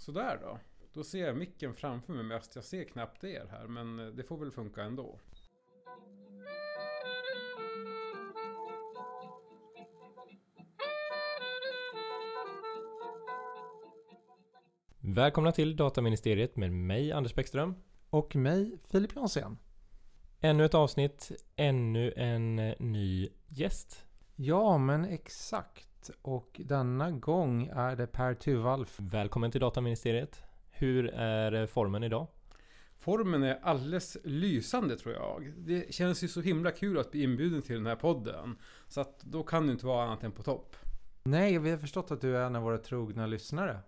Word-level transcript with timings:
Sådär 0.00 0.38
då. 0.42 0.58
Då 0.92 1.04
ser 1.04 1.26
jag 1.26 1.36
micken 1.36 1.74
framför 1.74 2.12
mig 2.12 2.22
mest. 2.22 2.54
Jag 2.54 2.64
ser 2.64 2.84
knappt 2.84 3.24
er 3.24 3.46
här, 3.50 3.66
men 3.66 3.98
eh, 3.98 4.06
det 4.06 4.22
får 4.22 4.38
väl 4.38 4.50
funka 4.50 4.82
ändå. 4.82 5.18
Välkomna 14.98 15.52
till 15.52 15.76
Dataministeriet 15.76 16.56
med 16.56 16.72
mig 16.72 17.12
Anders 17.12 17.34
Bäckström. 17.34 17.74
Och 18.10 18.36
mig, 18.36 18.78
Filip 18.90 19.16
Jonsén. 19.16 19.58
Ännu 20.40 20.64
ett 20.64 20.74
avsnitt, 20.74 21.32
ännu 21.56 22.12
en 22.16 22.58
eh, 22.58 22.74
ny 22.78 23.28
gäst. 23.48 24.06
Ja, 24.36 24.78
men 24.78 25.04
exakt. 25.04 25.89
Och 26.22 26.60
denna 26.64 27.10
gång 27.10 27.66
är 27.66 27.96
det 27.96 28.06
Per 28.06 28.34
Tuvalf. 28.34 28.96
Välkommen 28.98 29.50
till 29.50 29.60
Dataministeriet. 29.60 30.42
Hur 30.70 31.08
är 31.14 31.66
formen 31.66 32.04
idag? 32.04 32.26
Formen 32.96 33.42
är 33.42 33.58
alldeles 33.62 34.16
lysande 34.24 34.96
tror 34.96 35.14
jag. 35.14 35.52
Det 35.56 35.94
känns 35.94 36.24
ju 36.24 36.28
så 36.28 36.40
himla 36.40 36.70
kul 36.70 36.98
att 36.98 37.10
bli 37.10 37.22
inbjuden 37.22 37.62
till 37.62 37.76
den 37.76 37.86
här 37.86 37.96
podden. 37.96 38.58
Så 38.88 39.00
att 39.00 39.20
då 39.20 39.42
kan 39.42 39.66
det 39.66 39.72
inte 39.72 39.86
vara 39.86 40.04
annat 40.04 40.24
än 40.24 40.32
på 40.32 40.42
topp. 40.42 40.76
Nej, 41.22 41.58
vi 41.58 41.70
har 41.70 41.78
förstått 41.78 42.10
att 42.10 42.20
du 42.20 42.36
är 42.36 42.42
en 42.42 42.56
av 42.56 42.62
våra 42.62 42.78
trogna 42.78 43.26
lyssnare. 43.26 43.78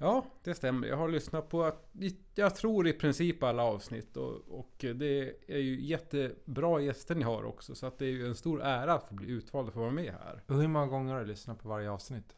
Ja, 0.00 0.26
det 0.44 0.54
stämmer. 0.54 0.88
Jag 0.88 0.96
har 0.96 1.08
lyssnat 1.08 1.48
på, 1.48 1.64
att, 1.64 1.90
jag 2.34 2.54
tror 2.54 2.88
i 2.88 2.92
princip 2.92 3.42
alla 3.42 3.62
avsnitt. 3.62 4.16
Och, 4.16 4.34
och 4.48 4.74
det 4.78 5.34
är 5.46 5.58
ju 5.58 5.80
jättebra 5.80 6.80
gäster 6.80 7.14
ni 7.14 7.22
har 7.22 7.44
också. 7.44 7.74
Så 7.74 7.86
att 7.86 7.98
det 7.98 8.06
är 8.06 8.10
ju 8.10 8.26
en 8.26 8.34
stor 8.34 8.62
ära 8.62 8.94
att 8.94 9.08
få 9.08 9.14
bli 9.14 9.28
utvald 9.28 9.68
och 9.68 9.74
få 9.74 9.80
vara 9.80 9.90
med 9.90 10.12
här. 10.12 10.42
Och 10.46 10.60
hur 10.60 10.68
många 10.68 10.86
gånger 10.86 11.12
har 11.12 11.20
du 11.20 11.26
lyssnat 11.26 11.62
på 11.62 11.68
varje 11.68 11.90
avsnitt? 11.90 12.36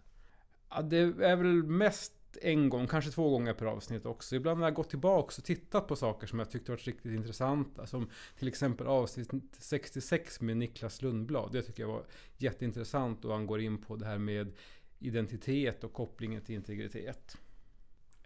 Ja, 0.70 0.82
det 0.82 0.98
är 0.98 1.36
väl 1.36 1.62
mest 1.62 2.12
en 2.42 2.68
gång, 2.68 2.86
kanske 2.86 3.10
två 3.10 3.30
gånger 3.30 3.54
per 3.54 3.66
avsnitt 3.66 4.06
också. 4.06 4.36
Ibland 4.36 4.60
har 4.60 4.66
jag 4.66 4.74
gått 4.74 4.90
tillbaka 4.90 5.34
och 5.38 5.44
tittat 5.44 5.86
på 5.88 5.96
saker 5.96 6.26
som 6.26 6.38
jag 6.38 6.50
tyckte 6.50 6.72
varit 6.72 6.86
riktigt 6.86 7.12
intressanta. 7.12 7.86
Som 7.86 8.10
till 8.38 8.48
exempel 8.48 8.86
avsnitt 8.86 9.30
66 9.58 10.40
med 10.40 10.56
Niklas 10.56 11.02
Lundblad. 11.02 11.52
Det 11.52 11.62
tycker 11.62 11.82
jag 11.82 11.88
var 11.88 12.04
jätteintressant 12.36 13.24
och 13.24 13.32
han 13.32 13.46
går 13.46 13.60
in 13.60 13.78
på 13.78 13.96
det 13.96 14.06
här 14.06 14.18
med 14.18 14.52
identitet 14.98 15.84
och 15.84 15.92
kopplingen 15.92 16.42
till 16.42 16.54
integritet. 16.54 17.36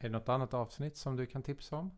Är 0.05 0.08
det 0.08 0.12
något 0.12 0.28
annat 0.28 0.55
avsnitt 0.55 0.97
som 0.97 1.16
du 1.16 1.27
kan 1.27 1.42
tipsa 1.42 1.77
om? 1.77 1.91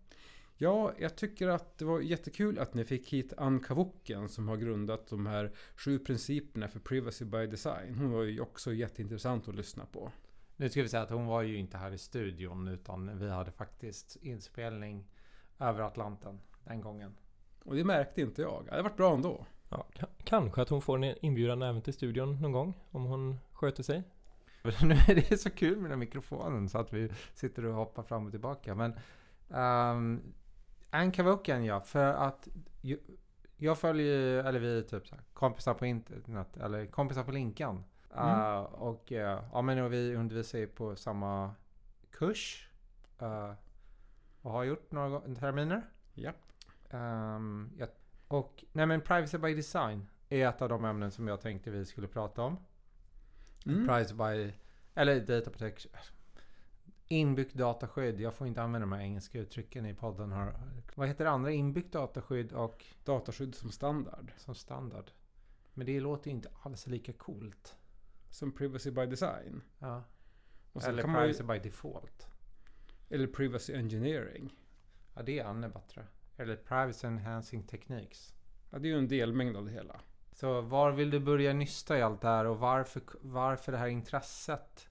Ja, 0.57 0.93
jag 0.99 1.17
tycker 1.17 1.49
att 1.49 1.79
det 1.79 1.85
var 1.85 2.01
jättekul 2.01 2.59
att 2.59 2.75
ni 2.75 2.85
fick 2.85 3.13
hit 3.13 3.33
Ann 3.37 3.61
Kavuken 3.61 4.29
som 4.29 4.49
har 4.49 4.57
grundat 4.57 5.07
de 5.07 5.27
här 5.27 5.53
sju 5.77 5.99
principerna 5.99 6.69
för 6.69 6.81
Privacy 6.81 7.25
by 7.25 7.47
Design. 7.47 7.95
Hon 7.95 8.11
var 8.11 8.23
ju 8.23 8.41
också 8.41 8.73
jätteintressant 8.73 9.49
att 9.49 9.55
lyssna 9.55 9.87
på. 9.87 10.13
Nu 10.57 10.69
ska 10.69 10.83
vi 10.83 10.89
säga 10.89 11.03
att 11.03 11.11
hon 11.11 11.27
var 11.27 11.43
ju 11.43 11.57
inte 11.57 11.77
här 11.77 11.93
i 11.93 11.99
studion 11.99 12.69
utan 12.69 13.19
vi 13.19 13.31
hade 13.31 13.51
faktiskt 13.51 14.17
inspelning 14.17 15.05
över 15.59 15.81
Atlanten 15.81 16.41
den 16.65 16.81
gången. 16.81 17.15
Och 17.65 17.77
det 17.77 17.85
märkte 17.85 18.21
inte 18.21 18.43
jag. 18.43 18.65
Det 18.65 18.71
hade 18.71 18.83
varit 18.83 18.97
bra 18.97 19.15
ändå. 19.15 19.47
Ja, 19.69 19.87
kanske 20.25 20.63
att 20.63 20.69
hon 20.69 20.83
får 20.83 21.05
en 21.05 21.15
inbjudan 21.25 21.63
även 21.63 21.83
till 21.83 21.95
studion 21.95 22.43
någon 22.43 22.53
gång 22.53 22.75
om 22.91 23.05
hon 23.05 23.37
sköter 23.53 23.83
sig. 23.83 24.03
nu 24.83 24.95
är 24.95 25.15
det 25.15 25.39
så 25.39 25.51
kul 25.51 25.79
med 25.79 25.91
den 25.91 25.99
mikrofonen 25.99 26.69
så 26.69 26.79
att 26.79 26.93
vi 26.93 27.11
sitter 27.35 27.65
och 27.65 27.75
hoppar 27.75 28.03
fram 28.03 28.27
och 28.27 28.31
tillbaka. 28.31 28.75
Men 28.75 28.93
um, 29.49 30.35
Ann 30.91 31.13
Kavuken 31.13 31.65
ja, 31.65 31.81
för 31.81 32.13
att 32.13 32.49
ju, 32.81 32.99
jag 33.57 33.79
följer, 33.79 34.45
eller 34.45 34.61
vi 34.61 34.79
är 34.79 34.83
typ 34.83 35.07
så 35.07 35.15
här, 35.15 35.25
kompisar 35.33 35.75
på 35.75 35.87
internet, 35.87 36.57
eller 36.57 36.87
kompisar 36.87 37.25
på 37.25 37.33
Linkan. 37.33 37.85
Mm. 38.15 38.29
Uh, 38.29 38.59
och 38.61 39.13
uh, 39.13 39.19
ja, 39.53 39.63
men 39.63 39.79
och 39.79 39.93
vi 39.93 40.15
undervisar 40.15 40.59
ju 40.59 40.67
på 40.67 40.97
samma 40.97 41.55
kurs. 42.11 42.71
Uh, 43.23 43.53
och 44.43 44.53
har 44.53 44.65
gjort 44.65 44.93
några 44.93 45.21
terminer. 45.21 45.83
Japp. 46.15 46.53
Um, 46.91 47.73
ja. 47.79 47.87
Och 48.29 48.65
nej 48.73 48.87
men 48.87 49.01
Privacy 49.01 49.39
by 49.39 49.55
Design 49.55 50.09
är 50.29 50.49
ett 50.49 50.63
av 50.63 50.69
de 50.69 50.85
ämnen 50.85 51.11
som 51.11 51.29
jag 51.29 51.41
tänkte 51.41 51.71
vi 51.71 51.85
skulle 51.85 52.09
prata 52.09 52.43
om. 52.43 52.57
Mm. 53.67 53.87
Privacy 53.87 54.15
by... 54.15 54.55
Eller 54.95 55.21
data 55.21 55.51
protection. 55.51 55.93
Inbyggt 57.09 57.55
dataskydd. 57.55 58.21
Jag 58.21 58.35
får 58.35 58.47
inte 58.47 58.63
använda 58.63 58.87
de 58.87 58.93
här 58.93 59.01
engelska 59.01 59.39
uttrycken 59.39 59.87
i 59.87 59.95
podden. 59.95 60.33
Har, 60.33 60.61
vad 60.95 61.09
heter 61.09 61.25
det 61.25 61.31
andra? 61.31 61.51
Inbyggt 61.51 61.93
dataskydd 61.93 62.53
och... 62.53 62.85
Dataskydd 63.05 63.55
som 63.55 63.71
standard. 63.71 64.33
Som 64.37 64.55
standard. 64.55 65.11
Men 65.75 65.87
det 65.87 66.01
låter 66.01 66.31
ju 66.31 66.37
inte 66.37 66.51
alls 66.63 66.87
lika 66.87 67.13
coolt. 67.13 67.77
Som 68.31 68.53
privacy 68.53 68.91
by 68.91 69.07
design. 69.07 69.63
Ja. 69.79 70.05
Eller 70.85 71.03
privacy 71.03 71.43
ju... 71.43 71.49
by 71.49 71.59
default. 71.59 72.29
Eller 73.09 73.27
privacy 73.27 73.75
engineering. 73.75 74.57
Ja, 75.15 75.23
det 75.23 75.39
är 75.39 75.45
ännu 75.45 75.69
bättre. 75.69 76.07
Eller 76.37 76.57
privacy 76.57 77.07
enhancing 77.07 77.63
techniques. 77.63 78.35
Ja, 78.71 78.79
det 78.79 78.89
är 78.89 78.93
ju 78.93 78.99
en 78.99 79.09
delmängd 79.09 79.57
av 79.57 79.65
det 79.65 79.73
hela. 79.73 80.01
Så 80.37 80.61
var 80.61 80.93
vill 80.93 81.11
du 81.11 81.21
börja 81.21 81.53
nysta 81.53 81.99
i 81.99 82.03
allt 82.03 82.21
det 82.21 82.29
här 82.29 82.45
och 82.45 82.59
varför, 82.59 83.03
varför 83.21 83.73
det 83.73 83.79
här 83.79 83.87
intresset 83.87 84.89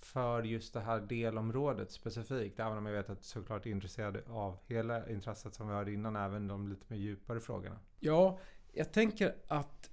för 0.00 0.42
just 0.42 0.74
det 0.74 0.80
här 0.80 1.00
delområdet 1.00 1.90
specifikt? 1.90 2.60
Även 2.60 2.78
om 2.78 2.86
jag 2.86 2.92
vet 2.92 3.10
att 3.10 3.18
du 3.18 3.24
såklart 3.24 3.66
är 3.66 3.70
intresserad 3.70 4.16
av 4.28 4.58
hela 4.66 5.08
intresset 5.08 5.54
som 5.54 5.68
vi 5.68 5.74
hörde 5.74 5.92
innan, 5.92 6.16
även 6.16 6.48
de 6.48 6.68
lite 6.68 6.84
mer 6.88 6.96
djupare 6.96 7.40
frågorna. 7.40 7.78
Ja, 8.00 8.38
jag 8.72 8.92
tänker 8.92 9.34
att 9.48 9.90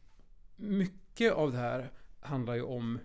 mycket 0.55 1.33
av 1.33 1.51
det 1.51 1.57
här 1.57 1.91
handlar 2.19 2.55
ju 2.55 2.63
om 2.63 2.99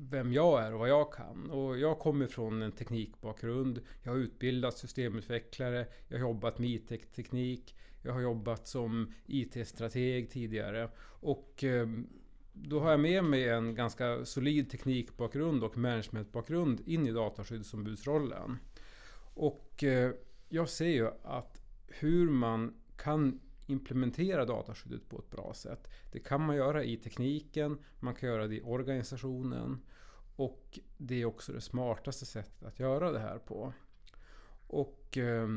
vem 0.00 0.32
jag 0.32 0.62
är 0.62 0.72
och 0.72 0.78
vad 0.78 0.88
jag 0.88 1.12
kan. 1.12 1.50
Och 1.50 1.78
jag 1.78 1.98
kommer 1.98 2.26
från 2.26 2.62
en 2.62 2.72
teknikbakgrund. 2.72 3.80
Jag 4.02 4.12
har 4.12 4.18
utbildat 4.18 4.78
systemutvecklare. 4.78 5.86
Jag 6.08 6.18
har 6.18 6.28
jobbat 6.28 6.58
med 6.58 6.70
IT-teknik. 6.70 7.76
Jag 8.02 8.12
har 8.12 8.20
jobbat 8.20 8.68
som 8.68 9.12
IT-strateg 9.26 10.30
tidigare. 10.30 10.90
Och 11.20 11.64
ehm, 11.64 12.06
då 12.52 12.80
har 12.80 12.90
jag 12.90 13.00
med 13.00 13.24
mig 13.24 13.48
en 13.48 13.74
ganska 13.74 14.24
solid 14.24 14.70
teknikbakgrund 14.70 15.64
och 15.64 15.78
managementbakgrund 15.78 16.80
in 16.86 17.06
i 17.06 17.12
dataskyddsombudsrollen. 17.12 18.58
Och 19.34 19.84
eh, 19.84 20.10
jag 20.48 20.68
ser 20.68 20.88
ju 20.88 21.10
att 21.22 21.62
hur 21.88 22.30
man 22.30 22.74
kan 22.96 23.40
implementera 23.66 24.44
dataskyddet 24.44 25.08
på 25.08 25.18
ett 25.18 25.30
bra 25.30 25.54
sätt. 25.54 25.90
Det 26.12 26.18
kan 26.18 26.40
man 26.40 26.56
göra 26.56 26.84
i 26.84 26.96
tekniken, 26.96 27.78
man 28.00 28.14
kan 28.14 28.28
göra 28.28 28.46
det 28.46 28.56
i 28.56 28.62
organisationen 28.62 29.80
och 30.38 30.78
det 30.96 31.22
är 31.22 31.24
också 31.24 31.52
det 31.52 31.60
smartaste 31.60 32.26
sättet 32.26 32.62
att 32.62 32.78
göra 32.78 33.12
det 33.12 33.18
här 33.18 33.38
på. 33.38 33.72
Och 34.66 35.18
eh, 35.18 35.48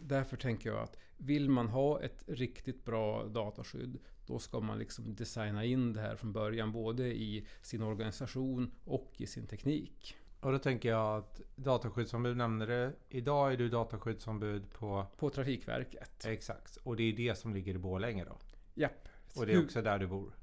därför 0.00 0.36
tänker 0.36 0.70
jag 0.70 0.78
att 0.78 0.96
vill 1.16 1.50
man 1.50 1.68
ha 1.68 2.02
ett 2.02 2.24
riktigt 2.26 2.84
bra 2.84 3.24
dataskydd 3.24 3.98
då 4.26 4.38
ska 4.38 4.60
man 4.60 4.78
liksom 4.78 5.14
designa 5.14 5.64
in 5.64 5.92
det 5.92 6.00
här 6.00 6.16
från 6.16 6.32
början 6.32 6.72
både 6.72 7.06
i 7.06 7.46
sin 7.62 7.82
organisation 7.82 8.70
och 8.84 9.12
i 9.16 9.26
sin 9.26 9.46
teknik. 9.46 10.16
Och 10.40 10.52
då 10.52 10.58
tänker 10.58 10.88
jag 10.88 11.18
att 11.18 11.40
dataskyddsombud 11.56 12.36
nämner 12.36 12.66
det. 12.66 12.92
Idag 13.08 13.52
är 13.52 13.56
du 13.56 13.68
dataskyddsombud 13.68 14.72
på... 14.72 15.06
På 15.16 15.30
Trafikverket. 15.30 16.26
Exakt. 16.26 16.76
Och 16.76 16.96
det 16.96 17.02
är 17.02 17.12
det 17.12 17.38
som 17.38 17.54
ligger 17.54 17.74
i 17.74 17.78
Borlänge 17.78 18.24
då? 18.24 18.38
Japp. 18.74 19.08
Och 19.36 19.46
det 19.46 19.52
är 19.52 19.64
också 19.64 19.82
där 19.82 19.98
du 19.98 20.06
bor? 20.06 20.34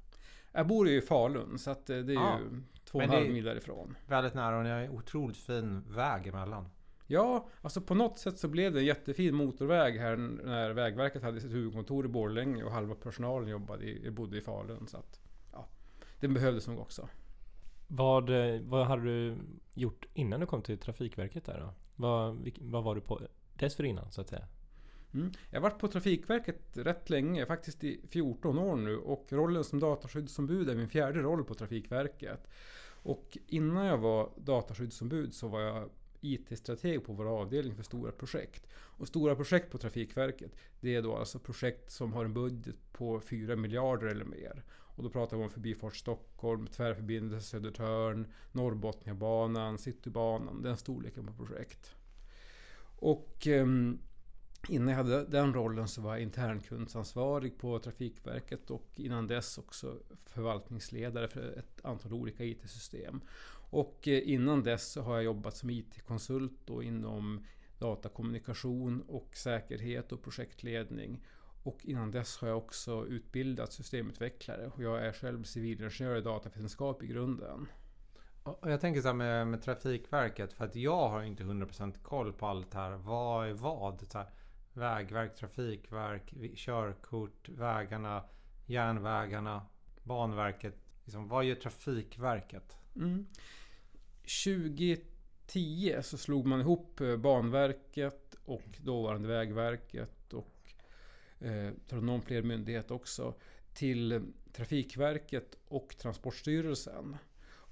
Jag 0.52 0.66
bor 0.66 0.88
ju 0.88 0.96
i 0.96 1.00
Falun 1.00 1.58
så 1.58 1.70
att 1.70 1.90
eh, 1.90 1.98
det 1.98 2.14
är 2.14 2.18
ah, 2.18 2.38
ju 2.38 2.62
två 2.84 2.98
och 2.98 3.04
en 3.04 3.10
halv 3.10 3.30
mil 3.30 3.44
därifrån. 3.44 3.96
Väldigt 4.06 4.34
nära 4.34 4.56
och 4.56 4.64
ni 4.64 4.70
har 4.70 4.78
en 4.78 4.90
otroligt 4.90 5.36
fin 5.36 5.84
väg 5.88 6.26
emellan. 6.26 6.68
Ja, 7.06 7.48
alltså 7.62 7.80
på 7.80 7.94
något 7.94 8.18
sätt 8.18 8.38
så 8.38 8.48
blev 8.48 8.72
det 8.72 8.80
en 8.80 8.84
jättefin 8.84 9.34
motorväg 9.34 9.98
här 9.98 10.16
när 10.16 10.70
Vägverket 10.70 11.22
hade 11.22 11.40
sitt 11.40 11.52
huvudkontor 11.52 12.04
i 12.04 12.08
Borlänge 12.08 12.64
och 12.64 12.72
halva 12.72 12.94
personalen 12.94 13.48
jobbade 13.48 13.84
i, 13.84 14.10
bodde 14.10 14.38
i 14.38 14.40
Falun. 14.40 14.86
Så 14.86 14.96
att, 14.96 15.20
ja, 15.52 15.66
den 16.20 16.34
behövdes 16.34 16.68
nog 16.68 16.78
också. 16.78 17.08
Vad, 17.88 18.30
eh, 18.30 18.60
vad 18.60 18.86
hade 18.86 19.02
du 19.02 19.36
gjort 19.74 20.06
innan 20.14 20.40
du 20.40 20.46
kom 20.46 20.62
till 20.62 20.78
Trafikverket 20.78 21.44
där 21.44 21.60
då? 21.60 21.74
Vad, 21.96 22.50
vad 22.60 22.84
var 22.84 22.94
du 22.94 23.00
på 23.00 23.20
dessförinnan 23.54 24.10
så 24.10 24.20
att 24.20 24.28
säga? 24.28 24.46
Mm. 25.14 25.32
Jag 25.50 25.60
har 25.60 25.70
varit 25.70 25.78
på 25.78 25.88
Trafikverket 25.88 26.62
rätt 26.72 27.10
länge, 27.10 27.46
faktiskt 27.46 27.84
i 27.84 28.00
14 28.08 28.58
år 28.58 28.76
nu 28.76 28.96
och 28.96 29.26
rollen 29.28 29.64
som 29.64 29.80
dataskyddsombud 29.80 30.68
är 30.68 30.74
min 30.74 30.88
fjärde 30.88 31.20
roll 31.20 31.44
på 31.44 31.54
Trafikverket. 31.54 32.48
Och 33.02 33.38
innan 33.46 33.86
jag 33.86 33.98
var 33.98 34.30
dataskyddsombud 34.36 35.34
så 35.34 35.48
var 35.48 35.60
jag 35.60 35.90
IT-strateg 36.20 37.04
på 37.04 37.12
vår 37.12 37.40
avdelning 37.40 37.76
för 37.76 37.82
stora 37.82 38.12
projekt. 38.12 38.66
Och 38.74 39.08
stora 39.08 39.36
projekt 39.36 39.70
på 39.70 39.78
Trafikverket, 39.78 40.56
det 40.80 40.94
är 40.94 41.02
då 41.02 41.16
alltså 41.16 41.38
projekt 41.38 41.90
som 41.90 42.12
har 42.12 42.24
en 42.24 42.34
budget 42.34 42.92
på 42.92 43.20
4 43.20 43.56
miljarder 43.56 44.06
eller 44.06 44.24
mer. 44.24 44.64
Och 44.94 45.02
då 45.02 45.10
pratar 45.10 45.36
vi 45.36 45.42
om 45.42 45.50
Förbifart 45.50 45.96
Stockholm, 45.96 46.66
Tvärförbindelse 46.66 47.48
Södertörn, 47.48 48.32
Norrbotniabanan, 48.52 49.78
Citybanan, 49.78 50.62
den 50.62 50.76
storleken 50.76 51.26
på 51.26 51.32
projekt. 51.32 51.94
Och 52.98 53.46
um, 53.46 53.98
Innan 54.68 54.88
jag 54.88 54.96
hade 54.96 55.24
den 55.24 55.54
rollen 55.54 55.88
så 55.88 56.00
var 56.00 56.12
jag 56.12 56.22
internkundsansvarig 56.22 57.58
på 57.58 57.78
Trafikverket 57.78 58.70
och 58.70 58.90
innan 58.96 59.26
dess 59.26 59.58
också 59.58 59.98
förvaltningsledare 60.26 61.28
för 61.28 61.58
ett 61.58 61.84
antal 61.84 62.12
olika 62.12 62.44
IT-system. 62.44 63.20
Och 63.70 64.08
eh, 64.08 64.30
innan 64.30 64.62
dess 64.62 64.92
så 64.92 65.02
har 65.02 65.14
jag 65.14 65.24
jobbat 65.24 65.56
som 65.56 65.70
IT-konsult 65.70 66.70
inom 66.82 67.44
datakommunikation 67.78 69.00
och 69.08 69.36
säkerhet 69.36 70.12
och 70.12 70.22
projektledning. 70.22 71.24
Och 71.62 71.78
innan 71.82 72.10
dess 72.10 72.38
har 72.38 72.48
jag 72.48 72.58
också 72.58 73.06
utbildat 73.06 73.72
systemutvecklare 73.72 74.66
och 74.66 74.82
jag 74.82 75.06
är 75.06 75.12
själv 75.12 75.44
civilingenjör 75.44 76.16
i 76.16 76.20
datavetenskap 76.20 77.02
i 77.02 77.06
grunden. 77.06 77.68
Och 78.42 78.70
jag 78.70 78.80
tänker 78.80 79.00
så 79.00 79.08
här 79.08 79.14
med, 79.14 79.46
med 79.46 79.62
Trafikverket, 79.62 80.52
för 80.52 80.64
att 80.64 80.76
jag 80.76 81.08
har 81.08 81.22
inte 81.22 81.42
100% 81.42 82.02
koll 82.02 82.32
på 82.32 82.46
allt 82.46 82.74
här. 82.74 82.90
Vad 82.90 83.48
är 83.48 83.52
vad? 83.52 84.06
Så 84.10 84.18
här, 84.18 84.26
vägverk, 84.72 85.36
Trafikverk, 85.36 86.34
körkort, 86.56 87.48
vägarna, 87.48 88.24
järnvägarna, 88.66 89.66
Banverket. 90.02 90.74
Liksom, 91.04 91.28
vad 91.28 91.44
gör 91.44 91.54
Trafikverket? 91.54 92.76
Mm. 92.96 93.26
2010 94.22 96.02
så 96.02 96.18
slog 96.18 96.46
man 96.46 96.60
ihop 96.60 97.00
eh, 97.00 97.16
Banverket 97.16 98.34
och 98.44 98.78
dåvarande 98.80 99.28
Vägverket 99.28 100.32
och 100.32 100.74
eh, 101.40 101.72
någon 101.90 102.22
fler 102.22 102.42
myndighet 102.42 102.90
också 102.90 103.34
till 103.74 104.12
eh, 104.12 104.20
Trafikverket 104.52 105.58
och 105.68 105.96
Transportstyrelsen. 105.98 107.16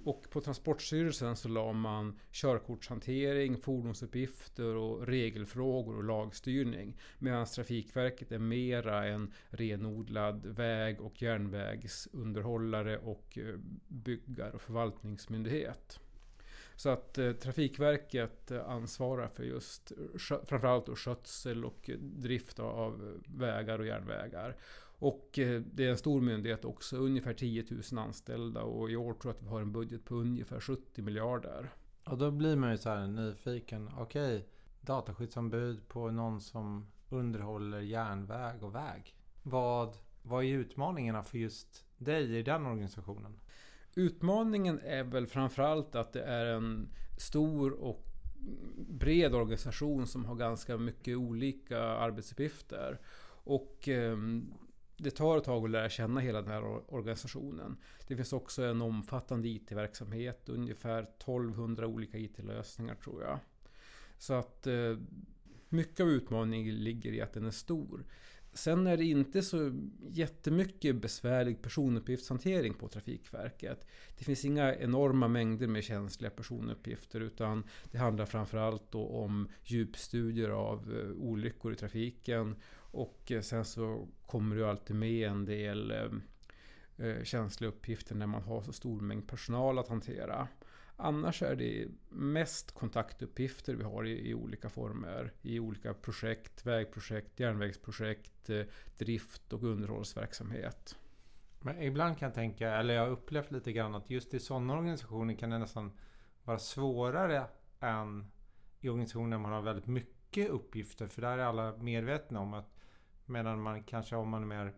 Och 0.05 0.31
på 0.31 0.41
Transportstyrelsen 0.41 1.37
så 1.37 1.49
la 1.49 1.73
man 1.73 2.19
körkortshantering, 2.31 3.57
fordonsuppgifter 3.57 4.75
och 4.77 5.07
regelfrågor 5.07 5.97
och 5.97 6.05
lagstyrning. 6.05 6.97
Medan 7.19 7.47
Trafikverket 7.47 8.33
är 8.33 8.39
mera 8.39 9.07
en 9.07 9.33
renodlad 9.51 10.47
väg 10.47 11.01
och 11.01 11.23
järnvägsunderhållare 11.23 12.99
och 12.99 13.39
eh, 13.39 13.55
byggar 13.89 14.51
och 14.51 14.63
förvaltningsmyndighet. 14.63 16.01
Så 16.81 16.89
att 16.89 17.19
eh, 17.19 17.33
Trafikverket 17.33 18.51
eh, 18.51 18.69
ansvarar 18.69 19.29
för 19.29 19.45
just 19.45 19.93
eh, 19.93 20.39
framförallt 20.45 20.87
då 20.87 20.97
skötsel 20.97 21.65
och 21.65 21.91
drift 21.99 22.59
av 22.59 23.21
vägar 23.27 23.79
och 23.79 23.87
järnvägar. 23.87 24.57
Och 25.01 25.39
eh, 25.39 25.61
det 25.61 25.87
är 25.87 25.91
en 25.91 25.99
stor 25.99 26.21
myndighet 26.21 26.65
också, 26.65 26.97
ungefär 26.97 27.35
10 27.35 27.65
000 27.93 27.99
anställda 27.99 28.63
och 28.63 28.91
i 28.91 28.97
år 28.97 29.15
tror 29.15 29.35
jag 29.35 29.37
att 29.37 29.43
vi 29.43 29.49
har 29.49 29.61
en 29.61 29.73
budget 29.73 30.05
på 30.05 30.15
ungefär 30.15 30.61
70 30.61 31.03
miljarder. 31.03 31.71
Och 32.05 32.19
då 32.19 32.31
blir 32.31 32.57
man 32.57 32.71
ju 32.71 32.79
så 32.79 32.91
här 32.91 33.07
nyfiken. 33.07 33.91
Okej, 33.99 34.37
okay, 34.37 34.49
dataskyddsombud 34.81 35.89
på 35.89 36.11
någon 36.11 36.41
som 36.41 36.87
underhåller 37.09 37.81
järnväg 37.81 38.63
och 38.63 38.75
väg. 38.75 39.15
Vad, 39.43 39.97
vad 40.23 40.45
är 40.45 40.49
utmaningarna 40.49 41.23
för 41.23 41.39
just 41.39 41.85
dig 41.99 42.39
i 42.39 42.43
den 42.43 42.67
organisationen? 42.67 43.41
Utmaningen 43.95 44.81
är 44.85 45.05
väl 45.05 45.27
framförallt 45.27 45.95
att 45.95 46.13
det 46.13 46.23
är 46.23 46.47
en 46.47 46.89
stor 47.19 47.73
och 47.73 48.07
bred 48.89 49.35
organisation 49.35 50.07
som 50.07 50.25
har 50.25 50.35
ganska 50.35 50.77
mycket 50.77 51.17
olika 51.17 51.83
arbetsuppgifter. 51.83 53.01
Och 53.45 53.89
ehm, 53.89 54.53
det 55.03 55.11
tar 55.11 55.39
ett 55.39 55.45
tag 55.45 55.65
att 55.65 55.71
lära 55.71 55.89
känna 55.89 56.21
hela 56.21 56.43
den 56.43 56.51
här 56.51 56.93
organisationen. 56.95 57.77
Det 58.07 58.17
finns 58.17 58.33
också 58.33 58.63
en 58.63 58.83
omfattande 58.83 59.49
IT-verksamhet, 59.49 60.49
ungefär 60.49 61.03
1200 61.03 61.87
olika 61.87 62.19
IT-lösningar 62.19 62.95
tror 62.95 63.23
jag. 63.23 63.39
Så 64.19 64.35
att 64.35 64.67
eh, 64.67 64.97
mycket 65.69 66.01
av 66.01 66.11
utmaningen 66.11 66.85
ligger 66.85 67.13
i 67.13 67.21
att 67.21 67.33
den 67.33 67.47
är 67.47 67.51
stor. 67.51 68.05
Sen 68.53 68.87
är 68.87 68.97
det 68.97 69.05
inte 69.05 69.43
så 69.43 69.73
jättemycket 70.09 70.97
besvärlig 70.97 71.63
personuppgiftshantering 71.63 72.75
på 72.75 72.89
Trafikverket. 72.89 73.87
Det 74.19 74.25
finns 74.25 74.45
inga 74.45 74.75
enorma 74.75 75.29
mängder 75.29 75.67
med 75.67 75.85
känsliga 75.85 76.31
personuppgifter 76.31 77.21
utan 77.21 77.65
det 77.91 77.99
handlar 77.99 78.27
framförallt 78.27 78.93
då 78.93 79.07
om 79.07 79.49
djupstudier 79.65 80.49
av 80.49 80.79
eh, 80.99 81.23
olyckor 81.23 81.73
i 81.73 81.77
trafiken 81.77 82.57
och 82.91 83.33
eh, 83.33 83.41
sen 83.41 83.65
så 83.65 84.09
kommer 84.27 84.57
det 84.57 84.63
ju 84.63 84.69
alltid 84.69 84.97
med 84.97 85.29
en 85.29 85.45
del 85.45 85.91
eh, 85.91 87.07
eh, 87.07 87.25
känsliga 87.25 87.71
uppgifter 87.71 88.15
när 88.15 88.27
man 88.27 88.43
har 88.43 88.63
så 88.63 88.73
stor 88.73 89.01
mängd 89.01 89.29
personal 89.29 89.79
att 89.79 89.89
hantera. 89.89 90.49
Annars 90.97 91.43
är 91.43 91.57
det 91.57 91.89
mest 92.09 92.75
kontaktuppgifter 92.75 93.75
vi 93.75 93.85
har 93.85 94.07
i, 94.07 94.31
i, 94.31 94.35
olika 94.35 94.69
former. 94.69 95.33
I 95.43 95.59
olika 95.59 95.95
projekt, 95.95 96.67
vägprojekt, 96.67 97.41
järnvägsprojekt, 97.41 98.51
drift 98.99 99.53
och 99.53 99.63
underhållsverksamhet. 99.63 100.97
Men 101.61 101.83
ibland 101.83 102.19
kan 102.19 102.27
jag 102.27 102.35
tänka, 102.35 102.71
eller 102.71 102.95
jag 102.95 103.03
har 103.03 103.11
upplevt 103.11 103.51
lite 103.51 103.73
grann 103.73 103.95
att 103.95 104.11
just 104.11 104.35
i 104.35 104.41
sådana 104.41 104.75
organisationer 104.75 105.35
kan 105.35 105.51
det 105.51 105.59
nästan 105.59 105.93
vara 106.45 106.59
svårare 106.59 107.45
än 107.81 108.31
i 108.81 108.89
organisationer 108.89 109.31
där 109.31 109.39
man 109.39 109.53
har 109.53 109.63
väldigt 109.63 109.87
mycket 109.87 110.49
uppgifter. 110.51 111.07
För 111.07 111.23
där 111.23 111.39
är 111.39 111.43
alla 111.43 111.77
medvetna 111.77 112.41
om 112.41 112.55
att 112.55 112.80
Medan 113.31 113.63
man 113.63 113.83
kanske 113.83 114.17
om 114.17 114.29
man 114.29 114.43
är 114.43 114.47
mer 114.47 114.73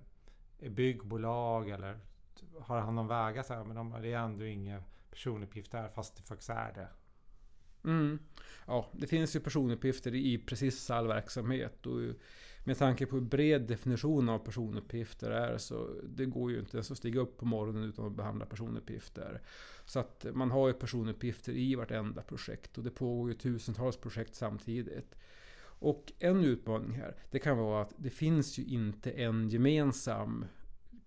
byggbolag 0.70 1.68
eller 1.68 1.98
har 2.60 2.80
hand 2.80 2.98
om 2.98 3.08
vägar 3.08 3.42
så 3.42 3.54
här, 3.54 3.64
men 3.64 3.76
de, 3.76 4.02
det 4.02 4.12
är 4.12 4.18
ändå 4.18 4.44
inga 4.44 4.82
personuppgifter 5.10 5.88
fast 5.88 6.16
det 6.16 6.22
faktiskt 6.22 6.50
är 6.50 6.72
det. 6.72 6.88
Mm. 7.84 8.18
Ja, 8.66 8.90
det 8.92 9.06
finns 9.06 9.36
ju 9.36 9.40
personuppgifter 9.40 10.14
i 10.14 10.38
precis 10.38 10.90
all 10.90 11.06
verksamhet. 11.06 11.86
Och 11.86 12.00
med 12.64 12.78
tanke 12.78 13.06
på 13.06 13.16
hur 13.16 13.22
bred 13.22 13.62
definition 13.62 14.28
av 14.28 14.38
personuppgifter 14.38 15.30
är 15.30 15.58
så 15.58 15.88
det 16.02 16.26
går 16.26 16.50
ju 16.50 16.58
inte 16.58 16.76
ens 16.76 16.90
att 16.90 16.98
stiga 16.98 17.20
upp 17.20 17.38
på 17.38 17.44
morgonen 17.44 17.84
utan 17.84 18.06
att 18.06 18.16
behandla 18.16 18.46
personuppgifter. 18.46 19.42
Så 19.84 20.00
att 20.00 20.26
man 20.32 20.50
har 20.50 20.68
ju 20.68 20.74
personuppgifter 20.74 21.52
i 21.52 21.74
vartenda 21.74 22.22
projekt 22.22 22.78
och 22.78 22.84
det 22.84 22.90
pågår 22.90 23.28
ju 23.28 23.34
tusentals 23.34 23.96
projekt 23.96 24.34
samtidigt. 24.34 25.14
Och 25.82 26.12
en 26.18 26.44
utmaning 26.44 26.92
här, 26.92 27.16
det 27.30 27.38
kan 27.38 27.58
vara 27.58 27.82
att 27.82 27.94
det 27.96 28.10
finns 28.10 28.58
ju 28.58 28.64
inte 28.64 29.10
en 29.10 29.48
gemensam 29.48 30.44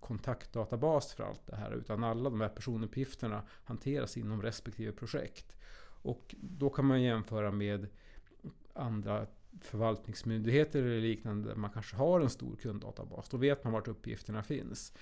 kontaktdatabas 0.00 1.14
för 1.14 1.24
allt 1.24 1.46
det 1.46 1.56
här, 1.56 1.72
utan 1.72 2.04
alla 2.04 2.30
de 2.30 2.40
här 2.40 2.48
personuppgifterna 2.48 3.42
hanteras 3.64 4.16
inom 4.16 4.42
respektive 4.42 4.92
projekt. 4.92 5.56
Och 6.02 6.34
då 6.40 6.70
kan 6.70 6.84
man 6.84 7.02
jämföra 7.02 7.50
med 7.50 7.86
andra 8.72 9.26
förvaltningsmyndigheter 9.60 10.82
eller 10.82 11.00
liknande, 11.00 11.48
där 11.48 11.56
man 11.56 11.70
kanske 11.70 11.96
har 11.96 12.20
en 12.20 12.30
stor 12.30 12.56
kunddatabas. 12.56 13.28
Då 13.28 13.36
vet 13.36 13.64
man 13.64 13.72
vart 13.72 13.88
uppgifterna 13.88 14.42
finns. 14.42 14.92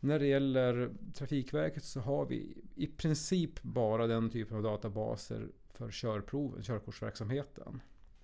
När 0.00 0.18
det 0.18 0.26
gäller 0.26 0.90
Trafikverket 1.14 1.84
så 1.84 2.00
har 2.00 2.26
vi 2.26 2.62
i 2.74 2.86
princip 2.86 3.62
bara 3.62 4.06
den 4.06 4.30
typen 4.30 4.56
av 4.56 4.62
databaser 4.62 5.48
för 5.68 5.90
körproven, 5.90 6.62
körkortsverksamheten. 6.62 7.80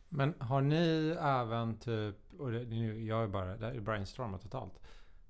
Men 0.09 0.35
har 0.39 0.61
ni 0.61 1.17
även 1.21 1.79
typ, 1.79 2.17
och 2.39 2.53
det, 2.53 2.65
nu, 2.65 3.05
jag 3.07 3.23
är 3.23 3.29
bara, 3.29 3.57
det 3.57 3.67
är 3.67 3.81
brainstormat 3.81 4.43
totalt. 4.43 4.81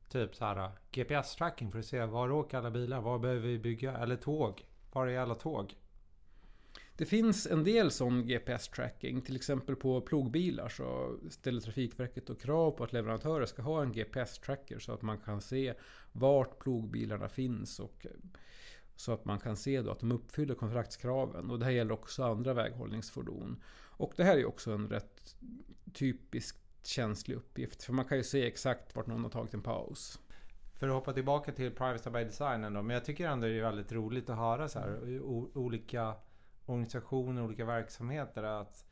Typ 0.09 0.35
så 0.35 0.45
här 0.45 0.71
GPS-tracking 0.93 1.71
för 1.71 1.79
att 1.79 1.85
se 1.85 2.05
var 2.05 2.31
åker 2.31 2.59
alla 2.59 2.71
bilar, 2.71 3.00
var 3.00 3.19
behöver 3.19 3.49
vi 3.49 3.59
bygga? 3.59 3.97
Eller 3.97 4.17
tåg, 4.17 4.64
var 4.93 5.07
är 5.07 5.19
alla 5.19 5.35
tåg? 5.35 5.75
Det 6.97 7.07
finns 7.07 7.47
en 7.47 7.64
del 7.64 7.91
sån 7.91 8.25
GPS-tracking. 8.25 9.21
Till 9.21 9.37
exempel 9.37 9.76
på 9.76 10.00
plogbilar 10.00 10.69
så 10.69 11.19
ställer 11.31 11.61
Trafikverket 11.61 12.26
då 12.26 12.35
krav 12.35 12.71
på 12.71 12.85
att 12.85 12.93
leverantörer 12.93 13.47
ska 13.47 13.62
ha 13.62 13.83
en 13.83 13.93
GPS-tracker 13.93 14.79
så 14.79 14.93
att 14.93 15.03
man 15.03 15.19
kan 15.19 15.41
se 15.41 15.75
vart 16.12 16.59
plogbilarna 16.59 17.29
finns 17.29 17.81
och 17.81 18.07
så 18.99 19.12
att 19.12 19.25
man 19.25 19.38
kan 19.40 19.57
se 19.57 19.83
då 19.83 19.90
att 19.90 20.00
de 20.00 20.12
uppfyller 20.12 20.55
kontraktskraven. 20.55 21.50
Och 21.50 21.59
det 21.59 21.64
här 21.64 21.73
gäller 21.73 21.93
också 21.93 22.25
andra 22.25 22.55
väghållningsfordon. 22.55 23.62
Och 23.73 24.12
det 24.17 24.25
här 24.25 24.38
är 24.38 24.45
också 24.45 24.73
en 24.73 24.88
rätt 24.88 25.37
typiskt 25.93 26.59
känslig 26.83 27.35
uppgift. 27.37 27.83
För 27.83 27.93
man 27.93 28.05
kan 28.05 28.19
ju 28.19 28.25
se 28.25 28.47
exakt 28.47 28.97
vart 28.97 29.07
någon 29.07 29.23
har 29.23 29.31
tagit 29.31 29.55
en 29.55 29.62
paus. 29.62 30.21
För 30.73 30.88
att 30.88 30.95
hoppa 30.95 31.12
tillbaka 31.12 31.52
till 31.52 31.71
Privacy 31.71 32.11
by 32.11 32.25
Design 32.25 32.64
ändå. 32.64 32.83
Men 32.83 32.95
jag 32.95 33.05
tycker 33.05 33.28
ändå 33.28 33.47
det 33.47 33.52
är 33.52 33.62
väldigt 33.62 33.93
roligt 33.93 34.31
att 34.31 34.37
höra 34.37 34.69
så 34.69 34.78
här. 34.78 35.21
olika 35.55 36.14
organisationer, 36.67 37.43
olika 37.43 37.64
verksamheter. 37.64 38.43
Att 38.43 38.85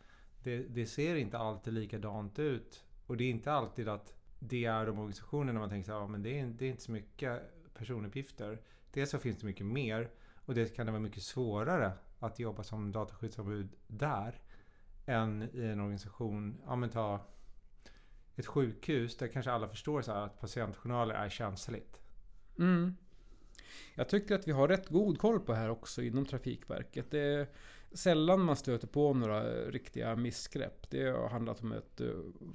det, 0.43 0.59
det, 0.59 0.87
ser 0.87 1.17
inte 1.17 1.39
alltid 1.39 1.73
likadant 1.73 2.39
ut. 2.39 2.85
Och 3.07 3.17
det 3.17 3.25
är 3.25 3.31
inte 3.31 3.53
alltid 3.53 3.89
att 3.89 4.15
det 4.39 4.65
är 4.65 4.87
de 4.87 4.99
organisationerna 4.99 5.61
man 5.61 5.69
tänker 5.69 5.87
så 5.87 5.93
här, 5.93 6.01
ja, 6.01 6.07
men 6.07 6.23
det 6.23 6.41
är, 6.41 6.47
det 6.47 6.65
är 6.65 6.71
inte 6.71 6.83
så 6.83 6.93
mycket 6.93 7.43
personuppgifter. 7.75 8.59
Dels 8.97 9.11
så 9.11 9.19
finns 9.19 9.39
det 9.39 9.47
mycket 9.47 9.67
mer. 9.67 10.11
Och 10.35 10.55
det 10.55 10.77
kan 10.77 10.87
det 10.87 10.93
vara 10.93 11.03
mycket 11.03 11.23
svårare 11.23 11.93
att 12.19 12.39
jobba 12.39 12.63
som 12.63 12.93
dataskyddsombud 12.93 13.69
där 13.87 14.41
än 15.07 15.43
i 15.53 15.65
en 15.65 15.81
organisation, 15.81 16.59
ja 16.67 16.77
men 16.77 16.91
ta 16.91 17.21
ett 18.37 18.47
sjukhus 18.47 19.17
där 19.17 19.29
kanske 19.29 19.53
alla 19.53 19.69
förstår 19.69 20.03
så 20.03 20.13
att 20.13 20.41
patientjournaler 20.41 21.15
är 21.15 21.29
känsligt. 21.29 22.01
Mm. 22.59 22.97
Jag 23.95 24.09
tycker 24.09 24.35
att 24.35 24.49
vi 24.49 24.53
har 24.53 24.69
rätt 24.69 24.89
god 24.89 25.19
koll 25.19 25.41
på 25.41 25.53
det 25.53 25.59
här 25.59 25.71
också 25.71 26.03
inom 26.03 26.27
Trafikverket. 26.27 27.11
Det 27.11 27.21
är 27.21 27.47
sällan 27.97 28.41
man 28.41 28.57
stöter 28.57 28.87
på 28.87 29.15
några 29.15 29.45
riktiga 29.65 30.17
missgrepp. 30.17 30.91
Det 30.91 31.03
har 31.03 31.29
handlat 31.29 31.63
om 31.63 31.73
ett 31.73 32.01
eh, 32.01 32.09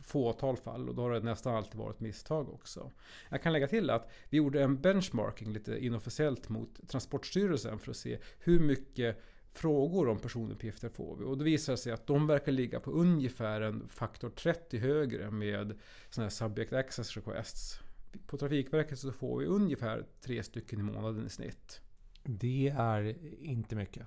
fåtal 0.04 0.58
fall 0.58 0.90
och 0.90 0.96
då 0.96 1.02
har 1.02 1.12
det 1.12 1.20
nästan 1.20 1.56
alltid 1.56 1.80
varit 1.80 2.00
misstag 2.00 2.50
också. 2.50 2.92
Jag 3.30 3.44
kan 3.44 3.54
lägga 3.54 3.68
till 3.68 3.90
att 3.90 4.12
vi 4.30 4.38
gjorde 4.38 4.64
en 4.64 4.82
benchmarking 4.82 5.54
lite 5.54 5.86
inofficiellt 5.86 6.50
mot 6.50 6.90
Transportstyrelsen 6.90 7.80
för 7.80 7.92
att 7.92 7.98
se 7.98 8.18
hur 8.40 8.60
mycket 8.60 9.22
frågor 9.54 10.10
om 10.10 10.20
personuppgifter 10.20 10.90
får 10.90 11.16
vi. 11.16 11.26
Och 11.26 11.38
det 11.38 11.44
visar 11.44 11.76
sig 11.76 11.94
att 11.94 12.08
de 12.08 12.28
verkar 12.28 12.52
ligga 12.52 12.80
på 12.80 12.92
ungefär 12.92 13.62
en 13.62 13.90
faktor 13.90 14.30
30 14.30 14.78
högre 14.78 15.32
med 15.32 15.80
sådana 16.10 16.26
här 16.26 16.30
subject 16.30 16.74
access 16.74 17.18
requests. 17.18 17.80
På 18.28 18.38
Trafikverket 18.38 19.00
så 19.00 19.12
får 19.12 19.40
vi 19.40 19.46
ungefär 19.46 20.06
tre 20.22 20.44
stycken 20.44 20.80
i 20.80 20.84
månaden 20.84 21.26
i 21.26 21.30
snitt. 21.30 21.82
Det 22.24 22.74
är 22.78 23.16
inte 23.44 23.76
mycket. 23.76 24.06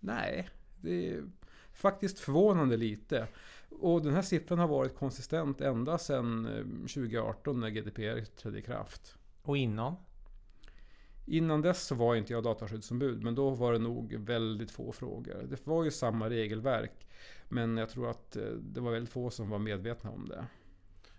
Nej, 0.00 0.48
det 0.80 1.10
är 1.10 1.24
faktiskt 1.72 2.18
förvånande 2.18 2.76
lite. 2.76 3.28
Och 3.70 4.02
den 4.02 4.14
här 4.14 4.22
siffran 4.22 4.58
har 4.58 4.68
varit 4.68 4.94
konsistent 4.94 5.60
ända 5.60 5.98
sedan 5.98 6.48
2018 6.82 7.60
när 7.60 7.70
GDPR 7.70 8.24
trädde 8.24 8.58
i 8.58 8.62
kraft. 8.62 9.16
Och 9.42 9.56
innan? 9.56 9.96
Innan 11.26 11.62
dess 11.62 11.82
så 11.82 11.94
var 11.94 12.14
inte 12.14 12.32
jag 12.32 12.44
dataskyddsombud, 12.44 13.22
men 13.22 13.34
då 13.34 13.50
var 13.50 13.72
det 13.72 13.78
nog 13.78 14.14
väldigt 14.14 14.70
få 14.70 14.92
frågor. 14.92 15.46
Det 15.48 15.66
var 15.66 15.84
ju 15.84 15.90
samma 15.90 16.30
regelverk, 16.30 17.06
men 17.48 17.76
jag 17.76 17.88
tror 17.88 18.10
att 18.10 18.36
eh, 18.36 18.42
det 18.42 18.80
var 18.80 18.92
väldigt 18.92 19.12
få 19.12 19.30
som 19.30 19.50
var 19.50 19.58
medvetna 19.58 20.10
om 20.10 20.28
det. 20.28 20.46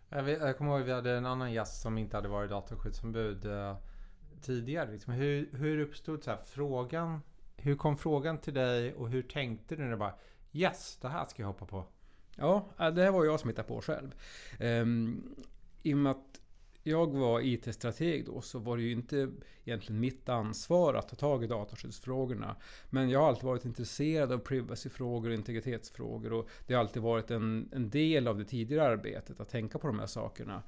Jag, 0.09 0.23
vet, 0.23 0.41
jag 0.41 0.57
kommer 0.57 0.71
ihåg 0.71 0.81
att 0.81 0.87
vi 0.87 0.91
hade 0.91 1.11
en 1.11 1.25
annan 1.25 1.53
gäst 1.53 1.81
som 1.81 1.97
inte 1.97 2.17
hade 2.17 2.27
varit 2.27 2.49
dataskyddsombud 2.49 3.45
uh, 3.45 3.75
tidigare. 4.41 4.91
Liksom. 4.91 5.13
Hur, 5.13 5.49
hur 5.51 5.79
uppstod 5.79 6.23
så 6.23 6.31
här, 6.31 6.39
frågan? 6.45 7.21
Hur 7.57 7.75
kom 7.75 7.97
frågan 7.97 8.37
till 8.37 8.53
dig 8.53 8.93
och 8.93 9.09
hur 9.09 9.21
tänkte 9.21 9.75
du 9.75 9.83
när 9.83 9.91
du 9.91 9.97
bara 9.97 10.15
Yes, 10.51 10.97
det 11.01 11.07
här 11.07 11.25
ska 11.25 11.41
jag 11.41 11.47
hoppa 11.47 11.65
på? 11.65 11.85
Ja, 12.35 12.65
äh, 12.79 12.89
det 12.89 13.03
här 13.03 13.11
var 13.11 13.25
jag 13.25 13.39
som 13.39 13.49
hittade 13.49 13.67
på 13.67 13.81
själv. 13.81 14.15
Um, 14.59 15.35
I 15.83 15.93
och 15.93 15.97
med 15.97 16.11
att 16.11 16.41
jag 16.83 17.13
var 17.13 17.41
IT-strateg 17.41 18.25
då 18.25 18.41
så 18.41 18.59
var 18.59 18.77
det 18.77 18.83
ju 18.83 18.91
inte 18.91 19.31
egentligen 19.65 19.99
mitt 19.99 20.29
ansvar 20.29 20.93
att 20.93 21.09
ta 21.09 21.15
tag 21.15 21.43
i 21.43 21.47
dataskyddsfrågorna. 21.47 22.55
Men 22.89 23.09
jag 23.09 23.19
har 23.19 23.27
alltid 23.27 23.43
varit 23.43 23.65
intresserad 23.65 24.31
av 24.31 24.37
privacyfrågor 24.37 25.29
och 25.29 25.35
integritetsfrågor 25.35 26.33
och 26.33 26.49
det 26.67 26.73
har 26.73 26.81
alltid 26.81 27.03
varit 27.03 27.31
en, 27.31 27.69
en 27.73 27.89
del 27.89 28.27
av 28.27 28.37
det 28.37 28.45
tidigare 28.45 28.87
arbetet 28.87 29.39
att 29.39 29.49
tänka 29.49 29.79
på 29.79 29.87
de 29.87 29.99
här 29.99 30.07
sakerna. 30.07 30.63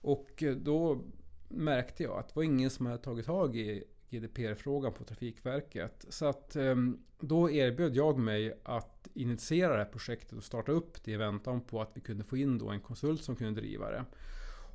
Och 0.00 0.42
då 0.56 1.04
märkte 1.48 2.02
jag 2.02 2.18
att 2.18 2.28
det 2.28 2.36
var 2.36 2.42
ingen 2.42 2.70
som 2.70 2.86
hade 2.86 2.98
tagit 2.98 3.26
tag 3.26 3.56
i 3.56 3.84
GDPR-frågan 4.14 4.92
på 4.92 5.04
Trafikverket. 5.04 6.04
Så 6.08 6.26
att 6.26 6.56
ehm, 6.56 6.98
då 7.20 7.50
erbjöd 7.50 7.96
jag 7.96 8.18
mig 8.18 8.60
att 8.64 9.08
initiera 9.14 9.72
det 9.72 9.78
här 9.78 9.90
projektet 9.90 10.32
och 10.32 10.44
starta 10.44 10.72
upp 10.72 11.04
det 11.04 11.10
i 11.10 11.16
väntan 11.16 11.60
på 11.60 11.82
att 11.82 11.90
vi 11.94 12.00
kunde 12.00 12.24
få 12.24 12.36
in 12.36 12.58
då 12.58 12.70
en 12.70 12.80
konsult 12.80 13.22
som 13.24 13.36
kunde 13.36 13.60
driva 13.60 13.90
det. 13.90 14.04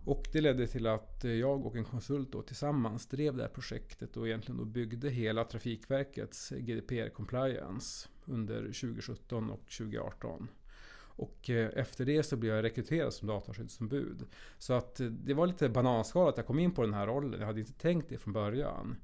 Och 0.06 0.28
det 0.34 0.42
ledde 0.42 0.68
till 0.68 0.88
att 0.88 1.26
eh, 1.26 1.32
jag 1.32 1.66
och 1.66 1.76
en 1.76 1.86
konsult 1.86 2.32
då 2.32 2.42
tillsammans 2.42 3.06
drev 3.08 3.36
det 3.36 3.42
här 3.42 3.50
projektet 3.50 4.18
och 4.18 4.28
egentligen 4.28 4.58
då 4.58 4.66
byggde 4.66 5.10
hela 5.10 5.44
Trafikverkets 5.44 6.52
GDPR-compliance 6.52 8.08
under 8.26 8.62
2017 8.62 9.50
och 9.50 9.60
2018. 9.78 10.48
Och 11.20 11.50
eh, 11.50 11.70
efter 11.76 12.06
det 12.06 12.24
så 12.24 12.38
blev 12.38 12.56
jag 12.56 12.64
rekryterad 12.64 13.14
som 13.14 13.28
dataskyddsombud. 13.28 14.26
Så 14.58 14.74
att 14.74 15.00
eh, 15.00 15.08
det 15.08 15.34
var 15.34 15.48
lite 15.48 15.70
bananskal 15.70 16.30
att 16.30 16.38
jag 16.38 16.46
kom 16.46 16.60
in 16.60 16.72
på 16.72 16.82
den 16.82 16.94
här 16.94 17.08
rollen. 17.08 17.40
Jag 17.40 17.48
hade 17.48 17.60
inte 17.60 17.74
tänkt 17.74 18.10
det 18.10 18.18
från 18.18 18.34
början. 18.34 18.96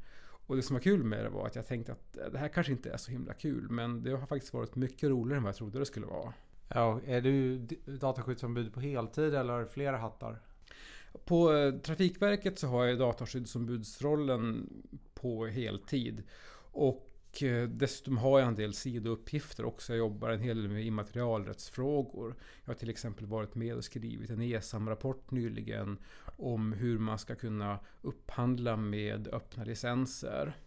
Och 0.47 0.55
det 0.55 0.61
som 0.61 0.73
var 0.73 0.81
kul 0.81 1.03
med 1.03 1.25
det 1.25 1.29
var 1.29 1.47
att 1.47 1.55
jag 1.55 1.67
tänkte 1.67 1.91
att 1.91 2.13
det 2.31 2.37
här 2.37 2.47
kanske 2.47 2.71
inte 2.71 2.91
är 2.91 2.97
så 2.97 3.11
himla 3.11 3.33
kul. 3.33 3.69
Men 3.69 4.03
det 4.03 4.11
har 4.11 4.27
faktiskt 4.27 4.53
varit 4.53 4.75
mycket 4.75 5.09
roligare 5.09 5.37
än 5.37 5.43
vad 5.43 5.49
jag 5.49 5.55
trodde 5.55 5.79
det 5.79 5.85
skulle 5.85 6.05
vara. 6.05 6.33
Ja, 6.67 7.01
är 7.05 7.21
du 7.21 7.57
dataskyddsombud 7.85 8.73
på 8.73 8.79
heltid 8.79 9.35
eller 9.35 9.53
har 9.53 9.59
du 9.59 9.67
flera 9.67 9.97
hattar? 9.97 10.39
På 11.25 11.53
eh, 11.53 11.73
Trafikverket 11.73 12.59
så 12.59 12.67
har 12.67 12.85
jag 12.85 12.99
dataskyddsombudsrollen 12.99 14.69
på 15.13 15.45
heltid. 15.45 16.23
Och 16.71 17.43
eh, 17.43 17.67
dessutom 17.67 18.17
har 18.17 18.39
jag 18.39 18.47
en 18.47 18.55
del 18.55 18.73
sidouppgifter 18.73 19.65
också. 19.65 19.93
Jag 19.93 19.97
jobbar 19.97 20.29
en 20.29 20.41
hel 20.41 20.61
del 20.61 20.71
med 20.71 20.85
immaterialrättsfrågor. 20.85 22.35
Jag 22.63 22.73
har 22.73 22.79
till 22.79 22.89
exempel 22.89 23.25
varit 23.25 23.55
med 23.55 23.75
och 23.75 23.83
skrivit 23.83 24.29
en 24.29 24.41
ESAM-rapport 24.41 25.31
nyligen 25.31 25.97
om 26.37 26.73
hur 26.73 26.99
man 26.99 27.19
ska 27.19 27.35
kunna 27.35 27.79
upphandla 28.01 28.77
med 28.77 29.27
öppna 29.27 29.63
licenser. 29.63 30.57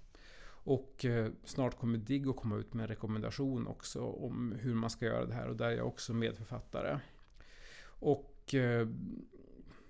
Och 0.68 1.04
eh, 1.04 1.30
snart 1.44 1.78
kommer 1.78 1.98
DIGG 1.98 2.28
att 2.28 2.36
komma 2.36 2.56
ut 2.56 2.74
med 2.74 2.82
en 2.82 2.88
rekommendation 2.88 3.66
också 3.66 4.04
om 4.04 4.54
hur 4.58 4.74
man 4.74 4.90
ska 4.90 5.06
göra 5.06 5.26
det 5.26 5.34
här 5.34 5.48
och 5.48 5.56
där 5.56 5.66
är 5.66 5.76
jag 5.76 5.86
också 5.86 6.14
medförfattare. 6.14 7.00
Och 7.84 8.54
eh, 8.54 8.88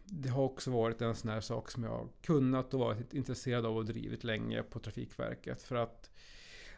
det 0.05 0.29
har 0.29 0.43
också 0.43 0.71
varit 0.71 1.03
en 1.03 1.15
sån 1.15 1.31
här 1.31 1.41
sak 1.41 1.71
som 1.71 1.85
jag 1.85 1.91
har 1.91 2.09
kunnat 2.23 2.75
och 2.75 2.81
varit 2.81 3.15
intresserad 3.15 3.67
av 3.67 3.77
och 3.77 3.85
drivit 3.85 4.25
länge 4.25 4.63
på 4.63 4.79
Trafikverket. 4.79 5.63
För 5.63 5.77
att 5.77 6.11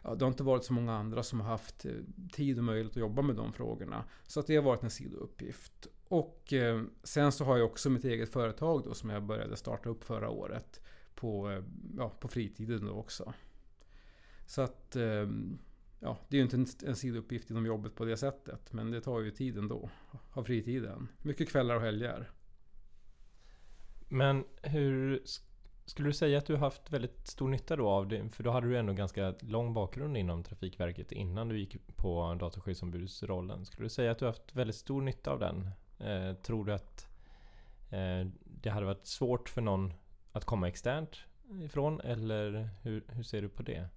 ja, 0.03 0.15
det 0.15 0.25
har 0.25 0.31
inte 0.31 0.43
varit 0.43 0.63
så 0.63 0.73
många 0.73 0.93
andra 0.93 1.23
som 1.23 1.39
har 1.39 1.47
haft 1.47 1.85
eh, 1.85 1.91
tid 2.33 2.57
och 2.57 2.63
möjlighet 2.63 2.91
att 2.91 3.01
jobba 3.01 3.21
med 3.21 3.35
de 3.35 3.53
frågorna. 3.53 4.05
Så 4.23 4.39
att 4.39 4.47
det 4.47 4.55
har 4.55 4.63
varit 4.63 4.83
en 4.83 4.89
sidouppgift. 4.89 5.87
Och 6.11 6.53
eh, 6.53 6.81
sen 7.03 7.31
så 7.31 7.45
har 7.45 7.57
jag 7.57 7.65
också 7.65 7.89
mitt 7.89 8.03
eget 8.03 8.29
företag 8.29 8.83
då 8.83 8.93
som 8.93 9.09
jag 9.09 9.23
började 9.23 9.57
starta 9.57 9.89
upp 9.89 10.03
förra 10.03 10.29
året. 10.29 10.81
På, 11.15 11.51
eh, 11.51 11.63
ja, 11.97 12.09
på 12.19 12.27
fritiden 12.27 12.85
då 12.85 12.91
också. 12.91 13.33
Så 14.45 14.61
att 14.61 14.95
eh, 14.95 15.29
ja, 15.99 16.17
det 16.29 16.35
är 16.35 16.37
ju 16.37 16.41
inte 16.41 16.55
en, 16.55 16.67
en 16.85 16.95
sidouppgift 16.95 17.49
inom 17.49 17.65
jobbet 17.65 17.95
på 17.95 18.05
det 18.05 18.17
sättet. 18.17 18.73
Men 18.73 18.91
det 18.91 19.01
tar 19.01 19.19
ju 19.19 19.31
tid 19.31 19.57
ändå. 19.57 19.89
Ha 20.31 20.43
fritiden. 20.43 21.07
Mycket 21.21 21.49
kvällar 21.49 21.75
och 21.75 21.81
helger. 21.81 22.31
Men 24.09 24.45
hur 24.61 25.21
skulle 25.85 26.09
du 26.09 26.13
säga 26.13 26.37
att 26.37 26.45
du 26.45 26.55
haft 26.55 26.91
väldigt 26.91 27.27
stor 27.27 27.49
nytta 27.49 27.75
då 27.75 27.89
av 27.89 28.07
det? 28.07 28.29
För 28.29 28.43
då 28.43 28.51
hade 28.51 28.67
du 28.67 28.77
ändå 28.77 28.93
ganska 28.93 29.35
lång 29.39 29.73
bakgrund 29.73 30.17
inom 30.17 30.43
Trafikverket 30.43 31.11
innan 31.11 31.49
du 31.49 31.59
gick 31.59 31.95
på 31.95 32.37
dataskyddsombudsrollen. 32.39 33.65
Skulle 33.65 33.85
du 33.85 33.89
säga 33.89 34.11
att 34.11 34.19
du 34.19 34.25
haft 34.25 34.55
väldigt 34.55 34.75
stor 34.75 35.01
nytta 35.01 35.31
av 35.31 35.39
den? 35.39 35.69
Eh, 36.03 36.33
tror 36.33 36.65
du 36.65 36.73
att 36.73 37.07
eh, 37.89 38.27
det 38.43 38.69
hade 38.69 38.85
varit 38.85 39.05
svårt 39.05 39.49
för 39.49 39.61
någon 39.61 39.93
att 40.31 40.45
komma 40.45 40.67
externt 40.67 41.17
ifrån? 41.63 42.01
Eller 42.01 42.69
hur, 42.81 43.03
hur 43.07 43.23
ser 43.23 43.41
du 43.41 43.49
på 43.49 43.63
det? 43.63 43.87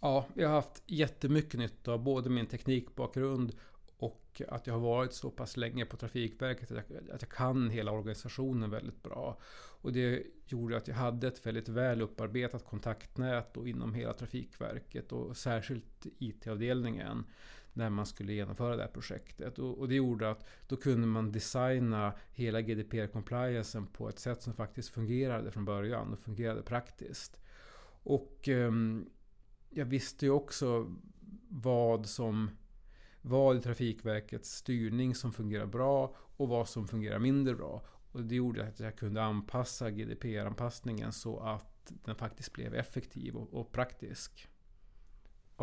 Ja, 0.00 0.26
jag 0.34 0.48
har 0.48 0.54
haft 0.54 0.82
jättemycket 0.86 1.60
nytta 1.60 1.92
av 1.92 2.02
både 2.02 2.30
min 2.30 2.46
teknikbakgrund 2.46 3.56
och 3.96 4.42
att 4.48 4.66
jag 4.66 4.74
har 4.74 4.80
varit 4.80 5.12
så 5.12 5.30
pass 5.30 5.56
länge 5.56 5.84
på 5.84 5.96
Trafikverket 5.96 6.70
att 6.70 6.90
jag, 6.90 7.10
att 7.10 7.22
jag 7.22 7.30
kan 7.30 7.70
hela 7.70 7.92
organisationen 7.92 8.70
väldigt 8.70 9.02
bra. 9.02 9.38
Och 9.80 9.92
det 9.92 10.22
gjorde 10.46 10.76
att 10.76 10.88
jag 10.88 10.94
hade 10.94 11.28
ett 11.28 11.46
väldigt 11.46 11.68
väl 11.68 12.02
upparbetat 12.02 12.64
kontaktnät 12.64 13.56
inom 13.56 13.94
hela 13.94 14.12
Trafikverket 14.12 15.12
och 15.12 15.36
särskilt 15.36 16.06
IT-avdelningen 16.18 17.24
när 17.72 17.90
man 17.90 18.06
skulle 18.06 18.32
genomföra 18.32 18.76
det 18.76 18.82
här 18.82 18.90
projektet. 18.90 19.58
Och, 19.58 19.78
och, 19.78 19.88
det 19.88 19.94
gjorde 19.94 20.30
att 20.30 20.46
då 20.66 20.76
kunde 20.76 21.06
man 21.06 21.32
designa 21.32 22.12
hela 22.32 22.60
GDPR-compliancen 22.60 23.86
på 23.86 24.08
ett 24.08 24.18
sätt 24.18 24.42
som 24.42 24.54
faktiskt 24.54 24.88
fungerade 24.88 25.50
från 25.50 25.64
början 25.64 26.12
och 26.12 26.18
fungerade 26.18 26.62
praktiskt. 26.62 27.40
Och 28.02 28.48
eh, 28.48 28.72
jag 29.70 29.84
visste 29.84 30.26
ju 30.26 30.32
också 30.32 30.96
vad 31.48 32.06
som 32.06 32.50
vad 33.22 33.56
i 33.56 33.60
Trafikverkets 33.60 34.50
styrning 34.50 35.14
som 35.14 35.32
fungerar 35.32 35.66
bra 35.66 36.14
och 36.36 36.48
vad 36.48 36.68
som 36.68 36.88
fungerar 36.88 37.18
mindre 37.18 37.54
bra. 37.54 37.86
Och 38.12 38.22
det 38.22 38.34
gjorde 38.34 38.66
att 38.66 38.80
jag 38.80 38.96
kunde 38.96 39.22
anpassa 39.22 39.90
GDPR-anpassningen 39.90 41.12
så 41.12 41.40
att 41.40 41.92
den 42.04 42.14
faktiskt 42.16 42.52
blev 42.52 42.74
effektiv 42.74 43.36
och, 43.36 43.54
och, 43.54 43.72
praktisk. 43.72 44.48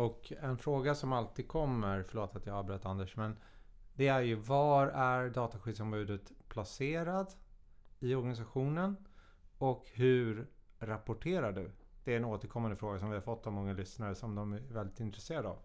Och 0.00 0.32
en 0.40 0.58
fråga 0.58 0.94
som 0.94 1.12
alltid 1.12 1.48
kommer, 1.48 2.02
förlåt 2.02 2.36
att 2.36 2.46
jag 2.46 2.56
avbröt 2.56 2.86
Anders, 2.86 3.16
men 3.16 3.36
det 3.94 4.08
är 4.08 4.20
ju 4.20 4.34
var 4.34 4.86
är 4.86 5.30
dataskyddsombudet 5.30 6.32
placerad 6.48 7.30
i 7.98 8.14
organisationen 8.14 8.96
och 9.58 9.86
hur 9.92 10.46
rapporterar 10.78 11.52
du? 11.52 11.72
Det 12.04 12.12
är 12.12 12.16
en 12.16 12.24
återkommande 12.24 12.76
fråga 12.76 12.98
som 12.98 13.08
vi 13.10 13.14
har 13.14 13.22
fått 13.22 13.46
av 13.46 13.52
många 13.52 13.72
lyssnare 13.72 14.14
som 14.14 14.34
de 14.34 14.52
är 14.52 14.60
väldigt 14.60 15.00
intresserade 15.00 15.48
av. 15.48 15.58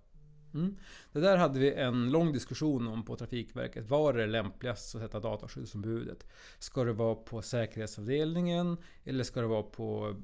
Mm. 0.53 0.75
Det 1.11 1.19
där 1.19 1.37
hade 1.37 1.59
vi 1.59 1.73
en 1.73 2.11
lång 2.11 2.33
diskussion 2.33 2.87
om 2.87 3.05
på 3.05 3.15
Trafikverket. 3.15 3.89
Var 3.89 4.13
är 4.13 4.17
det 4.17 4.27
lämpligast 4.27 4.95
att 4.95 5.01
sätta 5.01 5.19
dataskyddsombudet? 5.19 6.27
Ska 6.59 6.83
det 6.83 6.93
vara 6.93 7.15
på 7.15 7.41
säkerhetsavdelningen? 7.41 8.77
Eller 9.03 9.23
ska 9.23 9.41
det 9.41 9.47
vara 9.47 9.63
på 9.63 10.15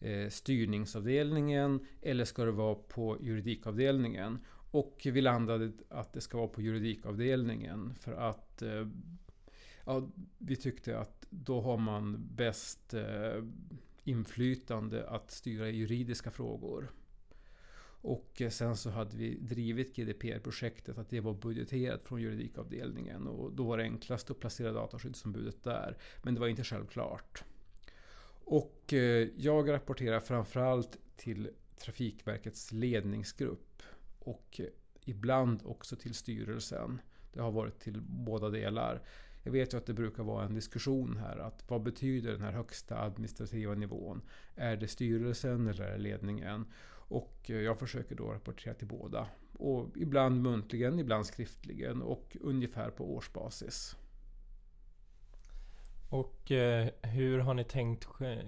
Eh, 0.00 0.28
styrningsavdelningen? 0.28 1.86
Eller 2.02 2.24
ska 2.24 2.44
det 2.44 2.50
vara 2.50 2.74
på 2.74 3.18
juridikavdelningen? 3.20 4.38
Och 4.70 5.00
vi 5.04 5.20
landade 5.20 5.72
att 5.88 6.12
det 6.12 6.20
ska 6.20 6.38
vara 6.38 6.48
på 6.48 6.62
juridikavdelningen. 6.62 7.94
För 7.94 8.12
att 8.12 8.62
eh, 8.62 8.88
ja, 9.84 10.08
vi 10.38 10.56
tyckte 10.56 10.98
att 10.98 11.26
då 11.30 11.60
har 11.60 11.76
man 11.76 12.28
bäst 12.36 12.94
eh, 12.94 13.44
inflytande 14.04 15.08
att 15.08 15.30
styra 15.30 15.68
juridiska 15.68 16.30
frågor. 16.30 16.90
Och 18.00 18.42
sen 18.50 18.76
så 18.76 18.90
hade 18.90 19.16
vi 19.16 19.34
drivit 19.34 19.96
GDPR-projektet, 19.96 20.98
att 20.98 21.10
det 21.10 21.20
var 21.20 21.34
budgeterat 21.34 22.04
från 22.04 22.20
juridikavdelningen. 22.20 23.26
Och 23.26 23.52
då 23.52 23.64
var 23.64 23.78
det 23.78 23.82
enklast 23.82 24.30
att 24.30 24.40
placera 24.40 24.72
dataskyddsombudet 24.72 25.64
där. 25.64 25.96
Men 26.22 26.34
det 26.34 26.40
var 26.40 26.48
inte 26.48 26.64
självklart. 26.64 27.44
Och 28.50 28.92
eh, 28.92 29.28
jag 29.36 29.72
rapporterar 29.72 30.20
framförallt 30.20 30.98
till 31.16 31.50
Trafikverkets 31.80 32.72
ledningsgrupp. 32.72 33.82
och 34.18 34.60
eh, 34.60 34.66
ibland 35.04 35.62
också 35.64 35.96
till 35.96 36.14
styrelsen. 36.14 37.00
Det 37.32 37.40
har 37.40 37.50
varit 37.50 37.80
till 37.80 38.00
båda 38.00 38.48
delar. 38.48 39.02
Jag 39.42 39.52
vet 39.52 39.74
ju 39.74 39.78
att 39.78 39.86
det 39.86 39.92
brukar 39.92 40.22
vara 40.22 40.44
en 40.44 40.54
diskussion 40.54 41.16
här. 41.16 41.38
att 41.38 41.70
Vad 41.70 41.82
betyder 41.82 42.32
den 42.32 42.40
här 42.40 42.52
högsta 42.52 42.98
administrativa 42.98 43.74
nivån? 43.74 44.22
Är 44.54 44.76
det 44.76 44.88
styrelsen 44.88 45.68
eller 45.68 45.84
är 45.84 45.92
det 45.92 45.98
ledningen? 45.98 46.66
Och 46.90 47.50
eh, 47.50 47.56
jag 47.60 47.78
försöker 47.78 48.14
då 48.14 48.32
rapportera 48.32 48.74
till 48.74 48.88
båda. 48.88 49.28
Och 49.52 49.96
ibland 49.96 50.42
muntligen, 50.42 50.98
ibland 50.98 51.26
skriftligen 51.26 52.02
och 52.02 52.36
ungefär 52.40 52.90
på 52.90 53.14
årsbasis. 53.14 53.96
Och 56.10 56.50
eh, 56.50 56.88
hur 57.02 57.38
har 57.38 57.54
ni 57.54 57.64
tänkt 57.64 58.06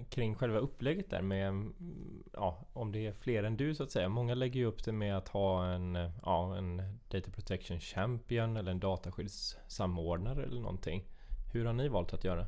kring 0.09 0.35
själva 0.35 0.59
upplägget 0.59 1.09
där 1.09 1.21
med, 1.21 1.47
mm, 1.47 2.23
ja, 2.33 2.67
om 2.73 2.91
det 2.91 3.07
är 3.07 3.13
fler 3.13 3.43
än 3.43 3.57
du 3.57 3.75
så 3.75 3.83
att 3.83 3.91
säga. 3.91 4.09
Många 4.09 4.35
lägger 4.35 4.59
ju 4.59 4.65
upp 4.65 4.83
det 4.85 4.91
med 4.91 5.17
att 5.17 5.29
ha 5.29 5.65
en, 5.65 5.95
ja, 6.23 6.57
en 6.57 6.99
Data 7.07 7.31
Protection 7.31 7.79
Champion 7.79 8.57
eller 8.57 8.71
en 8.71 8.79
dataskyddssamordnare 8.79 10.43
eller 10.43 10.61
någonting. 10.61 11.05
Hur 11.53 11.65
har 11.65 11.73
ni 11.73 11.87
valt 11.87 12.13
att 12.13 12.23
göra? 12.23 12.47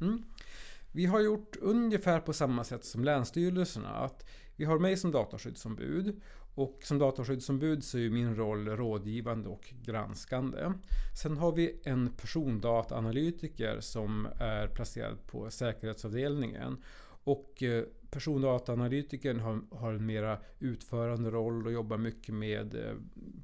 Mm. 0.00 0.24
Vi 0.92 1.06
har 1.06 1.20
gjort 1.20 1.56
ungefär 1.60 2.20
på 2.20 2.32
samma 2.32 2.64
sätt 2.64 2.84
som 2.84 3.04
Länsstyrelserna. 3.04 3.88
Att 3.88 4.26
vi 4.56 4.64
har 4.64 4.78
mig 4.78 4.96
som 4.96 5.10
dataskyddsombud 5.10 6.20
och 6.54 6.78
som 6.82 6.98
dataskyddsombud 6.98 7.84
så 7.84 7.98
är 7.98 8.10
min 8.10 8.36
roll 8.36 8.68
rådgivande 8.68 9.48
och 9.48 9.74
granskande. 9.82 10.72
Sen 11.22 11.36
har 11.36 11.52
vi 11.52 11.80
en 11.84 12.08
persondataanalytiker 12.08 13.80
som 13.80 14.28
är 14.38 14.66
placerad 14.68 15.26
på 15.26 15.50
säkerhetsavdelningen. 15.50 16.76
Och 17.24 17.62
eh, 17.62 17.84
persondataanalytikern 18.10 19.40
har, 19.40 19.60
har 19.70 19.92
en 19.92 20.06
mera 20.06 20.38
utförande 20.58 21.30
roll 21.30 21.66
och 21.66 21.72
jobbar 21.72 21.98
mycket 21.98 22.34
med 22.34 22.74
eh, 22.74 22.94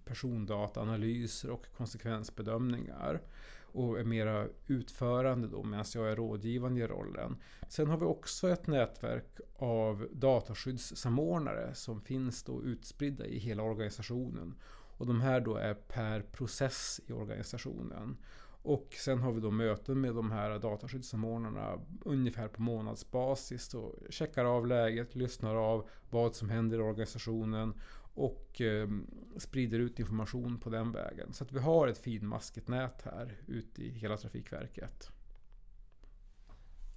persondataanalyser 0.04 1.50
och 1.50 1.66
konsekvensbedömningar 1.76 3.20
och 3.72 4.00
är 4.00 4.04
mera 4.04 4.46
utförande 4.66 5.48
då 5.48 5.62
medan 5.62 5.84
jag 5.94 6.10
är 6.10 6.16
rådgivande 6.16 6.80
i 6.80 6.86
rollen. 6.86 7.36
Sen 7.68 7.86
har 7.86 7.96
vi 7.96 8.04
också 8.04 8.48
ett 8.48 8.66
nätverk 8.66 9.40
av 9.56 10.08
dataskyddssamordnare 10.12 11.74
som 11.74 12.00
finns 12.00 12.42
då 12.42 12.62
utspridda 12.62 13.26
i 13.26 13.38
hela 13.38 13.62
organisationen. 13.62 14.54
Och 14.96 15.06
de 15.06 15.20
här 15.20 15.40
då 15.40 15.56
är 15.56 15.74
per 15.74 16.22
process 16.22 17.00
i 17.06 17.12
organisationen. 17.12 18.16
Och 18.62 18.94
sen 18.98 19.18
har 19.18 19.32
vi 19.32 19.40
då 19.40 19.50
möten 19.50 20.00
med 20.00 20.14
de 20.14 20.30
här 20.30 20.58
dataskyddssamordnarna 20.58 21.78
ungefär 22.04 22.48
på 22.48 22.62
månadsbasis 22.62 23.74
och 23.74 23.94
checkar 24.10 24.44
av 24.44 24.66
läget, 24.66 25.14
lyssnar 25.14 25.54
av 25.54 25.88
vad 26.10 26.34
som 26.34 26.48
händer 26.48 26.78
i 26.78 26.82
organisationen 26.82 27.74
och 28.14 28.60
eh, 28.60 28.88
sprider 29.38 29.78
ut 29.78 29.98
information 29.98 30.58
på 30.58 30.70
den 30.70 30.92
vägen. 30.92 31.32
Så 31.32 31.44
att 31.44 31.52
vi 31.52 31.58
har 31.58 31.88
ett 31.88 31.98
finmaskigt 31.98 32.68
nät 32.68 33.02
här 33.02 33.36
ute 33.46 33.82
i 33.82 33.90
hela 33.90 34.16
Trafikverket. 34.16 35.10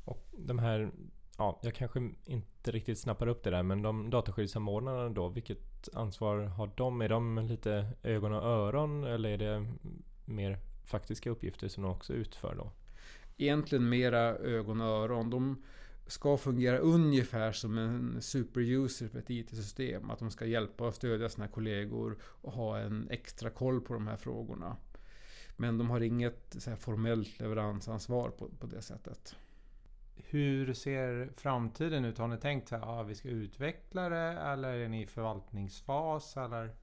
Och 0.05 0.27
de 0.37 0.59
här, 0.59 0.91
ja, 1.37 1.59
jag 1.63 1.75
kanske 1.75 2.11
inte 2.25 2.71
riktigt 2.71 2.99
snappar 2.99 3.27
upp 3.27 3.43
det 3.43 3.49
där, 3.49 3.63
men 3.63 3.81
de 3.81 4.09
dataskyddssamordnarna 4.09 5.09
då, 5.09 5.29
vilket 5.29 5.89
ansvar 5.93 6.37
har 6.37 6.71
de? 6.75 7.01
Är 7.01 7.09
de 7.09 7.37
lite 7.37 7.87
ögon 8.03 8.33
och 8.33 8.43
öron 8.43 9.03
eller 9.03 9.29
är 9.29 9.37
det 9.37 9.67
mer 10.25 10.59
faktiska 10.85 11.29
uppgifter 11.29 11.67
som 11.67 11.83
de 11.83 11.91
också 11.91 12.13
utför 12.13 12.55
då? 12.55 12.71
Egentligen 13.37 13.89
mera 13.89 14.19
ögon 14.35 14.81
och 14.81 14.87
öron. 14.87 15.29
De 15.29 15.63
ska 16.07 16.37
fungera 16.37 16.77
ungefär 16.77 17.51
som 17.51 17.77
en 17.77 18.21
superuser 18.21 19.07
för 19.07 19.19
ett 19.19 19.29
IT-system. 19.29 20.09
Att 20.09 20.19
de 20.19 20.31
ska 20.31 20.45
hjälpa 20.45 20.87
och 20.87 20.95
stödja 20.95 21.29
sina 21.29 21.47
kollegor 21.47 22.17
och 22.23 22.53
ha 22.53 22.79
en 22.79 23.07
extra 23.09 23.49
koll 23.49 23.81
på 23.81 23.93
de 23.93 24.07
här 24.07 24.17
frågorna. 24.17 24.77
Men 25.57 25.77
de 25.77 25.89
har 25.89 26.01
inget 26.01 26.55
så 26.59 26.75
formellt 26.75 27.39
leveransansvar 27.39 28.29
på, 28.29 28.49
på 28.49 28.67
det 28.67 28.81
sättet. 28.81 29.35
Hur 30.15 30.73
ser 30.73 31.29
framtiden 31.37 32.05
ut? 32.05 32.17
Har 32.17 32.27
ni 32.27 32.37
tänkt 32.37 32.73
att 32.73 32.83
ah, 32.83 33.03
vi 33.03 33.15
ska 33.15 33.29
utveckla 33.29 34.09
det 34.09 34.39
eller 34.39 34.73
är 34.73 34.89
ni 34.89 35.01
i 35.01 35.07
förvaltningsfas? 35.07 36.37
Eller? 36.37 36.75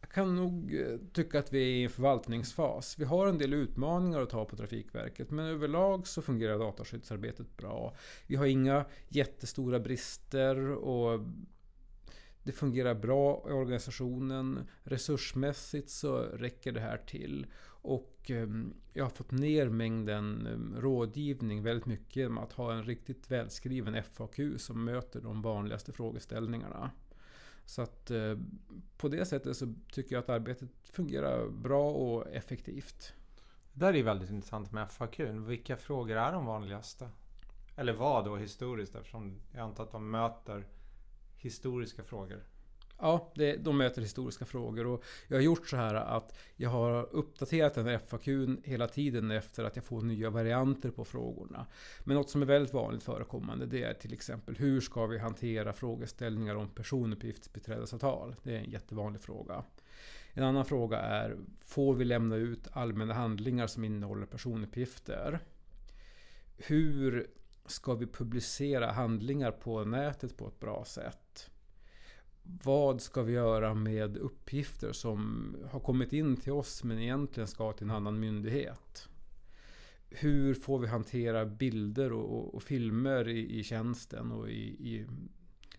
Jag 0.00 0.10
kan 0.10 0.36
nog 0.36 0.74
eh, 0.74 0.98
tycka 1.12 1.38
att 1.38 1.52
vi 1.52 1.58
är 1.58 1.76
i 1.76 1.84
en 1.84 1.90
förvaltningsfas. 1.90 2.98
Vi 2.98 3.04
har 3.04 3.26
en 3.26 3.38
del 3.38 3.52
utmaningar 3.54 4.20
att 4.20 4.30
ta 4.30 4.44
på 4.44 4.56
Trafikverket 4.56 5.30
men 5.30 5.46
överlag 5.46 6.06
så 6.06 6.22
fungerar 6.22 6.58
dataskyddsarbetet 6.58 7.56
bra. 7.56 7.94
Vi 8.26 8.36
har 8.36 8.46
inga 8.46 8.84
jättestora 9.08 9.80
brister 9.80 10.70
och 10.70 11.20
det 12.42 12.52
fungerar 12.52 12.94
bra 12.94 13.46
i 13.48 13.52
organisationen. 13.52 14.68
Resursmässigt 14.82 15.90
så 15.90 16.16
räcker 16.18 16.72
det 16.72 16.80
här 16.80 16.96
till. 16.96 17.46
Och 17.82 18.30
ehm, 18.30 18.74
jag 18.92 19.04
har 19.04 19.10
fått 19.10 19.30
ner 19.30 19.68
mängden 19.68 20.46
ehm, 20.46 20.76
rådgivning 20.78 21.62
väldigt 21.62 21.86
mycket 21.86 22.16
genom 22.16 22.38
att 22.38 22.52
ha 22.52 22.72
en 22.72 22.84
riktigt 22.84 23.30
välskriven 23.30 24.02
FAQ 24.02 24.40
som 24.56 24.84
möter 24.84 25.20
de 25.20 25.42
vanligaste 25.42 25.92
frågeställningarna. 25.92 26.90
Så 27.70 27.82
att 27.82 28.10
eh, 28.10 28.38
på 28.96 29.08
det 29.08 29.24
sättet 29.24 29.56
så 29.56 29.74
tycker 29.92 30.14
jag 30.14 30.22
att 30.22 30.28
arbetet 30.28 30.70
fungerar 30.82 31.48
bra 31.48 31.90
och 31.90 32.28
effektivt. 32.30 33.12
Det 33.72 33.86
där 33.86 33.94
är 33.96 34.02
väldigt 34.02 34.30
intressant 34.30 34.72
med 34.72 34.90
FAQ. 34.90 35.20
Vilka 35.20 35.76
frågor 35.76 36.16
är 36.16 36.32
de 36.32 36.46
vanligaste? 36.46 37.08
Eller 37.76 37.92
vad 37.92 38.24
då 38.24 38.36
historiskt 38.36 38.94
eftersom 38.94 39.40
jag 39.52 39.62
antar 39.62 39.84
att 39.84 39.92
de 39.92 40.10
möter 40.10 40.66
historiska 41.36 42.02
frågor. 42.02 42.44
Ja, 43.02 43.32
det, 43.34 43.56
de 43.56 43.78
möter 43.78 44.02
historiska 44.02 44.44
frågor 44.44 44.86
och 44.86 45.04
jag 45.28 45.36
har 45.36 45.42
gjort 45.42 45.68
så 45.68 45.76
här 45.76 45.94
att 45.94 46.38
jag 46.56 46.70
har 46.70 47.08
uppdaterat 47.10 47.74
den 47.74 47.86
här 47.86 47.98
FAQ 47.98 48.28
hela 48.64 48.88
tiden 48.88 49.30
efter 49.30 49.64
att 49.64 49.76
jag 49.76 49.84
får 49.84 50.02
nya 50.02 50.30
varianter 50.30 50.90
på 50.90 51.04
frågorna. 51.04 51.66
Men 52.04 52.16
något 52.16 52.30
som 52.30 52.42
är 52.42 52.46
väldigt 52.46 52.74
vanligt 52.74 53.02
förekommande 53.02 53.66
det 53.66 53.82
är 53.82 53.94
till 53.94 54.12
exempel 54.12 54.56
hur 54.56 54.80
ska 54.80 55.06
vi 55.06 55.18
hantera 55.18 55.72
frågeställningar 55.72 56.54
om 56.54 56.68
personuppgiftsbiträdesavtal? 56.68 58.36
Det 58.42 58.56
är 58.56 58.58
en 58.58 58.70
jättevanlig 58.70 59.22
fråga. 59.22 59.64
En 60.32 60.44
annan 60.44 60.64
fråga 60.64 60.98
är 60.98 61.36
får 61.64 61.94
vi 61.94 62.04
lämna 62.04 62.36
ut 62.36 62.68
allmänna 62.72 63.14
handlingar 63.14 63.66
som 63.66 63.84
innehåller 63.84 64.26
personuppgifter? 64.26 65.40
Hur 66.56 67.30
ska 67.66 67.94
vi 67.94 68.06
publicera 68.06 68.92
handlingar 68.92 69.50
på 69.50 69.84
nätet 69.84 70.36
på 70.36 70.48
ett 70.48 70.60
bra 70.60 70.84
sätt? 70.84 71.19
Vad 72.42 73.00
ska 73.00 73.22
vi 73.22 73.32
göra 73.32 73.74
med 73.74 74.16
uppgifter 74.16 74.92
som 74.92 75.56
har 75.70 75.80
kommit 75.80 76.12
in 76.12 76.36
till 76.36 76.52
oss 76.52 76.84
men 76.84 76.98
egentligen 76.98 77.48
ska 77.48 77.72
till 77.72 77.84
en 77.84 77.90
annan 77.90 78.20
myndighet? 78.20 79.08
Hur 80.10 80.54
får 80.54 80.78
vi 80.78 80.86
hantera 80.86 81.46
bilder 81.46 82.12
och, 82.12 82.38
och, 82.38 82.54
och 82.54 82.62
filmer 82.62 83.28
i, 83.28 83.58
i 83.58 83.64
tjänsten 83.64 84.32
och 84.32 84.50
i, 84.50 84.62
i, 84.62 85.06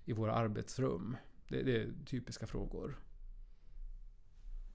i 0.05 0.13
våra 0.13 0.33
arbetsrum? 0.33 1.17
Det, 1.47 1.63
det, 1.63 1.81
är 1.81 1.89
typiska 2.05 2.47
frågor. 2.47 2.97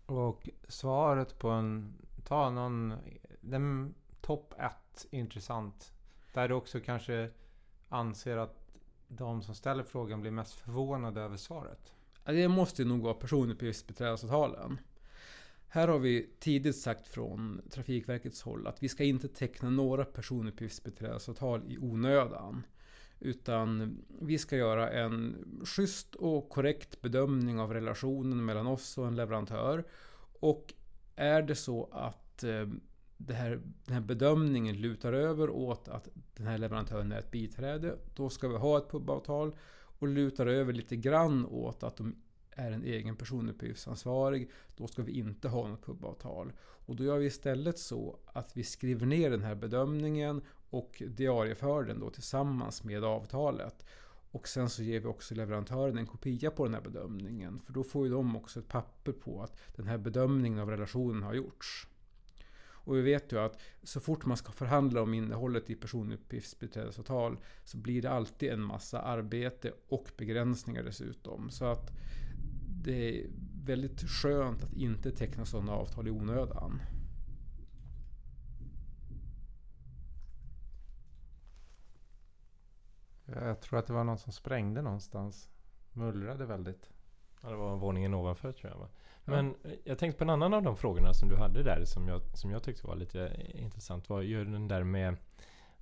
Och 0.07 0.49
svaret 0.68 1.38
på 1.38 1.51
en... 1.51 1.94
Ta 2.25 2.51
någon... 2.51 2.94
Den 3.40 3.94
topp 4.20 4.55
ett 4.59 5.07
intressant. 5.11 5.92
Där 6.33 6.49
du 6.49 6.55
också 6.55 6.81
kanske 6.81 7.31
anser 7.88 8.37
att 8.37 8.65
de 9.09 9.42
som 9.42 9.55
ställer 9.55 9.83
frågan 9.83 10.21
blir 10.21 10.31
mest 10.31 10.55
förvånade 10.55 11.21
över 11.21 11.37
svaret? 11.37 11.92
Det 12.25 12.49
måste 12.49 12.85
nog 12.85 13.03
vara 13.03 13.14
personuppgiftsbiträdesavtalen. 13.14 14.79
Här 15.69 15.88
har 15.88 15.99
vi 15.99 16.31
tidigt 16.38 16.77
sagt 16.77 17.09
från 17.09 17.62
Trafikverkets 17.71 18.42
håll 18.42 18.66
att 18.66 18.83
vi 18.83 18.88
ska 18.88 19.05
inte 19.05 19.29
teckna 19.29 19.71
några 19.71 20.05
personuppgiftsbiträdesavtal 20.05 21.62
i 21.66 21.79
onödan. 21.79 22.66
Utan 23.21 23.99
vi 24.21 24.38
ska 24.38 24.57
göra 24.57 24.90
en 24.90 25.37
schysst 25.64 26.14
och 26.14 26.49
korrekt 26.49 27.03
bedömning 27.03 27.61
av 27.61 27.73
relationen 27.73 28.45
mellan 28.45 28.66
oss 28.66 28.99
och 28.99 29.07
en 29.07 29.16
leverantör. 29.16 29.85
Och 30.40 30.75
är 31.16 31.42
det 31.42 31.55
så 31.55 31.88
att 31.92 32.45
eh, 32.45 32.69
det 33.16 33.35
här, 33.35 33.61
den 33.85 33.94
här 33.94 34.00
bedömningen 34.00 34.76
lutar 34.76 35.12
över 35.12 35.50
åt 35.50 35.88
att 35.88 36.09
den 36.35 36.46
här 36.46 36.59
leverantören 36.59 37.12
är 37.12 37.18
ett 37.18 37.31
biträde. 37.31 37.98
Då 38.14 38.29
ska 38.29 38.48
vi 38.48 38.57
ha 38.57 38.79
ett 38.79 38.90
pubavtal 38.90 39.57
och 39.98 40.09
lutar 40.09 40.46
över 40.46 40.72
lite 40.72 40.96
grann 40.96 41.46
åt 41.46 41.83
att 41.83 41.96
de 41.96 42.14
är 42.50 42.70
en 42.70 42.85
egen 42.85 43.16
personuppgiftsansvarig. 43.16 44.50
Då 44.76 44.87
ska 44.87 45.02
vi 45.02 45.18
inte 45.18 45.48
ha 45.48 45.68
något 45.68 45.87
pubavtal. 45.87 46.52
Och 46.59 46.96
då 46.96 47.05
gör 47.05 47.18
vi 47.18 47.26
istället 47.26 47.79
så 47.79 48.18
att 48.26 48.57
vi 48.57 48.64
skriver 48.64 49.07
ner 49.07 49.31
den 49.31 49.42
här 49.42 49.55
bedömningen 49.55 50.42
och 50.70 51.02
diarieför 51.09 51.85
den 51.85 52.00
då 52.00 52.11
tillsammans 52.11 52.85
med 52.85 53.05
avtalet. 53.05 53.85
Och 54.31 54.48
sen 54.48 54.70
så 54.70 54.83
ger 54.83 55.00
vi 55.00 55.07
också 55.07 55.35
leverantören 55.35 55.98
en 55.98 56.07
kopia 56.07 56.50
på 56.50 56.64
den 56.64 56.74
här 56.74 56.81
bedömningen. 56.81 57.61
För 57.66 57.72
då 57.72 57.85
får 57.85 58.07
ju 58.07 58.12
de 58.12 58.37
också 58.37 58.61
ett 58.61 58.68
papper 58.68 59.12
på 59.12 59.42
att 59.42 59.61
den 59.76 59.87
här 59.87 59.98
bedömningen 59.98 60.59
av 60.59 60.70
relationen 60.70 61.22
har 61.22 61.35
gjorts. 61.35 61.87
Och 62.87 62.96
vi 62.96 63.03
vet 63.03 63.33
ju 63.33 63.38
att 63.38 63.61
så 63.83 64.01
fort 64.01 64.27
man 64.27 64.37
ska 64.37 64.53
förhandla 64.53 65.03
om 65.03 65.14
innehållet 65.14 65.70
i 65.70 65.75
personuppgiftsbiträdesavtal 65.75 67.38
så 67.64 67.77
blir 67.77 68.03
det 68.03 68.11
alltid 68.11 68.53
en 68.53 68.62
massa 68.62 69.01
arbete 69.01 69.72
och 69.88 70.11
begränsningar 70.16 70.83
dessutom. 70.83 71.51
Så 71.51 71.64
att 71.64 71.92
det 72.85 73.20
är 73.20 73.27
väldigt 73.64 74.01
skönt 74.01 74.64
att 74.64 74.72
inte 74.72 75.11
teckna 75.11 75.44
sådana 75.44 75.72
avtal 75.72 76.09
i 76.09 76.11
onödan. 76.11 76.83
Jag 83.25 83.61
tror 83.61 83.79
att 83.79 83.87
det 83.87 83.92
var 83.92 84.05
någon 84.05 84.18
som 84.18 84.33
sprängde 84.33 84.83
någonstans. 84.83 85.51
Mullrade 85.92 86.46
väldigt. 86.46 86.90
Ja, 87.42 87.51
det 87.51 87.57
var 87.57 87.77
våningen 87.77 88.14
ovanför 88.14 88.53
tror 88.53 88.72
jag 88.72 88.79
va? 88.79 88.88
Men 89.25 89.55
ja. 89.62 89.70
jag 89.85 89.99
tänkte 89.99 90.18
på 90.18 90.25
en 90.25 90.31
annan 90.31 90.55
av 90.55 90.62
de 90.62 90.77
frågorna 90.77 91.14
som 91.14 91.29
du 91.29 91.37
hade 91.37 91.62
där 91.62 91.85
som 91.85 92.09
jag, 92.09 92.20
som 92.35 92.51
jag 92.51 92.62
tyckte 92.62 92.87
var 92.87 92.96
lite 92.96 93.51
intressant. 93.55 94.09
Var 94.09 94.20
ju 94.20 94.44
den 94.44 94.68
där 94.68 94.85
med 94.85 95.16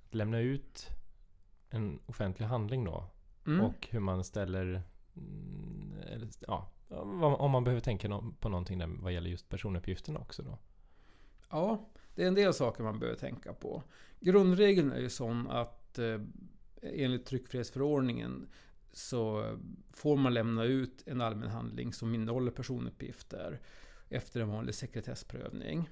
att 0.07 0.13
lämna 0.15 0.39
ut 0.39 0.89
en 1.69 1.99
offentlig 2.05 2.45
handling 2.45 2.83
då. 2.83 3.03
Mm. 3.47 3.61
Och 3.61 3.87
hur 3.89 3.99
man 3.99 4.23
ställer... 4.23 4.81
Mm, 5.17 5.93
eller, 6.11 6.29
ja, 6.39 6.69
om 7.37 7.51
man 7.51 7.63
behöver 7.63 7.81
tänka 7.81 8.21
på 8.39 8.49
någonting 8.49 8.77
där 8.77 8.87
vad 8.87 9.13
gäller 9.13 9.29
just 9.29 9.49
personuppgifterna 9.49 10.19
också 10.19 10.43
då. 10.43 10.57
Ja, 11.49 11.89
det 12.15 12.23
är 12.23 12.27
en 12.27 12.35
del 12.35 12.53
saker 12.53 12.83
man 12.83 12.99
behöver 12.99 13.19
tänka 13.19 13.53
på. 13.53 13.83
Grundregeln 14.19 14.91
är 14.91 14.99
ju 14.99 15.09
sån 15.09 15.47
att 15.47 15.99
eh, 15.99 16.21
enligt 16.81 17.25
tryckfrihetsförordningen 17.25 18.47
så 18.97 19.57
får 19.93 20.17
man 20.17 20.33
lämna 20.33 20.63
ut 20.63 21.03
en 21.05 21.21
allmän 21.21 21.49
handling 21.49 21.93
som 21.93 22.15
innehåller 22.15 22.51
personuppgifter 22.51 23.59
efter 24.09 24.39
en 24.39 24.49
vanlig 24.49 24.75
sekretessprövning. 24.75 25.89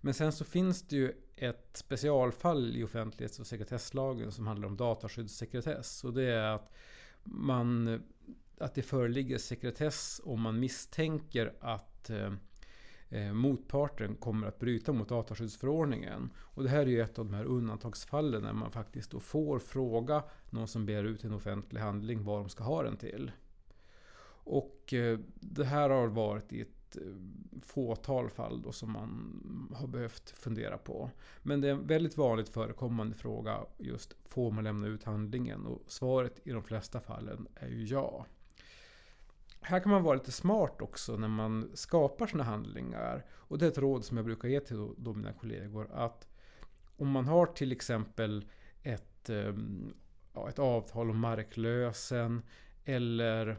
Men 0.00 0.14
sen 0.14 0.32
så 0.32 0.44
finns 0.44 0.82
det 0.82 0.96
ju 0.96 1.12
ett 1.36 1.70
specialfall 1.72 2.76
i 2.76 2.84
offentlighets 2.84 3.38
och 3.38 3.46
sekretesslagen 3.46 4.32
som 4.32 4.46
handlar 4.46 4.68
om 4.68 4.76
dataskyddssekretess. 4.76 6.04
Och 6.04 6.12
det 6.12 6.24
är 6.24 6.54
att, 6.54 6.72
man, 7.22 8.02
att 8.58 8.74
det 8.74 8.82
föreligger 8.82 9.38
sekretess 9.38 10.20
om 10.24 10.40
man 10.40 10.60
misstänker 10.60 11.52
att 11.60 12.10
eh, 12.10 12.32
eh, 13.10 13.32
motparten 13.32 14.14
kommer 14.14 14.46
att 14.46 14.58
bryta 14.58 14.92
mot 14.92 15.08
dataskyddsförordningen. 15.08 16.30
Och 16.36 16.62
det 16.62 16.68
här 16.68 16.80
är 16.80 16.86
ju 16.86 17.00
ett 17.00 17.18
av 17.18 17.24
de 17.24 17.34
här 17.34 17.44
undantagsfallen 17.44 18.42
när 18.42 18.52
man 18.52 18.70
faktiskt 18.70 19.10
då 19.10 19.20
får 19.20 19.58
fråga 19.58 20.22
någon 20.50 20.68
som 20.68 20.86
begär 20.86 21.04
ut 21.04 21.24
en 21.24 21.32
offentlig 21.32 21.80
handling 21.80 22.24
vad 22.24 22.40
de 22.40 22.48
ska 22.48 22.64
ha 22.64 22.82
den 22.82 22.96
till. 22.96 23.30
Och 24.50 24.94
eh, 24.94 25.18
det 25.34 25.64
här 25.64 25.90
har 25.90 26.06
varit 26.06 26.52
i 26.52 26.60
ett 26.60 26.96
eh, 26.96 27.02
fåtal 27.62 28.30
fall 28.30 28.62
då 28.62 28.72
som 28.72 28.92
man 28.92 29.74
har 29.74 29.86
behövt 29.86 30.30
fundera 30.30 30.78
på. 30.78 31.10
Men 31.42 31.60
det 31.60 31.68
är 31.68 31.72
en 31.72 31.86
väldigt 31.86 32.16
vanligt 32.16 32.48
förekommande 32.48 33.14
fråga 33.14 33.58
just 33.78 34.16
får 34.28 34.50
man 34.50 34.64
lämna 34.64 34.86
ut 34.86 35.04
handlingen? 35.04 35.66
Och 35.66 35.82
svaret 35.86 36.40
i 36.44 36.50
de 36.50 36.62
flesta 36.62 37.00
fallen 37.00 37.48
är 37.54 37.68
ju 37.68 37.84
ja 37.84 38.26
här 39.60 39.80
kan 39.80 39.92
man 39.92 40.02
vara 40.02 40.14
lite 40.14 40.32
smart 40.32 40.82
också 40.82 41.16
när 41.16 41.28
man 41.28 41.70
skapar 41.74 42.26
sina 42.26 42.44
handlingar. 42.44 43.24
Och 43.30 43.58
det 43.58 43.66
är 43.66 43.70
ett 43.70 43.78
råd 43.78 44.04
som 44.04 44.16
jag 44.16 44.26
brukar 44.26 44.48
ge 44.48 44.60
till 44.60 44.76
då, 44.76 44.94
då 44.96 45.14
mina 45.14 45.32
kollegor. 45.32 45.88
Att 45.92 46.28
om 46.96 47.10
man 47.10 47.26
har 47.26 47.46
till 47.46 47.72
exempel 47.72 48.48
ett, 48.82 49.30
ehm, 49.30 49.94
ja, 50.34 50.48
ett 50.48 50.58
avtal 50.58 51.10
om 51.10 51.18
marklösen 51.18 52.42
eller 52.84 53.58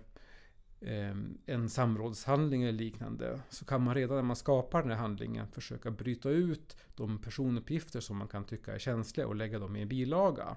ehm, 0.81 1.37
en 1.45 1.69
samrådshandling 1.69 2.63
eller 2.63 2.71
liknande. 2.71 3.39
Så 3.49 3.65
kan 3.65 3.81
man 3.81 3.95
redan 3.95 4.15
när 4.15 4.23
man 4.23 4.35
skapar 4.35 4.81
den 4.81 4.91
här 4.91 4.97
handlingen 4.97 5.47
försöka 5.47 5.91
bryta 5.91 6.29
ut 6.29 6.77
de 6.95 7.21
personuppgifter 7.21 7.99
som 7.99 8.17
man 8.17 8.27
kan 8.27 8.45
tycka 8.45 8.73
är 8.73 8.79
känsliga 8.79 9.27
och 9.27 9.35
lägga 9.35 9.59
dem 9.59 9.75
i 9.75 9.81
en 9.81 9.87
bilaga. 9.87 10.55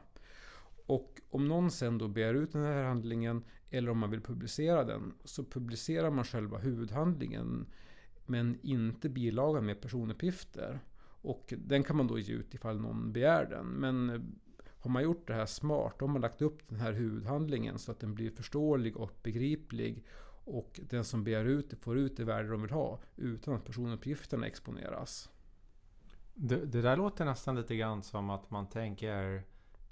Och 0.87 1.21
om 1.31 1.49
någon 1.49 1.71
sen 1.71 1.99
då 1.99 2.09
begär 2.09 2.35
ut 2.35 2.53
den 2.53 2.63
här 2.63 2.85
handlingen 2.85 3.45
eller 3.71 3.91
om 3.91 3.99
man 3.99 4.11
vill 4.11 4.21
publicera 4.21 4.85
den 4.85 5.15
så 5.25 5.45
publicerar 5.45 6.11
man 6.11 6.25
själva 6.25 6.59
huvudhandlingen 6.59 7.67
men 8.27 8.59
inte 8.63 9.09
bilagan 9.09 9.67
med 9.67 9.81
personuppgifter. 9.81 10.81
Och 11.23 11.55
den 11.59 11.85
kan 11.85 11.97
man 11.97 12.07
då 12.07 12.19
ge 12.19 12.35
ut 12.35 12.55
ifall 12.55 12.81
någon 12.81 13.13
begär 13.13 13.47
den. 13.47 13.67
Men 13.67 14.11
eh, 14.11 14.21
har 14.79 14.91
man 14.91 15.03
gjort 15.03 15.27
det 15.27 15.35
här 15.35 15.47
smart, 15.47 15.95
då 15.99 16.07
har 16.07 16.13
man 16.13 16.23
lagt 16.23 16.43
upp 16.43 16.69
den 16.69 16.79
här 16.79 16.93
huvudhandlingen 16.93 17.79
så 17.79 17.93
att 17.93 18.01
den 18.01 18.15
blir 18.15 18.31
förståelig 18.31 18.97
och 18.97 19.19
begriplig 19.23 20.05
och 20.45 20.81
den 20.91 21.05
som 21.05 21.25
begär 21.25 21.45
ut 21.45 21.71
det 21.71 21.77
får 21.77 21.99
ut 21.99 22.17
det 22.17 22.25
värde 22.25 22.49
de 22.49 22.63
vill 22.63 22.71
ha 22.71 23.01
utan 23.17 23.55
att 23.55 23.65
personuppgifterna 23.65 24.47
exponeras. 24.47 25.31
Det, 26.35 26.57
det 26.57 26.83
där 26.83 26.97
låter 26.97 27.25
nästan 27.25 27.57
lite 27.57 27.77
grann 27.77 28.03
som 28.03 28.31
att 28.31 28.51
man 28.51 28.69
tänker 28.69 29.43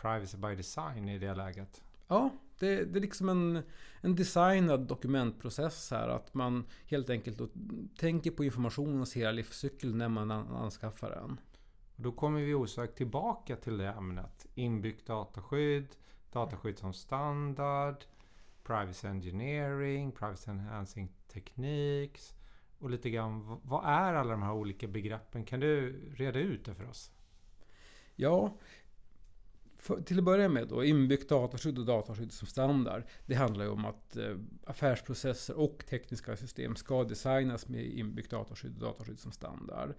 privacy 0.00 0.36
by 0.36 0.54
design 0.54 1.08
i 1.08 1.18
det 1.18 1.34
läget. 1.34 1.82
Ja, 2.08 2.30
det, 2.58 2.84
det 2.84 2.98
är 2.98 3.00
liksom 3.00 3.28
en, 3.28 3.62
en 4.00 4.16
designad 4.16 4.80
dokumentprocess 4.80 5.90
här. 5.90 6.08
Att 6.08 6.34
man 6.34 6.64
helt 6.86 7.10
enkelt 7.10 7.40
tänker 7.98 8.30
på 8.30 8.44
informationens 8.44 9.16
hela 9.16 9.32
livscykel 9.32 9.94
när 9.94 10.08
man 10.08 10.30
anskaffar 10.30 11.10
den. 11.10 11.40
Då 11.96 12.12
kommer 12.12 12.40
vi 12.40 12.54
osökt 12.54 12.96
tillbaka 12.96 13.56
till 13.56 13.78
det 13.78 13.88
ämnet. 13.88 14.46
Inbyggt 14.54 15.06
dataskydd, 15.06 15.88
dataskydd 16.32 16.78
som 16.78 16.92
standard, 16.92 18.04
privacy 18.62 19.08
engineering, 19.08 20.12
privacy 20.12 20.50
enhancing 20.50 21.12
techniques 21.32 22.34
och 22.78 22.90
lite 22.90 23.10
grann 23.10 23.60
vad 23.62 23.84
är 23.84 24.14
alla 24.14 24.30
de 24.30 24.42
här 24.42 24.52
olika 24.52 24.86
begreppen? 24.86 25.44
Kan 25.44 25.60
du 25.60 26.00
reda 26.14 26.38
ut 26.38 26.64
det 26.64 26.74
för 26.74 26.88
oss? 26.88 27.10
Ja, 28.16 28.56
för, 29.80 30.00
till 30.00 30.18
att 30.18 30.24
börja 30.24 30.48
med 30.48 30.68
då, 30.68 30.84
inbyggt 30.84 31.28
dataskydd 31.28 31.78
och 31.78 31.86
dataskydd 31.86 32.32
som 32.32 32.46
standard. 32.46 33.02
Det 33.26 33.34
handlar 33.34 33.64
ju 33.64 33.70
om 33.70 33.84
att 33.84 34.16
eh, 34.16 34.36
affärsprocesser 34.66 35.58
och 35.58 35.84
tekniska 35.88 36.36
system 36.36 36.76
ska 36.76 37.04
designas 37.04 37.68
med 37.68 37.84
inbyggt 37.84 38.30
dataskydd 38.30 38.74
och 38.74 38.80
dataskydd 38.80 39.18
som 39.18 39.32
standard. 39.32 39.94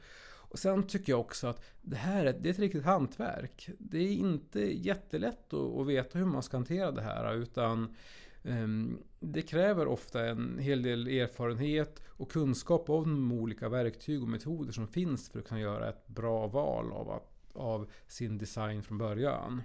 Och 0.52 0.60
sen 0.60 0.84
tycker 0.84 1.14
jag 1.14 1.20
också 1.20 1.48
att 1.48 1.64
det 1.82 1.96
här 1.96 2.26
är, 2.26 2.34
det 2.34 2.50
är 2.50 2.54
ett 2.54 2.60
riktigt 2.60 2.84
hantverk. 2.84 3.70
Det 3.78 3.98
är 3.98 4.14
inte 4.14 4.60
jättelätt 4.60 5.54
att, 5.54 5.78
att 5.78 5.88
veta 5.88 6.20
hur 6.20 6.26
man 6.26 6.44
ska 6.44 6.58
hantera 6.58 6.92
det 6.92 7.02
här 7.02 7.34
utan 7.34 7.96
ehm, 8.44 8.98
det 9.20 9.42
kräver 9.42 9.88
ofta 9.88 10.30
en 10.30 10.58
hel 10.60 10.82
del 10.82 11.08
erfarenhet 11.08 12.02
och 12.08 12.32
kunskap 12.32 12.90
om 12.90 13.04
de 13.04 13.32
olika 13.32 13.70
verktyg 13.70 14.22
och 14.22 14.30
metoder 14.30 14.72
som 14.72 14.88
finns 14.88 15.30
för 15.30 15.40
att 15.40 15.48
kunna 15.48 15.62
göra 15.62 15.90
ett 15.90 16.08
bra 16.08 16.48
val 16.48 16.92
av 16.92 17.12
att 17.12 17.31
av 17.56 17.92
sin 18.08 18.38
design 18.38 18.84
från 18.84 18.98
början. 18.98 19.62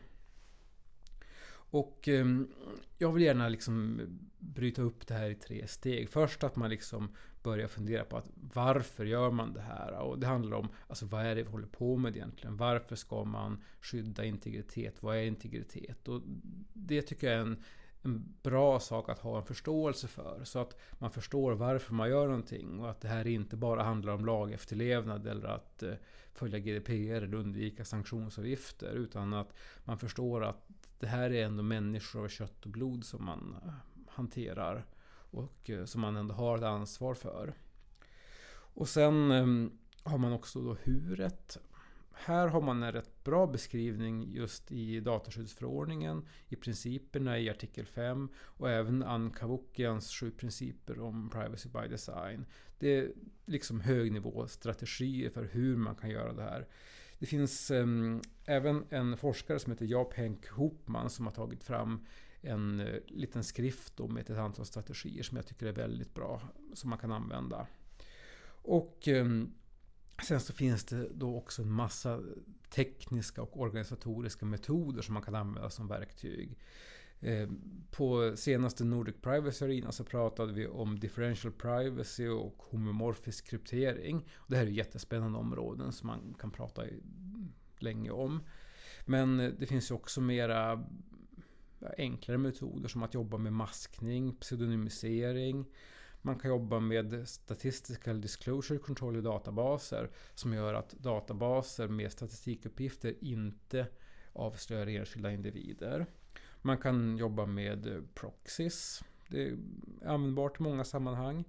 Och 1.70 2.08
eh, 2.08 2.26
jag 2.98 3.12
vill 3.12 3.22
gärna 3.22 3.48
liksom 3.48 4.00
bryta 4.38 4.82
upp 4.82 5.06
det 5.06 5.14
här 5.14 5.30
i 5.30 5.34
tre 5.34 5.66
steg. 5.66 6.10
Först 6.10 6.44
att 6.44 6.56
man 6.56 6.70
liksom 6.70 7.08
börjar 7.42 7.68
fundera 7.68 8.04
på 8.04 8.16
att 8.16 8.30
varför 8.34 9.04
gör 9.04 9.30
man 9.30 9.52
det 9.52 9.60
här? 9.60 9.92
Och 9.92 10.18
det 10.18 10.26
handlar 10.26 10.56
om 10.56 10.68
alltså, 10.88 11.06
vad 11.06 11.26
är 11.26 11.34
det 11.34 11.42
vi 11.42 11.50
håller 11.50 11.66
på 11.66 11.96
med 11.96 12.16
egentligen? 12.16 12.56
Varför 12.56 12.96
ska 12.96 13.24
man 13.24 13.62
skydda 13.80 14.24
integritet? 14.24 15.02
Vad 15.02 15.16
är 15.16 15.22
integritet? 15.22 16.08
Och 16.08 16.22
det 16.72 17.02
tycker 17.02 17.26
jag 17.26 17.36
är 17.36 17.40
en, 17.40 17.62
en 18.02 18.34
bra 18.42 18.80
sak 18.80 19.08
att 19.08 19.18
ha 19.18 19.38
en 19.38 19.44
förståelse 19.44 20.08
för. 20.08 20.44
Så 20.44 20.58
att 20.58 20.80
man 20.92 21.10
förstår 21.10 21.52
varför 21.52 21.94
man 21.94 22.08
gör 22.08 22.26
någonting. 22.26 22.80
Och 22.80 22.90
att 22.90 23.00
det 23.00 23.08
här 23.08 23.26
inte 23.26 23.56
bara 23.56 23.82
handlar 23.82 24.12
om 24.12 24.26
lagefterlevnad 24.26 25.26
eller 25.26 25.48
att 25.48 25.82
eh, 25.82 25.94
följa 26.36 26.58
GDPR 26.58 27.22
eller 27.22 27.34
undvika 27.34 27.84
sanktionsavgifter. 27.84 28.92
Utan 28.92 29.34
att 29.34 29.52
man 29.84 29.98
förstår 29.98 30.44
att 30.44 30.68
det 30.98 31.06
här 31.06 31.30
är 31.30 31.44
ändå 31.44 31.62
människor 31.62 32.24
av 32.24 32.28
kött 32.28 32.64
och 32.64 32.70
blod 32.70 33.04
som 33.04 33.24
man 33.24 33.56
eh, 33.64 33.72
hanterar. 34.08 34.86
Och 35.30 35.70
eh, 35.70 35.84
som 35.84 36.00
man 36.00 36.16
ändå 36.16 36.34
har 36.34 36.58
ett 36.58 36.64
ansvar 36.64 37.14
för. 37.14 37.54
Och 38.48 38.88
sen 38.88 39.30
ehm, 39.30 39.78
har 40.02 40.18
man 40.18 40.32
också 40.32 40.60
då 40.60 40.76
huret. 40.82 41.58
Här 42.18 42.48
har 42.48 42.60
man 42.60 42.82
en 42.82 42.92
rätt 42.92 43.24
bra 43.24 43.46
beskrivning 43.46 44.32
just 44.32 44.72
i 44.72 45.00
dataskyddsförordningen, 45.00 46.28
i 46.48 46.56
principerna 46.56 47.38
i 47.38 47.50
artikel 47.50 47.86
5 47.86 48.28
och 48.38 48.70
även 48.70 49.02
Ann 49.02 49.30
Kavukians 49.30 50.10
sju 50.10 50.30
principer 50.30 51.00
om 51.00 51.30
privacy 51.30 51.68
by 51.68 51.88
design. 51.88 52.46
Det 52.78 52.98
är 52.98 53.12
liksom 53.44 53.80
högnivåstrategier 53.80 55.30
för 55.30 55.44
hur 55.44 55.76
man 55.76 55.94
kan 55.94 56.10
göra 56.10 56.32
det 56.32 56.42
här. 56.42 56.66
Det 57.18 57.26
finns 57.26 57.70
um, 57.70 58.22
även 58.44 58.84
en 58.90 59.16
forskare 59.16 59.58
som 59.58 59.72
heter 59.72 59.86
Jaap 59.86 60.14
Henk 60.14 60.48
Hopman 60.48 61.10
som 61.10 61.26
har 61.26 61.32
tagit 61.32 61.64
fram 61.64 62.06
en 62.40 62.80
uh, 62.80 62.98
liten 63.06 63.44
skrift 63.44 63.98
med 63.98 64.30
ett 64.30 64.38
antal 64.38 64.66
strategier 64.66 65.22
som 65.22 65.36
jag 65.36 65.46
tycker 65.46 65.66
är 65.66 65.72
väldigt 65.72 66.14
bra, 66.14 66.40
som 66.74 66.90
man 66.90 66.98
kan 66.98 67.12
använda. 67.12 67.66
Och 68.62 69.08
um, 69.08 69.54
Sen 70.22 70.40
så 70.40 70.52
finns 70.52 70.84
det 70.84 71.08
då 71.14 71.36
också 71.36 71.62
en 71.62 71.72
massa 71.72 72.22
tekniska 72.70 73.42
och 73.42 73.60
organisatoriska 73.60 74.46
metoder 74.46 75.02
som 75.02 75.14
man 75.14 75.22
kan 75.22 75.34
använda 75.34 75.70
som 75.70 75.88
verktyg. 75.88 76.58
Eh, 77.20 77.48
på 77.90 78.36
senaste 78.36 78.84
Nordic 78.84 79.16
Privacy 79.22 79.64
Arena 79.64 79.92
så 79.92 80.04
pratade 80.04 80.52
vi 80.52 80.66
om 80.66 80.98
differential 80.98 81.52
privacy 81.52 82.28
och 82.28 82.62
homomorfisk 82.70 83.46
kryptering. 83.46 84.28
Det 84.46 84.56
här 84.56 84.66
är 84.66 84.70
jättespännande 84.70 85.38
områden 85.38 85.92
som 85.92 86.06
man 86.06 86.34
kan 86.40 86.50
prata 86.50 86.82
länge 87.78 88.10
om. 88.10 88.40
Men 89.06 89.54
det 89.58 89.66
finns 89.66 89.90
ju 89.90 89.94
också 89.94 90.20
mera 90.20 90.84
enklare 91.98 92.38
metoder 92.38 92.88
som 92.88 93.02
att 93.02 93.14
jobba 93.14 93.38
med 93.38 93.52
maskning, 93.52 94.36
pseudonymisering. 94.36 95.66
Man 96.26 96.38
kan 96.38 96.50
jobba 96.50 96.80
med 96.80 97.28
Statistical 97.28 98.20
Disclosure 98.20 98.78
Control 98.78 99.16
i 99.16 99.20
databaser 99.20 100.10
som 100.34 100.52
gör 100.52 100.74
att 100.74 100.90
databaser 100.90 101.88
med 101.88 102.12
statistikuppgifter 102.12 103.14
inte 103.20 103.86
avslöjar 104.32 104.86
enskilda 104.86 105.32
individer. 105.32 106.06
Man 106.62 106.78
kan 106.78 107.16
jobba 107.16 107.46
med 107.46 108.08
proxies. 108.14 109.04
Det 109.28 109.48
är 109.48 109.58
användbart 110.04 110.60
i 110.60 110.62
många 110.62 110.84
sammanhang. 110.84 111.44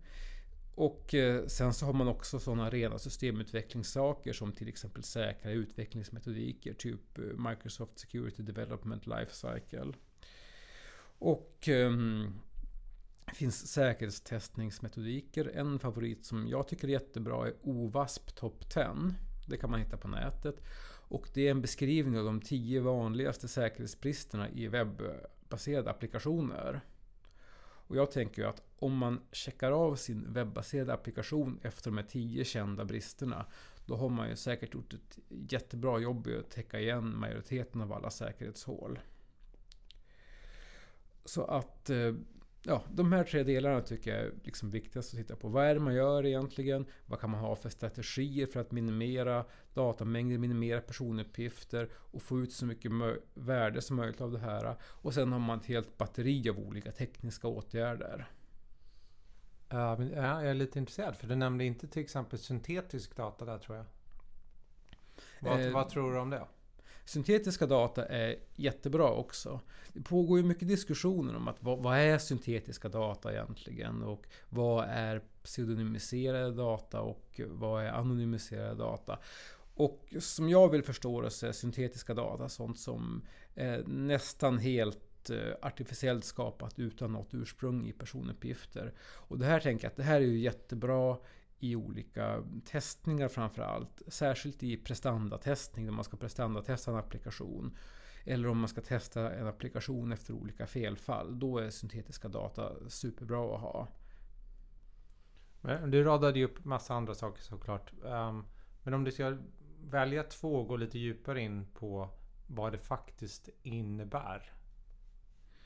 Och 0.76 1.14
eh, 1.14 1.46
sen 1.46 1.74
så 1.74 1.86
har 1.86 1.94
man 1.94 2.08
också 2.08 2.40
sådana 2.40 2.70
rena 2.70 3.00
systemutvecklingssaker 3.00 4.34
som 4.34 4.52
till 4.52 4.68
exempel 4.68 5.04
säkra 5.04 5.52
utvecklingsmetodiker, 5.52 6.74
typ 6.74 7.18
eh, 7.18 7.24
Microsoft 7.24 8.00
Security 8.00 8.44
Development 8.44 9.08
Lifecycle. 9.08 9.94
Och 11.20 11.68
um, 11.68 12.34
det 13.28 13.36
finns 13.36 13.68
säkerhetstestningsmetodiker. 13.68 15.52
En 15.56 15.80
favorit 15.80 16.26
som 16.26 16.48
jag 16.48 16.68
tycker 16.68 16.88
är 16.88 16.92
jättebra 16.92 17.48
är 17.48 17.54
OWASP 17.64 18.36
Top 18.36 18.70
10. 18.70 18.86
Det 19.48 19.58
kan 19.58 19.72
man 19.72 19.80
hitta 19.80 19.98
på 19.98 20.08
nätet. 20.08 20.62
Och 21.10 21.30
det 21.34 21.48
är 21.48 21.52
en 21.52 21.62
beskrivning 21.62 22.20
av 22.20 22.26
de 22.26 22.42
tio 22.42 22.82
vanligaste 22.82 23.48
säkerhetsbristerna 23.48 24.50
i 24.50 24.68
webbaserade 24.68 25.90
applikationer. 25.90 26.82
Och 27.88 27.96
jag 27.96 28.12
tänker 28.12 28.42
ju 28.42 28.48
att 28.48 28.62
om 28.80 28.98
man 28.98 29.22
checkar 29.32 29.72
av 29.72 29.96
sin 29.96 30.34
webbaserade 30.34 30.94
applikation 30.94 31.60
efter 31.64 31.92
de 31.92 31.98
här 31.98 32.06
tio 32.06 32.44
kända 32.44 32.86
bristerna, 32.86 33.46
då 33.86 33.96
har 33.96 34.10
man 34.10 34.30
ju 34.30 34.36
säkert 34.36 34.74
gjort 34.74 34.94
ett 34.94 35.20
jättebra 35.30 36.00
jobb 36.00 36.28
i 36.28 36.38
att 36.38 36.50
täcka 36.50 36.80
igen 36.80 37.18
majoriteten 37.18 37.82
av 37.82 37.94
alla 37.94 38.10
säkerhetshål. 38.10 39.00
Så 41.26 41.44
att 41.46 41.90
eh, 41.90 42.14
ja, 42.68 42.84
de 42.94 43.14
här 43.14 43.24
tre 43.24 43.44
delarna 43.44 43.82
tycker 43.82 44.16
jag 44.16 44.20
är 44.20 44.34
liksom 44.44 44.70
viktigast 44.70 45.14
att 45.14 45.20
titta 45.20 45.36
på. 45.36 45.48
Vad 45.48 45.66
är 45.66 45.74
det 45.74 45.80
man 45.80 45.94
gör 45.94 46.26
egentligen? 46.26 46.86
Vad 47.06 47.20
kan 47.20 47.30
man 47.30 47.40
ha 47.40 47.56
för 47.56 47.70
strategier 47.70 48.46
för 48.46 48.60
att 48.60 48.72
minimera 48.72 49.46
datamängder, 49.74 50.38
minimera 50.38 50.82
personuppgifter 50.82 51.90
och 51.94 52.22
få 52.22 52.40
ut 52.40 52.52
så 52.52 52.66
mycket 52.66 52.92
värde 53.34 53.82
som 53.82 53.96
möjligt 53.96 54.22
av 54.22 54.32
det 54.32 54.40
här. 54.40 54.76
Och 54.82 55.14
sen 55.14 55.32
har 55.32 55.40
man 55.40 55.60
ett 55.60 55.66
helt 55.66 55.98
batteri 55.98 56.50
av 56.50 56.60
olika 56.60 56.92
tekniska 56.92 57.48
åtgärder. 57.48 58.30
Men 59.70 60.10
jag 60.10 60.48
är 60.48 60.54
lite 60.54 60.80
intresserad, 60.80 61.16
för 61.16 61.28
du 61.28 61.36
nämnde 61.36 61.66
inte 61.66 61.88
till 61.88 62.02
exempel 62.02 62.40
syntetisk 62.40 63.16
data 63.16 63.46
där 63.46 63.58
tror 63.58 63.78
jag. 63.78 63.86
Vad, 65.42 65.66
eh, 65.66 65.72
vad 65.72 65.90
tror 65.90 66.14
du 66.14 66.20
om 66.20 66.30
det? 66.30 66.48
Syntetiska 67.08 67.66
data 67.66 68.06
är 68.06 68.36
jättebra 68.56 69.12
också. 69.12 69.60
Det 69.94 70.02
pågår 70.02 70.38
ju 70.40 70.44
mycket 70.44 70.68
diskussioner 70.68 71.36
om 71.36 71.48
att 71.48 71.64
vad, 71.64 71.80
vad 71.80 71.98
är 71.98 72.18
syntetiska 72.18 72.90
data 72.90 73.34
egentligen? 73.34 74.04
Och 74.04 74.28
vad 74.50 74.86
är 74.90 75.22
pseudonymiserade 75.44 76.52
data 76.52 77.02
och 77.02 77.42
vad 77.48 77.84
är 77.84 77.90
anonymiserade 77.90 78.76
data? 78.76 79.20
Och 79.76 80.14
som 80.20 80.50
jag 80.50 80.70
vill 80.70 80.84
förstå 80.84 81.22
det 81.22 81.32
så 81.32 81.48
är 81.48 81.52
syntetiska 81.52 82.14
data 82.14 82.50
sånt 82.50 82.80
som 82.80 83.22
är 83.56 83.84
nästan 83.88 84.58
helt 84.58 85.30
eh, 85.30 85.54
artificiellt 85.62 86.26
skapat 86.26 86.80
utan 86.80 87.12
något 87.12 87.34
ursprung 87.34 87.88
i 87.88 87.92
personuppgifter. 87.92 88.94
Och 89.00 89.40
det 89.40 89.46
här 89.46 89.60
tänker 89.60 89.86
jag 89.86 89.92
att 89.92 89.98
det 89.98 90.04
här 90.04 90.22
är 90.22 90.26
ju 90.26 90.40
jättebra 90.40 91.18
i 91.60 91.76
olika 91.76 92.44
testningar 92.66 93.28
framför 93.28 93.62
allt. 93.62 94.02
Särskilt 94.08 94.64
i 94.64 94.78
prestandatestning 94.78 95.86
där 95.86 95.94
man 95.94 96.04
ska 96.04 96.18
prestandatesta 96.18 96.92
en 96.92 96.98
applikation. 96.98 97.78
Eller 98.26 98.48
om 98.48 98.60
man 98.60 98.70
ska 98.70 98.82
testa 98.82 99.34
en 99.34 99.48
applikation 99.48 100.12
efter 100.12 100.34
olika 100.34 100.68
felfall. 100.68 101.40
Då 101.40 101.58
är 101.58 101.70
syntetiska 101.70 102.28
data 102.28 102.90
superbra 102.90 103.56
att 103.56 103.62
ha. 103.62 103.88
du 105.88 106.04
radade 106.04 106.40
ju 106.40 106.46
upp 106.46 106.66
massa 106.66 106.94
andra 106.94 107.16
saker 107.16 107.42
såklart. 107.42 107.94
Um, 108.04 108.46
men 108.84 108.94
om 108.94 109.04
du 109.04 109.12
ska 109.12 109.38
välja 109.84 110.24
två 110.24 110.56
och 110.56 110.68
gå 110.68 110.78
lite 110.78 111.00
djupare 111.00 111.42
in 111.42 111.66
på 111.74 112.10
vad 112.48 112.72
det 112.72 112.78
faktiskt 112.78 113.50
innebär 113.64 114.52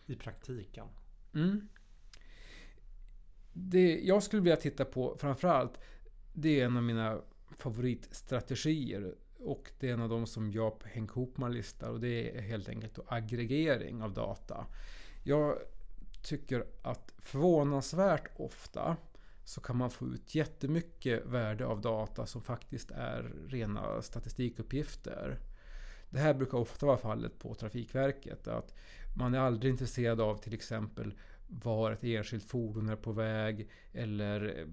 i 0.06 0.16
praktiken. 0.16 0.88
Mm 1.34 1.68
det 3.54 4.00
jag 4.00 4.24
skulle 4.24 4.42
vilja 4.42 4.58
titta 4.58 4.86
på 4.86 5.16
framförallt, 5.18 5.80
det 6.34 6.60
är 6.60 6.66
en 6.66 6.78
av 6.78 6.84
mina 6.84 7.22
favoritstrategier. 7.58 9.16
Och 9.44 9.72
det 9.80 9.90
är 9.90 9.94
en 9.94 10.02
av 10.02 10.10
de 10.10 10.28
som 10.28 10.52
jag 10.52 10.80
på 10.80 10.88
Henk 10.88 11.12
Hopman 11.12 11.54
listar 11.54 11.90
och 11.90 12.00
det 12.00 12.38
är 12.38 12.42
helt 12.42 12.70
enkelt 12.70 13.00
aggregering 13.08 14.02
av 14.04 14.14
data. 14.14 14.66
Jag 15.24 15.58
tycker 16.22 16.66
att 16.82 17.14
förvånansvärt 17.18 18.30
ofta 18.36 18.98
så 19.44 19.62
kan 19.62 19.78
man 19.78 19.92
få 19.92 20.08
ut 20.08 20.36
jättemycket 20.36 21.26
värde 21.26 21.66
av 21.66 21.82
data 21.82 22.26
som 22.26 22.42
faktiskt 22.42 22.92
är 22.92 23.34
rena 23.48 24.02
statistikuppgifter. 24.02 25.40
Det 26.10 26.20
här 26.20 26.34
brukar 26.34 26.58
ofta 26.58 26.86
vara 26.86 26.98
fallet 26.98 27.40
på 27.40 27.54
Trafikverket. 27.54 28.48
Att 28.48 28.74
man 29.18 29.34
är 29.34 29.40
aldrig 29.40 29.72
intresserad 29.72 30.22
av 30.22 30.38
till 30.38 30.54
exempel 30.54 31.14
var 31.52 31.92
ett 31.92 32.04
enskilt 32.04 32.46
fordon 32.46 32.90
är 32.90 32.96
på 32.96 33.12
väg 33.12 33.70
eller, 33.94 34.68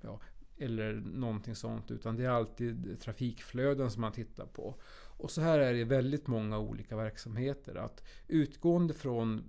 ja, 0.00 0.20
eller 0.58 0.92
någonting 0.92 1.54
sånt. 1.54 1.90
Utan 1.90 2.16
det 2.16 2.24
är 2.24 2.30
alltid 2.30 3.00
trafikflöden 3.00 3.90
som 3.90 4.00
man 4.00 4.12
tittar 4.12 4.46
på. 4.46 4.74
Och 5.16 5.30
så 5.30 5.40
här 5.40 5.58
är 5.58 5.72
det 5.72 5.78
i 5.78 5.84
väldigt 5.84 6.26
många 6.26 6.58
olika 6.58 6.96
verksamheter. 6.96 7.74
Att 7.74 8.04
utgående 8.28 8.94
från 8.94 9.44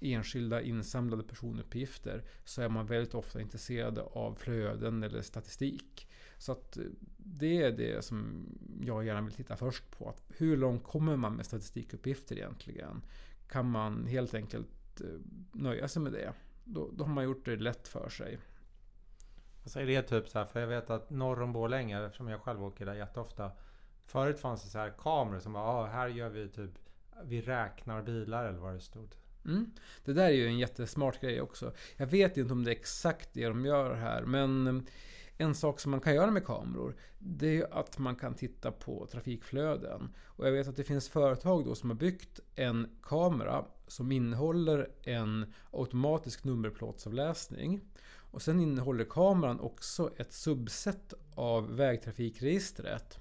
enskilda 0.00 0.62
insamlade 0.62 1.22
personuppgifter 1.22 2.24
så 2.44 2.62
är 2.62 2.68
man 2.68 2.86
väldigt 2.86 3.14
ofta 3.14 3.40
intresserad 3.40 3.98
av 3.98 4.34
flöden 4.34 5.02
eller 5.02 5.22
statistik. 5.22 6.08
Så 6.38 6.52
att 6.52 6.76
eh, 6.76 6.84
det 7.16 7.62
är 7.62 7.72
det 7.72 8.04
som 8.04 8.46
jag 8.80 9.04
gärna 9.04 9.20
vill 9.20 9.34
titta 9.34 9.56
först 9.56 9.90
på. 9.98 10.08
Att 10.08 10.22
hur 10.28 10.56
långt 10.56 10.84
kommer 10.84 11.16
man 11.16 11.36
med 11.36 11.46
statistikuppgifter 11.46 12.36
egentligen? 12.36 13.02
Kan 13.48 13.70
man 13.70 14.06
helt 14.06 14.34
enkelt 14.34 14.77
Eh, 15.00 15.06
nöja 15.52 15.88
sig 15.88 16.02
med 16.02 16.12
det. 16.12 16.32
Då, 16.64 16.90
då 16.92 17.04
har 17.04 17.12
man 17.12 17.24
gjort 17.24 17.44
det 17.44 17.56
lätt 17.56 17.88
för 17.88 18.08
sig. 18.08 18.38
Alltså 19.62 19.80
är 19.80 19.86
det 19.86 20.02
typ 20.02 20.28
så 20.28 20.38
här, 20.38 20.46
för 20.46 20.60
jag 20.60 20.66
vet 20.66 20.90
att 20.90 21.10
norr 21.10 21.42
om 21.42 21.52
Borlänge, 21.52 22.04
eftersom 22.04 22.28
jag 22.28 22.40
själv 22.40 22.64
åker 22.64 22.86
där 22.86 22.94
jätteofta. 22.94 23.50
Förut 24.04 24.40
fanns 24.40 24.62
det 24.62 24.68
så 24.68 24.78
här 24.78 24.92
kameror 24.98 25.40
som 25.40 25.52
bara, 25.52 25.64
ah, 25.64 25.86
här 25.86 26.08
gör 26.08 26.28
vi 26.28 26.48
typ, 26.48 26.70
vi 27.24 27.40
räknar 27.40 28.02
bilar 28.02 28.44
eller 28.44 28.58
vad 28.58 28.74
det 28.74 28.80
stod. 28.80 29.14
Mm. 29.44 29.70
Det 30.04 30.12
där 30.12 30.24
är 30.24 30.30
ju 30.30 30.46
en 30.46 30.58
jättesmart 30.58 31.20
grej 31.20 31.40
också. 31.40 31.72
Jag 31.96 32.06
vet 32.06 32.36
inte 32.36 32.52
om 32.52 32.64
det 32.64 32.70
är 32.70 32.76
exakt 32.76 33.28
det 33.32 33.48
de 33.48 33.64
gör 33.64 33.94
här, 33.94 34.22
men 34.22 34.86
en 35.38 35.54
sak 35.54 35.80
som 35.80 35.90
man 35.90 36.00
kan 36.00 36.14
göra 36.14 36.30
med 36.30 36.44
kameror, 36.44 36.96
det 37.18 37.58
är 37.58 37.78
att 37.78 37.98
man 37.98 38.16
kan 38.16 38.34
titta 38.34 38.72
på 38.72 39.06
trafikflöden. 39.06 40.14
Och 40.24 40.46
jag 40.46 40.52
vet 40.52 40.68
att 40.68 40.76
det 40.76 40.84
finns 40.84 41.08
företag 41.08 41.64
då 41.64 41.74
som 41.74 41.90
har 41.90 41.96
byggt 41.96 42.40
en 42.54 42.96
kamera 43.02 43.64
som 43.86 44.12
innehåller 44.12 44.88
en 45.02 45.52
automatisk 45.70 46.44
nummerplåtsavläsning. 46.44 47.80
Och 48.30 48.42
sen 48.42 48.60
innehåller 48.60 49.04
kameran 49.04 49.60
också 49.60 50.10
ett 50.16 50.32
subset 50.32 51.14
av 51.34 51.76
vägtrafikregistret. 51.76 53.18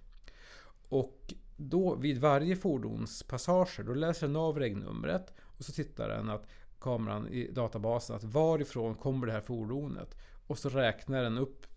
Och 0.90 1.34
då 1.58 1.96
vid 1.96 2.18
varje 2.18 2.56
fordonspassager, 2.56 3.84
då 3.84 3.94
läser 3.94 4.28
den 4.28 4.36
av 4.36 4.60
regnumret 4.60 5.34
och 5.40 5.66
så 5.66 5.72
tittar 5.72 6.10
den 6.10 6.30
att 6.30 6.48
kameran 6.80 7.28
i 7.28 7.52
databasen 7.52 8.16
att 8.16 8.24
varifrån 8.24 8.96
kommer 8.96 9.28
det 9.28 9.34
här 9.34 9.42
fordonet? 9.42 10.16
Och 10.48 10.58
så 10.58 10.70
räknar 10.70 11.24
den 11.24 11.38
upp 11.38 11.68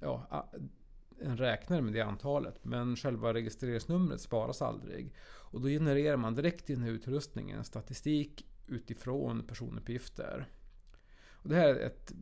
ja, 0.00 0.48
en 1.20 1.36
räknare 1.36 1.82
med 1.82 1.92
det 1.92 2.00
antalet. 2.00 2.64
Men 2.64 2.96
själva 2.96 3.34
registreringsnumret 3.34 4.20
sparas 4.20 4.62
aldrig. 4.62 5.14
Och 5.24 5.60
då 5.60 5.68
genererar 5.68 6.16
man 6.16 6.34
direkt 6.34 6.70
i 6.70 6.74
den 6.74 6.82
här 6.82 6.90
utrustningen 6.90 7.64
statistik 7.64 8.46
utifrån 8.66 9.46
personuppgifter. 9.46 10.48
Och 11.30 11.48
det 11.48 11.56
här 11.56 11.68
är 11.68 11.86
ett, 11.86 12.12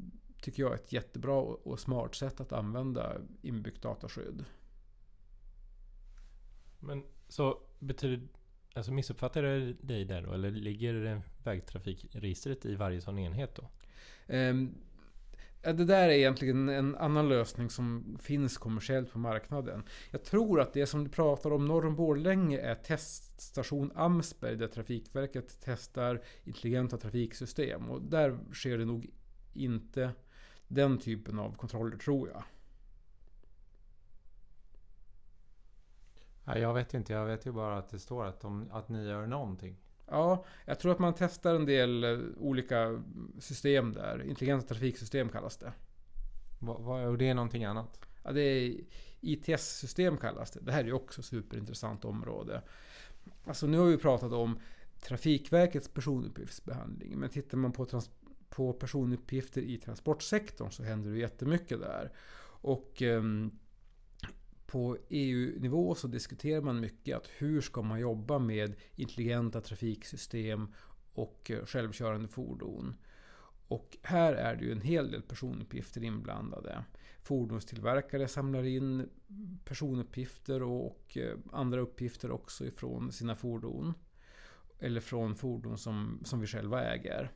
tycker 0.42 0.62
jag, 0.62 0.74
ett 0.74 0.92
jättebra 0.92 1.40
och 1.40 1.80
smart 1.80 2.14
sätt 2.14 2.40
att 2.40 2.52
använda 2.52 3.16
inbyggt 3.42 3.82
dataskydd. 3.82 4.44
Men 6.78 7.02
så 7.28 7.60
betyder 7.78 8.28
Alltså 8.74 8.92
missuppfattar 8.92 9.42
jag 9.42 9.76
dig 9.80 10.04
där 10.04 10.22
då? 10.22 10.32
Eller 10.32 10.50
ligger 10.50 11.22
vägtrafikregistret 11.44 12.64
i 12.66 12.74
varje 12.74 13.00
sån 13.00 13.18
enhet 13.18 13.54
då? 13.54 13.68
Um, 14.34 14.74
det 15.62 15.72
där 15.72 16.08
är 16.08 16.12
egentligen 16.12 16.68
en 16.68 16.96
annan 16.96 17.28
lösning 17.28 17.70
som 17.70 18.18
finns 18.22 18.58
kommersiellt 18.58 19.12
på 19.12 19.18
marknaden. 19.18 19.82
Jag 20.10 20.24
tror 20.24 20.60
att 20.60 20.72
det 20.72 20.86
som 20.86 21.04
du 21.04 21.10
pratar 21.10 21.52
om 21.52 21.66
norr 21.68 21.86
om 21.86 21.96
Borlänge 21.96 22.58
är 22.58 22.74
teststation 22.74 23.92
Amsberg 23.94 24.56
där 24.56 24.68
Trafikverket 24.68 25.58
testar 25.64 26.22
intelligenta 26.44 26.98
trafiksystem. 26.98 27.90
Och 27.90 28.02
där 28.02 28.38
sker 28.52 28.78
det 28.78 28.84
nog 28.84 29.10
inte 29.52 30.10
den 30.68 30.98
typen 30.98 31.38
av 31.38 31.56
kontroller 31.56 31.96
tror 31.96 32.28
jag. 32.28 32.42
jag 36.58 36.74
vet 36.74 36.94
inte, 36.94 37.12
jag 37.12 37.26
vet 37.26 37.46
ju 37.46 37.52
bara 37.52 37.78
att 37.78 37.88
det 37.88 37.98
står 37.98 38.24
att, 38.24 38.40
de, 38.40 38.70
att 38.72 38.88
ni 38.88 39.04
gör 39.04 39.26
någonting. 39.26 39.76
Ja, 40.10 40.44
jag 40.64 40.78
tror 40.78 40.92
att 40.92 40.98
man 40.98 41.14
testar 41.18 41.54
en 41.54 41.66
del 41.66 42.04
eh, 42.04 42.18
olika 42.36 43.02
system 43.38 43.92
där. 43.92 44.22
Intelligenta 44.22 44.66
trafiksystem 44.66 45.28
kallas 45.28 45.56
det. 45.56 45.72
Vad, 46.58 47.06
och 47.06 47.18
det 47.18 47.28
är 47.28 47.34
någonting 47.34 47.64
annat? 47.64 48.00
Ja, 48.24 48.32
det 48.32 48.40
är 48.40 48.80
ITS-system 49.20 50.16
kallas 50.16 50.50
det. 50.50 50.60
Det 50.60 50.72
här 50.72 50.80
är 50.80 50.84
ju 50.84 50.92
också 50.92 51.22
superintressant 51.22 52.04
område. 52.04 52.62
Alltså 53.44 53.66
nu 53.66 53.78
har 53.78 53.86
vi 53.86 53.96
pratat 53.96 54.32
om 54.32 54.58
Trafikverkets 55.00 55.88
personuppgiftsbehandling. 55.88 57.18
Men 57.18 57.28
tittar 57.28 57.58
man 57.58 57.72
på, 57.72 57.84
trans- 57.86 58.10
på 58.48 58.72
personuppgifter 58.72 59.60
i 59.60 59.78
transportsektorn 59.78 60.70
så 60.70 60.82
händer 60.82 61.10
det 61.10 61.18
jättemycket 61.18 61.80
där. 61.80 62.12
Och 62.62 63.02
ehm, 63.02 63.58
på 64.70 64.96
EU-nivå 65.08 65.94
så 65.94 66.08
diskuterar 66.08 66.60
man 66.60 66.80
mycket 66.80 67.16
att 67.16 67.26
hur 67.38 67.60
ska 67.60 67.82
man 67.82 68.00
jobba 68.00 68.38
med 68.38 68.74
intelligenta 68.94 69.60
trafiksystem 69.60 70.74
och 71.12 71.50
eh, 71.50 71.64
självkörande 71.64 72.28
fordon. 72.28 72.94
Och 73.68 73.96
här 74.02 74.32
är 74.32 74.56
det 74.56 74.64
ju 74.64 74.72
en 74.72 74.80
hel 74.80 75.10
del 75.10 75.22
personuppgifter 75.22 76.04
inblandade. 76.04 76.84
Fordonstillverkare 77.22 78.28
samlar 78.28 78.62
in 78.62 79.08
personuppgifter 79.64 80.62
och 80.62 81.16
eh, 81.16 81.38
andra 81.52 81.80
uppgifter 81.80 82.30
också 82.30 82.66
ifrån 82.66 83.12
sina 83.12 83.36
fordon. 83.36 83.94
Eller 84.78 85.00
från 85.00 85.34
fordon 85.34 85.78
som, 85.78 86.20
som 86.24 86.40
vi 86.40 86.46
själva 86.46 86.84
äger. 86.84 87.32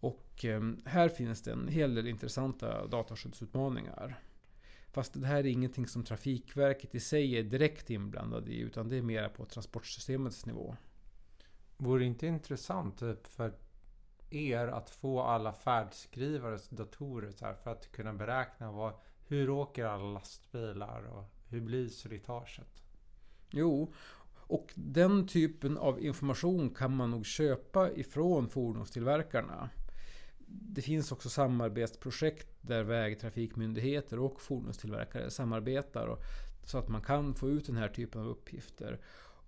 Och 0.00 0.44
eh, 0.44 0.62
här 0.84 1.08
finns 1.08 1.42
det 1.42 1.52
en 1.52 1.68
hel 1.68 1.94
del 1.94 2.08
intressanta 2.08 2.86
dataskyddsutmaningar. 2.86 4.20
Fast 4.92 5.20
det 5.20 5.26
här 5.26 5.38
är 5.38 5.46
ingenting 5.46 5.86
som 5.86 6.04
Trafikverket 6.04 6.94
i 6.94 7.00
sig 7.00 7.36
är 7.38 7.42
direkt 7.42 7.90
inblandade 7.90 8.50
i 8.50 8.58
utan 8.58 8.88
det 8.88 8.96
är 8.96 9.02
mera 9.02 9.28
på 9.28 9.44
transportsystemets 9.44 10.46
nivå. 10.46 10.76
Vore 11.76 12.00
det 12.00 12.06
inte 12.06 12.26
intressant 12.26 12.98
typ, 12.98 13.26
för 13.26 13.54
er 14.30 14.66
att 14.66 14.90
få 14.90 15.22
alla 15.22 15.52
färdskrivares 15.52 16.68
datorer 16.68 17.30
så 17.30 17.44
här, 17.44 17.54
för 17.54 17.70
att 17.70 17.92
kunna 17.92 18.12
beräkna 18.12 18.72
vad, 18.72 18.94
hur 19.26 19.50
åker 19.50 19.84
alla 19.84 20.12
lastbilar 20.12 21.02
och 21.02 21.24
hur 21.48 21.60
blir 21.60 21.88
slitaget? 21.88 22.82
Jo, 23.50 23.92
och 24.50 24.72
den 24.74 25.26
typen 25.26 25.78
av 25.78 26.00
information 26.00 26.70
kan 26.70 26.96
man 26.96 27.10
nog 27.10 27.26
köpa 27.26 27.92
ifrån 27.92 28.48
fordonstillverkarna. 28.48 29.70
Det 30.46 30.82
finns 30.82 31.12
också 31.12 31.28
samarbetsprojekt 31.28 32.49
där 32.60 32.82
vägtrafikmyndigheter 32.82 34.18
och 34.18 34.40
fordonstillverkare 34.40 35.30
samarbetar 35.30 36.06
och, 36.06 36.22
så 36.64 36.78
att 36.78 36.88
man 36.88 37.02
kan 37.02 37.34
få 37.34 37.48
ut 37.50 37.66
den 37.66 37.76
här 37.76 37.88
typen 37.88 38.20
av 38.20 38.28
uppgifter. 38.28 39.00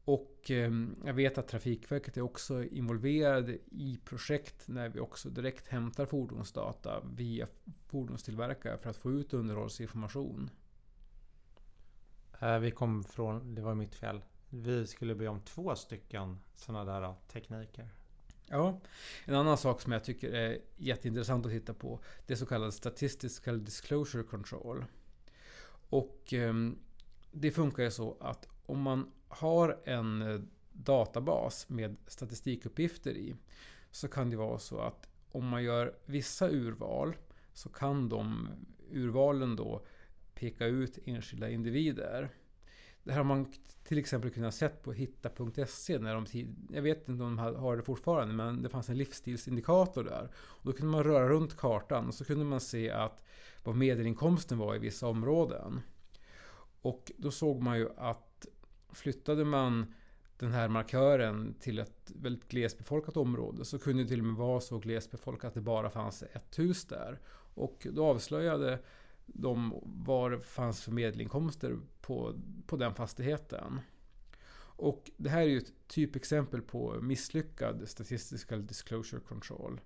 Och 0.05 0.51
eh, 0.51 0.73
jag 1.05 1.15
vet 1.15 1.39
att 1.39 1.49
Trafikverket 1.49 2.17
är 2.17 2.21
också 2.21 2.65
involverade 2.65 3.59
i 3.71 3.99
projekt 4.05 4.69
när 4.69 4.89
vi 4.89 5.01
också 5.01 5.29
direkt 5.29 5.69
hämtar 5.69 6.07
fordonsdata 6.07 7.03
via 7.17 7.47
fordonstillverkare 7.87 8.79
för 8.79 8.91
att 8.91 8.97
få 8.97 9.11
ut 9.11 9.35
underhållsinformation. 9.35 10.51
Eh, 12.41 12.59
vi 12.59 12.71
kom 12.71 13.05
från, 13.05 13.55
det 13.55 13.63
var 13.63 13.75
mitt 13.75 13.95
fel. 13.95 14.23
Vi 14.51 14.87
skulle 14.87 15.15
be 15.15 15.29
om 15.29 15.41
två 15.41 15.75
stycken 15.75 16.39
sådana 16.55 17.01
där 17.01 17.15
tekniker. 17.29 17.89
Ja, 18.53 18.81
en 19.25 19.35
annan 19.35 19.59
sak 19.59 19.81
som 19.81 19.93
jag 19.93 20.05
tycker 20.05 20.33
är 20.33 20.59
jätteintressant 20.77 21.47
att 21.47 21.53
titta 21.53 21.75
på 21.75 22.01
det 22.27 22.33
är 22.33 22.37
så 22.37 22.47
kallad 22.47 22.75
Statistical 22.75 23.65
Disclosure 23.65 24.23
Control. 24.23 24.85
Och 25.89 26.35
eh, 26.35 26.55
det 27.31 27.51
funkar 27.51 27.83
ju 27.83 27.91
så 27.91 28.17
att 28.21 28.49
om 28.67 28.81
man 28.81 29.13
har 29.29 29.81
en 29.85 30.23
eh, 30.23 30.41
databas 30.73 31.69
med 31.69 31.97
statistikuppgifter 32.07 33.11
i 33.11 33.35
så 33.91 34.09
kan 34.09 34.31
det 34.31 34.37
vara 34.37 34.59
så 34.59 34.79
att 34.79 35.09
om 35.31 35.49
man 35.49 35.65
gör 35.65 35.95
vissa 36.07 36.49
urval 36.51 37.17
så 37.53 37.69
kan 37.69 38.09
de 38.09 38.49
urvalen 38.91 39.57
då 39.57 39.87
peka 40.35 40.67
ut 40.67 40.99
enskilda 41.05 41.51
individer. 41.51 42.31
Det 43.05 43.13
här 43.13 43.19
har 43.19 43.25
man 43.25 43.53
till 43.85 43.99
exempel 43.99 44.31
kunnat 44.31 44.55
sett 44.55 44.83
på 44.83 44.93
hitta.se 44.93 45.99
när 45.99 46.15
de 46.15 46.27
Jag 46.71 46.83
vet 46.83 47.09
inte 47.09 47.25
om 47.25 47.37
de 47.37 47.57
har 47.57 47.77
det 47.77 47.83
fortfarande 47.83 48.35
men 48.35 48.63
det 48.63 48.69
fanns 48.69 48.89
en 48.89 48.99
livsstilsindikator 48.99 50.05
där. 50.05 50.31
Och 50.35 50.67
då 50.67 50.73
kunde 50.73 50.93
man 50.93 51.05
röra 51.05 51.29
runt 51.29 51.57
kartan 51.57 52.09
och 52.09 52.15
så 52.15 52.25
kunde 52.25 52.45
man 52.45 52.61
se 52.61 52.91
att 52.91 53.25
vad 53.65 53.77
medelinkomsten 53.77 54.59
var 54.59 54.75
i 54.75 54.79
vissa 54.79 55.07
områden. 55.07 55.81
Och 56.83 57.13
då 57.17 57.31
såg 57.31 57.63
man 57.63 57.79
ju 57.79 57.89
att 57.97 58.47
flyttade 58.93 59.45
man 59.45 59.95
den 60.39 60.53
här 60.53 60.69
markören 60.69 61.55
till 61.61 61.79
ett 61.79 62.13
väldigt 62.15 62.49
glesbefolkat 62.49 63.17
område 63.17 63.65
så 63.65 63.79
kunde 63.79 64.03
det 64.03 64.09
till 64.09 64.21
och 64.21 64.27
med 64.27 64.37
vara 64.37 64.61
så 64.61 64.79
glesbefolkat 64.79 65.49
att 65.49 65.55
det 65.55 65.61
bara 65.61 65.91
fanns 65.91 66.23
ett 66.23 66.59
hus 66.59 66.85
där. 66.85 67.21
Och 67.55 67.87
då 67.91 68.05
avslöjade 68.05 68.79
de 69.27 69.75
var 69.85 70.31
det 70.31 70.41
fanns 70.41 70.83
för 70.83 70.93
medelinkomster 70.93 71.79
på, 72.01 72.41
på 72.67 72.77
den 72.77 72.95
fastigheten. 72.95 73.81
Och 74.77 75.11
det 75.17 75.31
här 75.31 75.41
är 75.41 75.47
ju 75.47 75.59
ett 75.59 75.73
typexempel 75.87 76.63
på 76.63 77.01
misslyckad 77.01 77.89
Statistical 77.89 78.67
Disclosure 78.67 79.21
Control. 79.21 79.81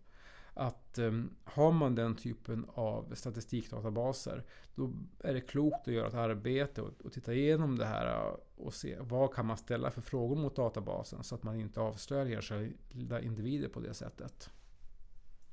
Att 0.55 0.99
um, 0.99 1.37
har 1.45 1.73
man 1.73 1.95
den 1.95 2.17
typen 2.17 2.67
av 2.75 3.15
statistikdatabaser 3.15 4.45
då 4.75 4.93
är 5.21 5.35
det 5.35 5.41
klokt 5.41 5.89
att 5.89 5.95
göra 5.95 6.09
ett 6.09 6.15
arbete 6.15 6.83
och, 6.83 6.93
och 7.05 7.13
titta 7.13 7.35
igenom 7.35 7.79
det 7.79 7.87
här 7.87 8.37
och 8.57 8.75
se 8.75 8.97
vad 9.01 9.35
kan 9.35 9.47
man 9.47 9.57
ställa 9.57 9.91
för 9.91 10.01
frågor 10.01 10.37
mot 10.37 10.57
databasen 10.57 11.25
så 11.25 11.35
att 11.35 11.43
man 11.43 11.61
inte 11.61 11.81
avslöjar 11.81 12.27
enskilda 12.27 13.21
individer 13.21 13.69
på 13.69 13.81
det 13.81 13.95
sättet. 13.95 14.51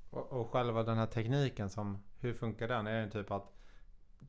Och, 0.10 0.32
och 0.32 0.50
själva 0.50 0.84
den 0.84 0.98
här 0.98 1.06
tekniken, 1.06 1.70
som, 1.70 2.04
hur 2.20 2.34
funkar 2.34 2.68
den? 2.68 2.88
Är 2.88 3.02
det 3.06 3.10
typ 3.12 3.32
att 3.32 3.63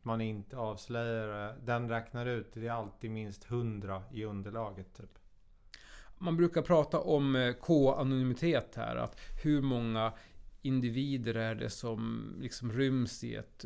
man 0.02 0.20
inte 0.20 0.56
avslöjar 0.56 1.56
Den 1.64 1.88
räknar 1.88 2.26
ut, 2.26 2.52
det 2.54 2.66
är 2.66 2.70
alltid 2.70 3.10
minst 3.10 3.50
100 3.50 4.02
i 4.12 4.24
underlaget 4.24 4.94
typ. 4.94 5.18
Man 6.18 6.36
brukar 6.36 6.62
prata 6.62 7.00
om 7.00 7.36
eh, 7.36 7.52
K-anonymitet 7.52 8.74
här. 8.76 8.96
Att 8.96 9.20
hur 9.42 9.62
många 9.62 10.12
individer 10.62 11.34
är 11.34 11.54
det 11.54 11.70
som 11.70 12.28
liksom 12.40 12.72
ryms 12.72 13.24
i 13.24 13.34
ett, 13.34 13.64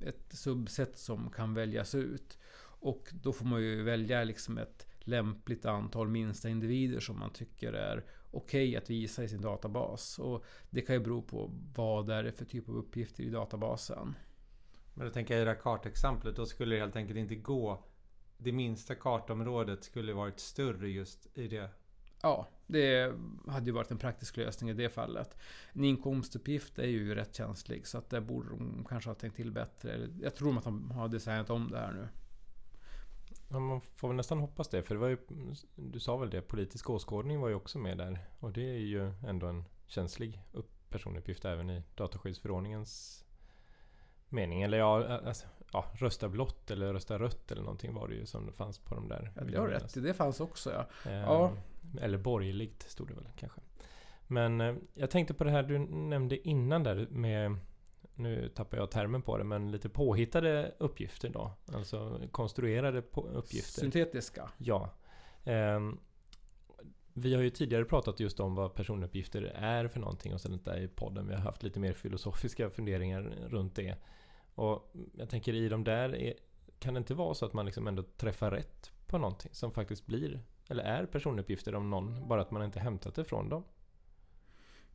ett 0.00 0.32
subset 0.32 0.98
som 0.98 1.30
kan 1.30 1.54
väljas 1.54 1.94
ut. 1.94 2.38
Och 2.80 3.08
då 3.22 3.32
får 3.32 3.46
man 3.46 3.62
ju 3.62 3.82
välja 3.82 4.24
liksom 4.24 4.58
ett 4.58 4.86
lämpligt 5.00 5.66
antal 5.66 6.08
minsta 6.08 6.48
individer 6.48 7.00
som 7.00 7.18
man 7.18 7.30
tycker 7.30 7.72
är 7.72 8.04
okej 8.30 8.68
okay 8.68 8.76
att 8.76 8.90
visa 8.90 9.24
i 9.24 9.28
sin 9.28 9.40
databas. 9.40 10.18
Och 10.18 10.44
det 10.70 10.80
kan 10.80 10.96
ju 10.96 11.00
bero 11.00 11.22
på 11.22 11.50
vad 11.74 12.06
det 12.06 12.14
är 12.14 12.30
för 12.30 12.44
typ 12.44 12.68
av 12.68 12.76
uppgifter 12.76 13.22
i 13.22 13.30
databasen. 13.30 14.14
Men 14.96 15.06
då 15.06 15.12
tänker 15.12 15.34
jag 15.34 15.42
i 15.42 15.44
det 15.44 15.50
här 15.50 15.60
kartexemplet, 15.60 16.36
då 16.36 16.46
skulle 16.46 16.74
det 16.74 16.80
helt 16.80 16.96
enkelt 16.96 17.18
inte 17.18 17.34
gå. 17.34 17.84
Det 18.38 18.52
minsta 18.52 18.94
kartområdet 18.94 19.84
skulle 19.84 20.12
varit 20.12 20.40
större 20.40 20.88
just 20.88 21.38
i 21.38 21.48
det. 21.48 21.70
Ja, 22.22 22.48
det 22.66 23.14
hade 23.48 23.66
ju 23.66 23.72
varit 23.72 23.90
en 23.90 23.98
praktisk 23.98 24.36
lösning 24.36 24.70
i 24.70 24.72
det 24.72 24.88
fallet. 24.88 25.36
En 25.72 25.84
inkomstuppgift 25.84 26.78
är 26.78 26.86
ju 26.86 27.14
rätt 27.14 27.34
känslig 27.34 27.86
så 27.86 27.98
att 27.98 28.10
där 28.10 28.20
borde 28.20 28.48
de 28.48 28.86
kanske 28.88 29.10
ha 29.10 29.14
tänkt 29.14 29.36
till 29.36 29.52
bättre. 29.52 30.08
Jag 30.22 30.34
tror 30.34 30.58
att 30.58 30.64
de 30.64 30.90
har 30.90 31.08
designat 31.08 31.50
om 31.50 31.70
det 31.70 31.78
här 31.78 31.92
nu. 31.92 32.08
Ja, 33.48 33.58
man 33.58 33.80
får 33.80 34.08
väl 34.08 34.16
nästan 34.16 34.38
hoppas 34.38 34.68
det. 34.68 34.82
För 34.82 34.94
det 34.94 35.00
var 35.00 35.08
ju, 35.08 35.18
du 35.74 36.00
sa 36.00 36.16
väl 36.16 36.30
det, 36.30 36.40
politisk 36.40 36.90
åskådning 36.90 37.40
var 37.40 37.48
ju 37.48 37.54
också 37.54 37.78
med 37.78 37.98
där. 37.98 38.18
Och 38.40 38.52
det 38.52 38.70
är 38.70 38.78
ju 38.78 39.12
ändå 39.26 39.46
en 39.46 39.64
känslig 39.86 40.42
personuppgift 40.88 41.44
även 41.44 41.70
i 41.70 41.82
dataskyddsförordningens 41.94 43.25
mening. 44.28 44.62
Eller 44.62 44.78
ja, 44.78 45.18
alltså, 45.26 45.46
ja, 45.72 45.84
rösta 45.94 46.28
blått 46.28 46.70
eller 46.70 46.92
rösta 46.92 47.18
rött 47.18 47.52
eller 47.52 47.62
någonting 47.62 47.94
var 47.94 48.08
det 48.08 48.14
ju 48.14 48.26
som 48.26 48.46
det 48.46 48.52
fanns 48.52 48.78
på 48.78 48.94
de 48.94 49.08
där. 49.08 49.32
Ja, 49.36 49.44
det 49.44 49.58
har 49.58 49.68
rätt 49.68 49.94
Det 49.94 50.14
fanns 50.14 50.40
också 50.40 50.72
ja. 50.72 51.10
Eh, 51.10 51.16
ja. 51.16 51.52
Eller 52.00 52.18
borgerligt 52.18 52.82
stod 52.82 53.08
det 53.08 53.14
väl 53.14 53.28
kanske. 53.36 53.60
Men 54.26 54.60
eh, 54.60 54.74
jag 54.94 55.10
tänkte 55.10 55.34
på 55.34 55.44
det 55.44 55.50
här 55.50 55.62
du 55.62 55.78
nämnde 55.78 56.48
innan 56.48 56.82
där 56.82 57.06
med 57.10 57.56
nu 58.14 58.48
tappar 58.48 58.78
jag 58.78 58.90
termen 58.90 59.22
på 59.22 59.38
det, 59.38 59.44
men 59.44 59.70
lite 59.70 59.88
påhittade 59.88 60.74
uppgifter 60.78 61.28
då? 61.28 61.50
Alltså 61.72 62.20
konstruerade 62.30 63.02
uppgifter. 63.14 63.80
Syntetiska. 63.80 64.50
Ja. 64.58 64.90
Eh, 65.44 65.80
vi 67.18 67.34
har 67.34 67.42
ju 67.42 67.50
tidigare 67.50 67.84
pratat 67.84 68.20
just 68.20 68.40
om 68.40 68.54
vad 68.54 68.74
personuppgifter 68.74 69.42
är 69.42 69.88
för 69.88 70.00
någonting 70.00 70.34
och 70.34 70.40
sånt 70.40 70.64
där 70.64 70.80
i 70.80 70.88
podden. 70.88 71.28
Vi 71.28 71.34
har 71.34 71.40
haft 71.40 71.62
lite 71.62 71.80
mer 71.80 71.92
filosofiska 71.92 72.70
funderingar 72.70 73.22
runt 73.48 73.74
det. 73.74 73.96
Och 74.54 74.92
jag 75.12 75.30
tänker 75.30 75.54
i 75.54 75.68
de 75.68 75.84
där, 75.84 76.14
är, 76.14 76.34
kan 76.78 76.94
det 76.94 76.98
inte 76.98 77.14
vara 77.14 77.34
så 77.34 77.46
att 77.46 77.52
man 77.52 77.66
liksom 77.66 77.86
ändå 77.86 78.02
träffar 78.02 78.50
rätt 78.50 78.92
på 79.06 79.18
någonting 79.18 79.50
som 79.54 79.72
faktiskt 79.72 80.06
blir, 80.06 80.40
eller 80.68 80.84
är 80.84 81.06
personuppgifter 81.06 81.74
om 81.74 81.90
någon, 81.90 82.28
bara 82.28 82.40
att 82.40 82.50
man 82.50 82.62
inte 82.62 82.80
hämtat 82.80 83.14
det 83.14 83.24
från 83.24 83.48
dem? 83.48 83.64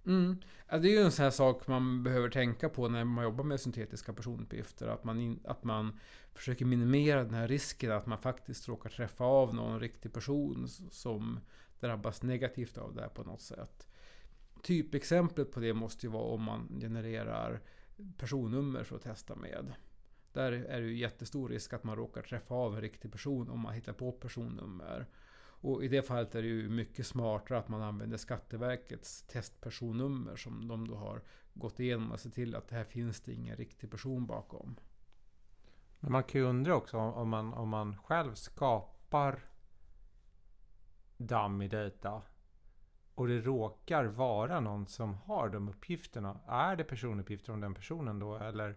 Mm. 0.05 0.37
Det 0.69 0.75
är 0.75 0.91
ju 0.91 0.97
en 0.97 1.11
sån 1.11 1.23
här 1.23 1.31
sak 1.31 1.67
man 1.67 2.03
behöver 2.03 2.29
tänka 2.29 2.69
på 2.69 2.89
när 2.89 3.03
man 3.03 3.23
jobbar 3.23 3.43
med 3.43 3.59
syntetiska 3.59 4.13
personuppgifter. 4.13 4.87
Att 4.87 5.03
man, 5.03 5.19
in, 5.19 5.39
att 5.45 5.63
man 5.63 5.99
försöker 6.33 6.65
minimera 6.65 7.23
den 7.23 7.33
här 7.33 7.47
risken 7.47 7.91
att 7.91 8.05
man 8.05 8.17
faktiskt 8.17 8.67
råkar 8.67 8.89
träffa 8.89 9.23
av 9.23 9.55
någon 9.55 9.79
riktig 9.79 10.13
person 10.13 10.67
som 10.91 11.39
drabbas 11.79 12.23
negativt 12.23 12.77
av 12.77 12.95
det 12.95 13.01
här 13.01 13.09
på 13.09 13.23
något 13.23 13.41
sätt. 13.41 13.87
Typexemplet 14.63 15.51
på 15.51 15.59
det 15.59 15.73
måste 15.73 16.05
ju 16.05 16.11
vara 16.11 16.23
om 16.23 16.43
man 16.43 16.79
genererar 16.81 17.61
personnummer 18.17 18.83
för 18.83 18.95
att 18.95 19.01
testa 19.01 19.35
med. 19.35 19.73
Där 20.33 20.51
är 20.51 20.81
det 20.81 20.87
ju 20.87 20.97
jättestor 20.97 21.49
risk 21.49 21.73
att 21.73 21.83
man 21.83 21.95
råkar 21.95 22.21
träffa 22.21 22.55
av 22.55 22.75
en 22.75 22.81
riktig 22.81 23.11
person 23.11 23.49
om 23.49 23.59
man 23.59 23.73
hittar 23.73 23.93
på 23.93 24.11
personnummer. 24.11 25.07
Och 25.61 25.83
i 25.83 25.87
det 25.87 26.01
fallet 26.01 26.35
är 26.35 26.41
det 26.41 26.47
ju 26.47 26.69
mycket 26.69 27.07
smartare 27.07 27.57
att 27.57 27.69
man 27.69 27.81
använder 27.81 28.17
Skatteverkets 28.17 29.21
testpersonnummer 29.21 30.35
som 30.35 30.67
de 30.67 30.87
då 30.87 30.95
har 30.95 31.21
gått 31.53 31.79
igenom 31.79 32.11
och 32.11 32.19
sett 32.19 32.33
till 32.33 32.55
att 32.55 32.67
det 32.67 32.75
här 32.75 32.83
finns 32.83 33.21
det 33.21 33.33
ingen 33.33 33.57
riktig 33.57 33.91
person 33.91 34.25
bakom. 34.25 34.75
Men 35.99 36.11
man 36.11 36.23
kan 36.23 36.41
ju 36.41 36.47
undra 36.47 36.75
också 36.75 36.97
om 36.97 37.29
man, 37.29 37.53
om 37.53 37.69
man 37.69 37.97
själv 37.97 38.33
skapar 38.33 39.39
dummy 41.17 41.67
data 41.67 42.21
och 43.15 43.27
det 43.27 43.41
råkar 43.41 44.05
vara 44.05 44.59
någon 44.59 44.87
som 44.87 45.13
har 45.13 45.49
de 45.49 45.69
uppgifterna. 45.69 46.39
Är 46.47 46.75
det 46.75 46.83
personuppgifter 46.83 47.53
om 47.53 47.61
den 47.61 47.73
personen 47.73 48.19
då 48.19 48.37
eller 48.37 48.75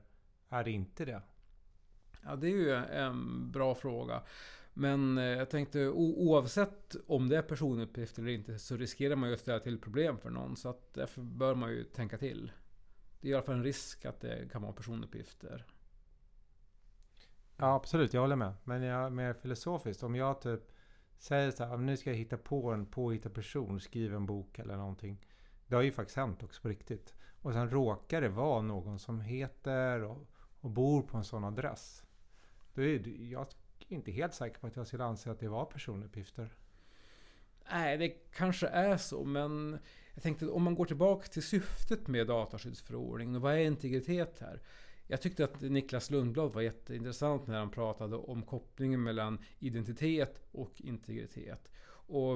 är 0.48 0.64
det 0.64 0.70
inte 0.70 1.04
det? 1.04 1.22
Ja, 2.24 2.36
det 2.36 2.46
är 2.46 2.56
ju 2.56 2.74
en 2.74 3.50
bra 3.50 3.74
fråga. 3.74 4.22
Men 4.74 5.18
eh, 5.18 5.24
jag 5.24 5.50
tänkte 5.50 5.88
oavsett 5.88 6.96
om 7.06 7.28
det 7.28 7.36
är 7.36 7.42
personuppgifter 7.42 8.22
eller 8.22 8.32
inte 8.32 8.58
så 8.58 8.76
riskerar 8.76 9.16
man 9.16 9.28
ju 9.28 9.34
att 9.34 9.40
ställa 9.40 9.60
till 9.60 9.80
problem 9.80 10.18
för 10.18 10.30
någon. 10.30 10.56
Så 10.56 10.68
att 10.68 10.94
därför 10.94 11.22
bör 11.22 11.54
man 11.54 11.70
ju 11.70 11.84
tänka 11.84 12.18
till. 12.18 12.52
Det 13.20 13.28
är 13.28 13.32
i 13.32 13.34
alla 13.34 13.42
fall 13.42 13.54
en 13.54 13.64
risk 13.64 14.04
att 14.04 14.20
det 14.20 14.50
kan 14.52 14.62
vara 14.62 14.72
personuppgifter. 14.72 15.66
Ja 17.56 17.74
absolut, 17.74 18.14
jag 18.14 18.20
håller 18.20 18.36
med. 18.36 18.54
Men 18.64 18.82
jag, 18.82 19.12
mer 19.12 19.32
filosofiskt. 19.32 20.02
Om 20.02 20.14
jag 20.14 20.40
typ 20.40 20.72
säger 21.18 21.50
så 21.50 21.64
här, 21.64 21.76
nu 21.76 21.96
ska 21.96 22.10
jag 22.10 22.16
hitta 22.16 22.36
på 22.36 22.72
en 22.72 22.86
påhittad 22.86 23.30
person, 23.30 23.80
skriva 23.80 24.16
en 24.16 24.26
bok 24.26 24.58
eller 24.58 24.76
någonting. 24.76 25.26
Det 25.66 25.74
har 25.74 25.82
ju 25.82 25.92
faktiskt 25.92 26.16
hänt 26.16 26.42
också 26.42 26.62
på 26.62 26.68
riktigt. 26.68 27.14
Och 27.42 27.52
sen 27.52 27.70
råkar 27.70 28.20
det 28.20 28.28
vara 28.28 28.62
någon 28.62 28.98
som 28.98 29.20
heter 29.20 30.02
och, 30.02 30.26
och 30.60 30.70
bor 30.70 31.02
på 31.02 31.16
en 31.16 31.24
sån 31.24 31.44
adress. 31.44 32.04
Då 32.74 32.82
är 32.82 32.98
det, 32.98 33.10
jag 33.10 33.46
inte 33.94 34.12
helt 34.12 34.34
säker 34.34 34.58
på 34.58 34.66
att 34.66 34.76
jag 34.76 34.86
skulle 34.86 35.04
anse 35.04 35.30
att 35.30 35.40
det 35.40 35.48
var 35.48 35.64
personuppgifter. 35.64 36.54
Nej, 37.70 37.98
det 37.98 38.08
kanske 38.08 38.66
är 38.66 38.96
så, 38.96 39.24
men 39.24 39.78
jag 40.14 40.22
tänkte 40.22 40.48
om 40.48 40.62
man 40.62 40.74
går 40.74 40.84
tillbaka 40.84 41.26
till 41.26 41.42
syftet 41.42 42.08
med 42.08 42.26
dataskyddsförordningen 42.26 43.36
och 43.36 43.42
vad 43.42 43.54
är 43.54 43.58
integritet 43.58 44.38
här? 44.40 44.62
Jag 45.06 45.20
tyckte 45.20 45.44
att 45.44 45.60
Niklas 45.60 46.10
Lundblad 46.10 46.52
var 46.52 46.62
jätteintressant 46.62 47.46
när 47.46 47.58
han 47.58 47.70
pratade 47.70 48.16
om 48.16 48.42
kopplingen 48.42 49.02
mellan 49.02 49.38
identitet 49.58 50.40
och 50.52 50.80
integritet. 50.80 51.70
Och 52.06 52.32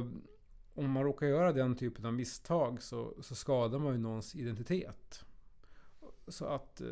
om 0.74 0.90
man 0.90 1.04
råkar 1.04 1.26
göra 1.26 1.52
den 1.52 1.76
typen 1.76 2.06
av 2.06 2.14
misstag 2.14 2.82
så, 2.82 3.22
så 3.22 3.34
skadar 3.34 3.78
man 3.78 3.92
ju 3.92 3.98
någons 3.98 4.36
identitet. 4.36 5.24
Så 6.28 6.44
att 6.44 6.80
eh, 6.80 6.86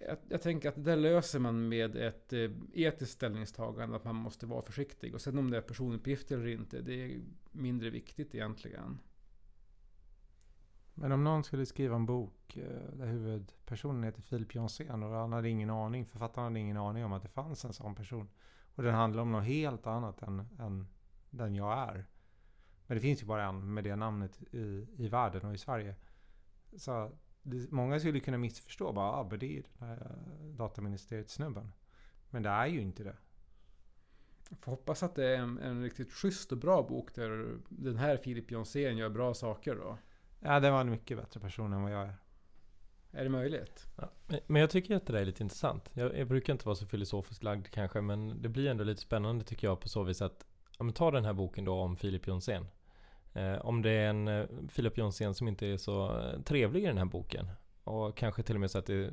jag, 0.00 0.16
jag, 0.28 0.42
tänker 0.42 0.68
att 0.68 0.74
det 0.74 0.82
där 0.82 0.96
löser 0.96 1.38
man 1.38 1.68
med 1.68 1.96
ett 1.96 2.32
eh, 2.32 2.50
etiskt 2.72 3.12
ställningstagande, 3.12 3.96
att 3.96 4.04
man 4.04 4.16
måste 4.16 4.46
vara 4.46 4.62
försiktig. 4.62 5.14
Och 5.14 5.20
sen 5.20 5.38
om 5.38 5.50
det 5.50 5.56
är 5.56 5.60
personuppgifter 5.60 6.36
eller 6.36 6.48
inte, 6.48 6.80
det 6.80 6.92
är 6.92 7.20
mindre 7.52 7.90
viktigt 7.90 8.34
egentligen. 8.34 8.98
Men 10.94 11.12
om 11.12 11.24
någon 11.24 11.44
skulle 11.44 11.66
skriva 11.66 11.96
en 11.96 12.06
bok 12.06 12.56
eh, 12.56 12.92
där 12.92 13.06
huvudpersonen 13.06 14.04
heter 14.04 14.22
Filip 14.22 14.54
Jonsén 14.54 15.02
och 15.02 15.10
han 15.10 15.32
hade 15.32 15.48
ingen 15.48 15.70
aning, 15.70 16.06
författaren 16.06 16.44
hade 16.44 16.60
ingen 16.60 16.76
aning 16.76 17.04
om 17.04 17.12
att 17.12 17.22
det 17.22 17.28
fanns 17.28 17.64
en 17.64 17.72
sån 17.72 17.94
person. 17.94 18.28
Och 18.74 18.82
den 18.82 18.94
handlar 18.94 19.22
om 19.22 19.32
något 19.32 19.44
helt 19.44 19.86
annat 19.86 20.22
än, 20.22 20.48
än 20.58 20.86
den 21.30 21.54
jag 21.54 21.78
är. 21.78 22.06
Men 22.86 22.96
det 22.96 23.00
finns 23.00 23.22
ju 23.22 23.26
bara 23.26 23.44
en 23.44 23.74
med 23.74 23.84
det 23.84 23.96
namnet 23.96 24.42
i, 24.52 24.86
i 24.96 25.08
världen 25.08 25.46
och 25.46 25.54
i 25.54 25.58
Sverige. 25.58 25.94
Så 26.76 27.12
det, 27.50 27.70
många 27.70 28.00
skulle 28.00 28.20
kunna 28.20 28.38
missförstå 28.38 28.92
bara, 28.92 29.10
ah, 29.10 29.24
det 29.24 29.46
är 29.46 29.50
ju 29.50 29.62
den 29.78 29.88
här 29.88 30.16
dataministeriet-snubben. 30.56 31.72
Men 32.30 32.42
det 32.42 32.48
är 32.48 32.66
ju 32.66 32.80
inte 32.80 33.04
det. 33.04 33.16
Jag 34.48 34.58
får 34.58 34.72
hoppas 34.72 35.02
att 35.02 35.14
det 35.14 35.24
är 35.24 35.36
en, 35.36 35.58
en 35.58 35.82
riktigt 35.82 36.12
schysst 36.12 36.52
och 36.52 36.58
bra 36.58 36.82
bok 36.82 37.14
där 37.14 37.58
den 37.68 37.96
här 37.96 38.16
Filip 38.16 38.50
Jonsén 38.50 38.96
gör 38.96 39.08
bra 39.08 39.34
saker 39.34 39.74
då. 39.74 39.98
Ja, 40.40 40.60
det 40.60 40.70
var 40.70 40.80
en 40.80 40.90
mycket 40.90 41.18
bättre 41.18 41.40
person 41.40 41.72
än 41.72 41.82
vad 41.82 41.92
jag 41.92 42.02
är. 42.02 42.14
Är 43.12 43.24
det 43.24 43.30
möjligt? 43.30 43.86
Ja, 43.96 44.10
men 44.46 44.60
jag 44.60 44.70
tycker 44.70 44.96
att 44.96 45.06
det 45.06 45.12
där 45.12 45.20
är 45.20 45.24
lite 45.24 45.42
intressant. 45.42 45.90
Jag, 45.92 46.18
jag, 46.18 46.28
brukar 46.28 46.52
inte 46.52 46.66
vara 46.66 46.76
så 46.76 46.86
filosofiskt 46.86 47.42
lagd 47.42 47.66
kanske, 47.66 48.00
men 48.00 48.42
det 48.42 48.48
blir 48.48 48.70
ändå 48.70 48.84
lite 48.84 49.00
spännande 49.00 49.44
tycker 49.44 49.66
jag 49.66 49.80
på 49.80 49.88
så 49.88 50.02
vis 50.02 50.22
att 50.22 50.46
ja, 50.78 50.84
men 50.84 50.94
ta 50.94 51.10
den 51.10 51.24
här 51.24 51.32
boken 51.32 51.64
då 51.64 51.74
om 51.74 51.96
Filip 51.96 52.26
Jonsén. 52.26 52.66
Eh, 53.32 53.58
om 53.58 53.82
det 53.82 53.90
är 53.90 54.08
en 54.08 54.28
eh, 54.28 54.46
Filip 54.68 54.98
Jonsén 54.98 55.34
som 55.34 55.48
inte 55.48 55.66
är 55.66 55.76
så 55.76 56.18
eh, 56.18 56.40
trevlig 56.40 56.82
i 56.82 56.86
den 56.86 56.98
här 56.98 57.04
boken 57.04 57.48
och 57.84 58.16
kanske 58.16 58.42
till 58.42 58.54
och 58.54 58.60
med 58.60 58.70
så 58.70 58.78
att 58.78 58.86
det 58.86 59.12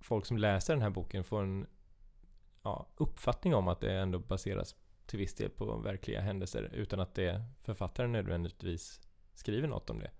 folk 0.00 0.26
som 0.26 0.38
läser 0.38 0.74
den 0.74 0.82
här 0.82 0.90
boken 0.90 1.24
får 1.24 1.42
en 1.42 1.66
ja, 2.62 2.88
uppfattning 2.96 3.54
om 3.54 3.68
att 3.68 3.80
det 3.80 3.92
ändå 3.92 4.18
baseras 4.18 4.76
till 5.06 5.18
viss 5.18 5.34
del 5.34 5.50
på 5.50 5.76
verkliga 5.76 6.20
händelser 6.20 6.70
utan 6.74 7.00
att 7.00 7.14
det 7.14 7.44
författaren 7.62 8.12
nödvändigtvis 8.12 9.00
skriver 9.34 9.68
något 9.68 9.90
om 9.90 9.98
det. 9.98 10.10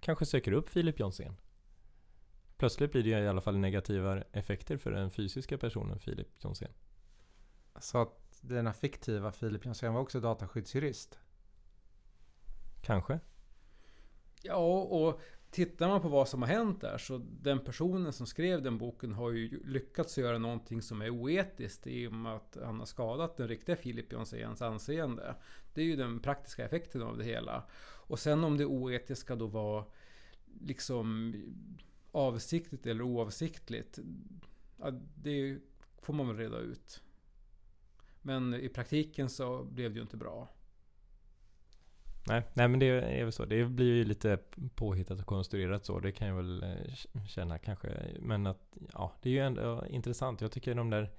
Kanske 0.00 0.26
söker 0.26 0.52
upp 0.52 0.68
Filip 0.68 1.00
Jonsén. 1.00 1.36
Plötsligt 2.56 2.92
blir 2.92 3.02
det 3.02 3.08
i 3.08 3.28
alla 3.28 3.40
fall 3.40 3.58
negativa 3.58 4.22
effekter 4.32 4.76
för 4.76 4.90
den 4.90 5.10
fysiska 5.10 5.58
personen 5.58 5.98
Filip 5.98 6.28
Jonsén. 6.44 6.72
Så 7.80 7.98
att 7.98 8.38
denna 8.40 8.72
fiktiva 8.72 9.32
Filip 9.32 9.64
Jonsén 9.64 9.94
var 9.94 10.00
också 10.00 10.20
dataskyddsjurist? 10.20 11.18
Kanske. 12.86 13.20
Ja, 14.42 14.82
och 14.82 15.20
tittar 15.50 15.88
man 15.88 16.00
på 16.00 16.08
vad 16.08 16.28
som 16.28 16.42
har 16.42 16.48
hänt 16.48 16.80
där 16.80 16.98
så 16.98 17.18
den 17.42 17.64
personen 17.64 18.12
som 18.12 18.26
skrev 18.26 18.62
den 18.62 18.78
boken 18.78 19.12
har 19.12 19.30
ju 19.30 19.64
lyckats 19.64 20.18
göra 20.18 20.38
någonting 20.38 20.82
som 20.82 21.02
är 21.02 21.10
oetiskt 21.10 21.86
i 21.86 22.06
och 22.06 22.12
med 22.12 22.34
att 22.34 22.56
han 22.64 22.78
har 22.78 22.86
skadat 22.86 23.36
den 23.36 23.48
riktiga 23.48 23.76
Filip 23.76 24.12
Jonséns 24.12 24.62
anseende. 24.62 25.34
Det 25.74 25.80
är 25.80 25.84
ju 25.84 25.96
den 25.96 26.20
praktiska 26.20 26.64
effekten 26.64 27.02
av 27.02 27.18
det 27.18 27.24
hela. 27.24 27.64
Och 28.08 28.18
sen 28.18 28.44
om 28.44 28.56
det 28.56 28.66
oetiska 28.66 29.36
då 29.36 29.46
var 29.46 29.84
liksom 30.60 31.34
avsiktligt 32.12 32.86
eller 32.86 33.02
oavsiktligt. 33.02 33.98
Ja, 34.80 34.90
det 35.14 35.58
får 36.02 36.14
man 36.14 36.28
väl 36.28 36.36
reda 36.36 36.58
ut. 36.58 37.02
Men 38.22 38.54
i 38.54 38.68
praktiken 38.68 39.28
så 39.28 39.64
blev 39.64 39.90
det 39.92 39.96
ju 39.96 40.02
inte 40.02 40.16
bra. 40.16 40.48
Nej, 42.28 42.42
nej 42.54 42.68
men 42.68 42.80
det 42.80 42.86
är 42.86 43.24
väl 43.24 43.32
så. 43.32 43.44
Det 43.44 43.64
blir 43.64 43.94
ju 43.94 44.04
lite 44.04 44.38
påhittat 44.74 45.20
och 45.20 45.26
konstruerat 45.26 45.84
så. 45.84 46.00
Det 46.00 46.12
kan 46.12 46.28
jag 46.28 46.34
väl 46.36 46.62
eh, 46.62 47.24
känna 47.26 47.58
kanske. 47.58 47.88
Men 48.20 48.46
att, 48.46 48.76
ja, 48.92 49.12
det 49.22 49.28
är 49.28 49.32
ju 49.32 49.40
ändå 49.40 49.84
intressant. 49.88 50.40
Jag 50.40 50.52
tycker 50.52 50.74
de 50.74 50.90
där, 50.90 51.10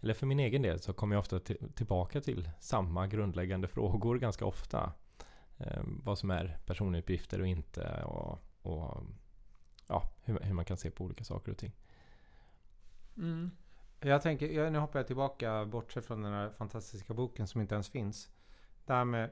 eller 0.00 0.14
för 0.14 0.26
min 0.26 0.40
egen 0.40 0.62
del 0.62 0.80
så 0.80 0.92
kommer 0.92 1.16
jag 1.16 1.20
ofta 1.20 1.40
tillbaka 1.74 2.20
till 2.20 2.50
samma 2.60 3.06
grundläggande 3.06 3.68
frågor 3.68 4.18
ganska 4.18 4.44
ofta. 4.44 4.92
Eh, 5.58 5.82
vad 5.84 6.18
som 6.18 6.30
är 6.30 6.58
personuppgifter 6.66 7.40
och 7.40 7.46
inte 7.46 8.02
och, 8.04 8.38
och 8.62 9.02
ja, 9.88 10.10
hur, 10.24 10.38
hur, 10.42 10.54
man 10.54 10.64
kan 10.64 10.76
se 10.76 10.90
på 10.90 11.04
olika 11.04 11.24
saker 11.24 11.52
och 11.52 11.58
ting. 11.58 11.72
Mm. 13.16 13.50
Jag 14.00 14.22
tänker, 14.22 14.70
nu 14.70 14.78
hoppar 14.78 14.98
jag 14.98 15.06
tillbaka 15.06 15.64
bortsett 15.64 16.04
från 16.04 16.22
den 16.22 16.32
här 16.32 16.50
fantastiska 16.50 17.14
boken 17.14 17.46
som 17.48 17.60
inte 17.60 17.74
ens 17.74 17.88
finns. 17.88 18.28
Det 18.86 18.92
här 18.92 19.04
med 19.04 19.30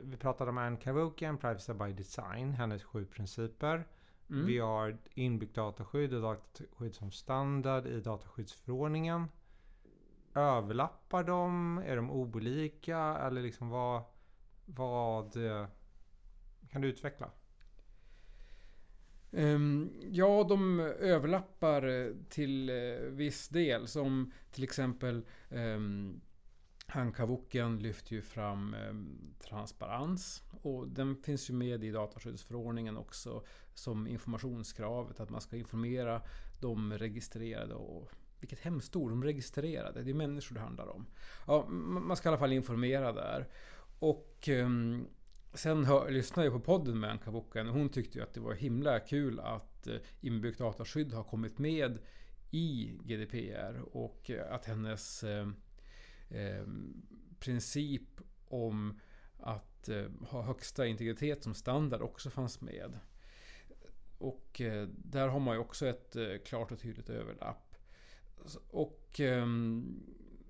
vi 0.00 0.16
pratade 0.18 0.50
om 0.50 0.58
Anne 0.58 0.76
Cavokian, 0.76 1.38
Privacy 1.38 1.72
by 1.72 1.92
Design, 1.92 2.52
hennes 2.52 2.84
sju 2.84 3.06
principer. 3.06 3.86
Mm. 4.30 4.46
Vi 4.46 4.58
har 4.58 4.98
inbyggt 5.14 5.54
dataskydd 5.54 6.14
och 6.14 6.22
dataskydd 6.22 6.94
som 6.94 7.10
standard 7.10 7.86
i 7.86 8.00
dataskyddsförordningen. 8.00 9.26
Överlappar 10.34 11.24
de? 11.24 11.78
Är 11.78 11.96
de 11.96 12.10
olika? 12.10 12.98
Eller 12.98 13.42
liksom 13.42 13.68
vad... 13.68 14.02
vad 14.64 15.36
kan 16.70 16.80
du 16.80 16.88
utveckla? 16.88 17.30
Um, 19.30 19.90
ja, 20.10 20.46
de 20.48 20.80
överlappar 20.80 22.12
till 22.28 22.70
uh, 22.70 23.10
viss 23.10 23.48
del. 23.48 23.86
Som 23.86 24.32
till 24.50 24.64
exempel 24.64 25.26
um, 25.50 26.20
Hankavuken 26.90 27.78
lyfter 27.78 28.12
ju 28.12 28.22
fram 28.22 28.74
eh, 28.74 28.94
transparens 29.48 30.42
och 30.62 30.88
den 30.88 31.16
finns 31.16 31.50
ju 31.50 31.54
med 31.54 31.84
i 31.84 31.90
dataskyddsförordningen 31.90 32.96
också 32.96 33.42
som 33.74 34.06
informationskravet 34.06 35.20
att 35.20 35.30
man 35.30 35.40
ska 35.40 35.56
informera 35.56 36.22
de 36.60 36.92
registrerade 36.92 37.74
och 37.74 38.10
vilket 38.40 38.60
hemskt 38.60 38.96
ord, 38.96 39.10
de 39.10 39.24
registrerade. 39.24 40.02
Det 40.02 40.10
är 40.10 40.14
människor 40.14 40.54
det 40.54 40.60
handlar 40.60 40.88
om. 40.88 41.06
Ja, 41.46 41.66
man 41.68 42.16
ska 42.16 42.28
i 42.28 42.30
alla 42.30 42.38
fall 42.38 42.52
informera 42.52 43.12
där. 43.12 43.48
Och 43.98 44.48
eh, 44.48 44.68
Sen 45.54 45.84
hör, 45.84 46.10
lyssnade 46.10 46.46
jag 46.46 46.54
på 46.54 46.60
podden 46.60 47.00
med 47.00 47.10
Anka 47.10 47.30
Boken 47.30 47.68
och 47.68 47.74
hon 47.74 47.88
tyckte 47.88 48.18
ju 48.18 48.24
att 48.24 48.34
det 48.34 48.40
var 48.40 48.54
himla 48.54 49.00
kul 49.00 49.40
att 49.40 49.86
eh, 49.86 49.96
inbyggt 50.20 50.58
dataskydd 50.58 51.12
har 51.12 51.24
kommit 51.24 51.58
med 51.58 51.98
i 52.50 52.92
GDPR 53.04 53.80
och 53.92 54.30
eh, 54.30 54.54
att 54.54 54.64
hennes 54.64 55.24
ehm, 55.24 55.56
eh, 56.28 56.66
princip 57.40 58.20
om 58.48 59.00
att 59.36 59.88
eh, 59.88 60.06
ha 60.20 60.42
högsta 60.42 60.86
integritet 60.86 61.42
som 61.42 61.54
standard 61.54 62.02
också 62.02 62.30
fanns 62.30 62.60
med. 62.60 62.98
Och 64.18 64.60
eh, 64.60 64.88
där 64.88 65.28
har 65.28 65.40
man 65.40 65.54
ju 65.54 65.60
också 65.60 65.86
ett 65.86 66.16
eh, 66.16 66.36
klart 66.44 66.72
och 66.72 66.80
tydligt 66.80 67.10
överlapp. 67.10 67.76
Och 68.68 69.20
ehm, 69.20 70.00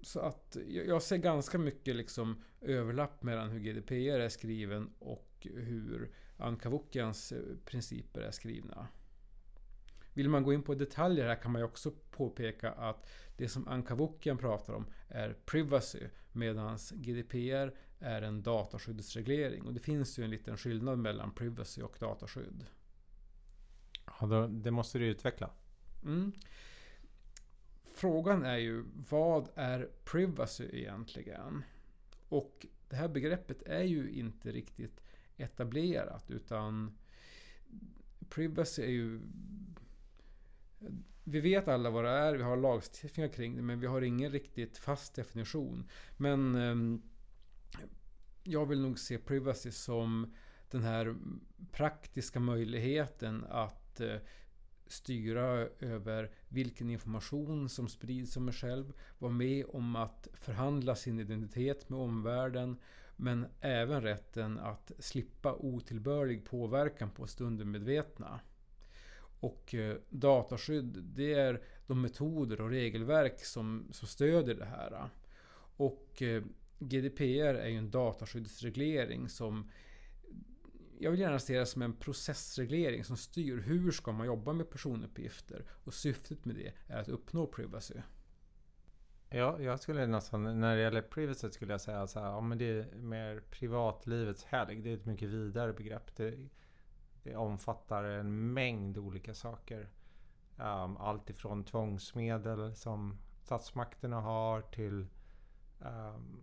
så 0.02 0.20
att 0.20 0.56
jag 0.68 1.02
ser 1.02 1.16
ganska 1.16 1.58
mycket 1.58 1.96
liksom 1.96 2.42
överlapp 2.60 3.22
mellan 3.22 3.50
hur 3.50 3.60
GDPR 3.60 4.20
är 4.20 4.28
skriven 4.28 4.90
och 4.98 5.46
hur 5.54 6.12
Ankavukjans 6.36 7.32
eh, 7.32 7.56
principer 7.64 8.20
är 8.20 8.30
skrivna. 8.30 8.88
Vill 10.18 10.28
man 10.28 10.42
gå 10.42 10.52
in 10.52 10.62
på 10.62 10.74
detaljer 10.74 11.26
här 11.26 11.42
kan 11.42 11.52
man 11.52 11.60
ju 11.60 11.64
också 11.64 11.90
påpeka 12.10 12.72
att 12.72 13.10
det 13.36 13.48
som 13.48 13.68
Ankavukjan 13.68 14.38
pratar 14.38 14.72
om 14.72 14.86
är 15.08 15.36
privacy 15.44 16.00
medan 16.32 16.78
GDPR 16.92 17.74
är 17.98 18.22
en 18.22 18.42
dataskyddsreglering. 18.42 19.62
Och 19.62 19.74
det 19.74 19.80
finns 19.80 20.18
ju 20.18 20.24
en 20.24 20.30
liten 20.30 20.56
skillnad 20.56 20.98
mellan 20.98 21.34
privacy 21.34 21.82
och 21.82 21.96
dataskydd. 22.00 22.66
Ja, 24.06 24.26
då, 24.26 24.46
det 24.46 24.70
måste 24.70 24.98
du 24.98 25.06
utveckla. 25.06 25.50
Mm. 26.04 26.32
Frågan 27.94 28.44
är 28.44 28.56
ju 28.56 28.84
vad 29.10 29.48
är 29.54 29.88
privacy 30.04 30.68
egentligen? 30.72 31.64
Och 32.28 32.66
det 32.88 32.96
här 32.96 33.08
begreppet 33.08 33.62
är 33.62 33.84
ju 33.84 34.10
inte 34.10 34.52
riktigt 34.52 35.00
etablerat 35.36 36.30
utan 36.30 36.98
privacy 38.28 38.82
är 38.82 38.90
ju... 38.90 39.20
Vi 41.24 41.40
vet 41.40 41.68
alla 41.68 41.90
vad 41.90 42.04
det 42.04 42.10
är, 42.10 42.34
vi 42.34 42.42
har 42.42 42.56
lagstiftningar 42.56 43.28
kring 43.28 43.56
det 43.56 43.62
men 43.62 43.80
vi 43.80 43.86
har 43.86 44.02
ingen 44.02 44.32
riktigt 44.32 44.78
fast 44.78 45.14
definition. 45.14 45.88
Men 46.16 46.54
eh, 46.54 47.00
jag 48.42 48.66
vill 48.66 48.80
nog 48.80 48.98
se 48.98 49.18
privacy 49.18 49.70
som 49.70 50.34
den 50.70 50.82
här 50.82 51.16
praktiska 51.72 52.40
möjligheten 52.40 53.44
att 53.48 54.00
eh, 54.00 54.16
styra 54.86 55.44
över 55.80 56.30
vilken 56.48 56.90
information 56.90 57.68
som 57.68 57.88
sprids 57.88 58.36
om 58.36 58.44
mig 58.44 58.54
själv, 58.54 58.92
vara 59.18 59.32
med 59.32 59.66
om 59.68 59.96
att 59.96 60.28
förhandla 60.34 60.94
sin 60.94 61.20
identitet 61.20 61.88
med 61.88 61.98
omvärlden, 61.98 62.76
men 63.16 63.46
även 63.60 64.02
rätten 64.02 64.58
att 64.58 64.92
slippa 64.98 65.54
otillbörlig 65.54 66.44
påverkan 66.44 67.10
på 67.10 67.26
stundmedvetna. 67.26 68.40
Och 69.40 69.74
eh, 69.74 69.96
dataskydd, 70.08 71.02
det 71.02 71.34
är 71.34 71.62
de 71.86 72.02
metoder 72.02 72.60
och 72.60 72.70
regelverk 72.70 73.44
som, 73.44 73.88
som 73.92 74.08
stödjer 74.08 74.54
det 74.54 74.64
här. 74.64 75.10
Och 75.76 76.22
eh, 76.22 76.42
GDPR 76.78 77.54
är 77.54 77.68
ju 77.68 77.76
en 77.76 77.90
dataskyddsreglering 77.90 79.28
som 79.28 79.70
jag 81.00 81.10
vill 81.10 81.20
gärna 81.20 81.38
se 81.38 81.58
det 81.58 81.66
som 81.66 81.82
en 81.82 81.92
processreglering 81.92 83.04
som 83.04 83.16
styr 83.16 83.56
hur 83.56 83.90
ska 83.90 84.12
man 84.12 84.26
jobba 84.26 84.52
med 84.52 84.70
personuppgifter. 84.70 85.64
Och 85.84 85.94
syftet 85.94 86.44
med 86.44 86.56
det 86.56 86.72
är 86.86 87.00
att 87.00 87.08
uppnå 87.08 87.46
privacy. 87.46 87.94
Ja, 89.30 89.60
jag 89.60 89.80
skulle 89.80 90.06
nästan, 90.06 90.60
när 90.60 90.76
det 90.76 90.82
gäller 90.82 91.02
privacy 91.02 91.50
skulle 91.50 91.72
jag 91.72 91.80
säga 91.80 92.06
så 92.06 92.20
här, 92.20 92.26
ja 92.26 92.40
men 92.40 92.58
det 92.58 92.64
är 92.64 92.96
mer 92.96 93.40
privatlivets 93.50 94.44
helg. 94.44 94.82
Det 94.82 94.90
är 94.90 94.94
ett 94.94 95.06
mycket 95.06 95.28
vidare 95.28 95.72
begrepp. 95.72 96.16
Det, 96.16 96.48
det 97.28 97.36
omfattar 97.36 98.04
en 98.04 98.52
mängd 98.52 98.98
olika 98.98 99.34
saker. 99.34 99.88
Um, 100.56 100.96
allt 100.96 101.30
ifrån 101.30 101.64
tvångsmedel 101.64 102.74
som 102.74 103.18
statsmakterna 103.42 104.20
har 104.20 104.62
till 104.62 105.06
um, 105.78 106.40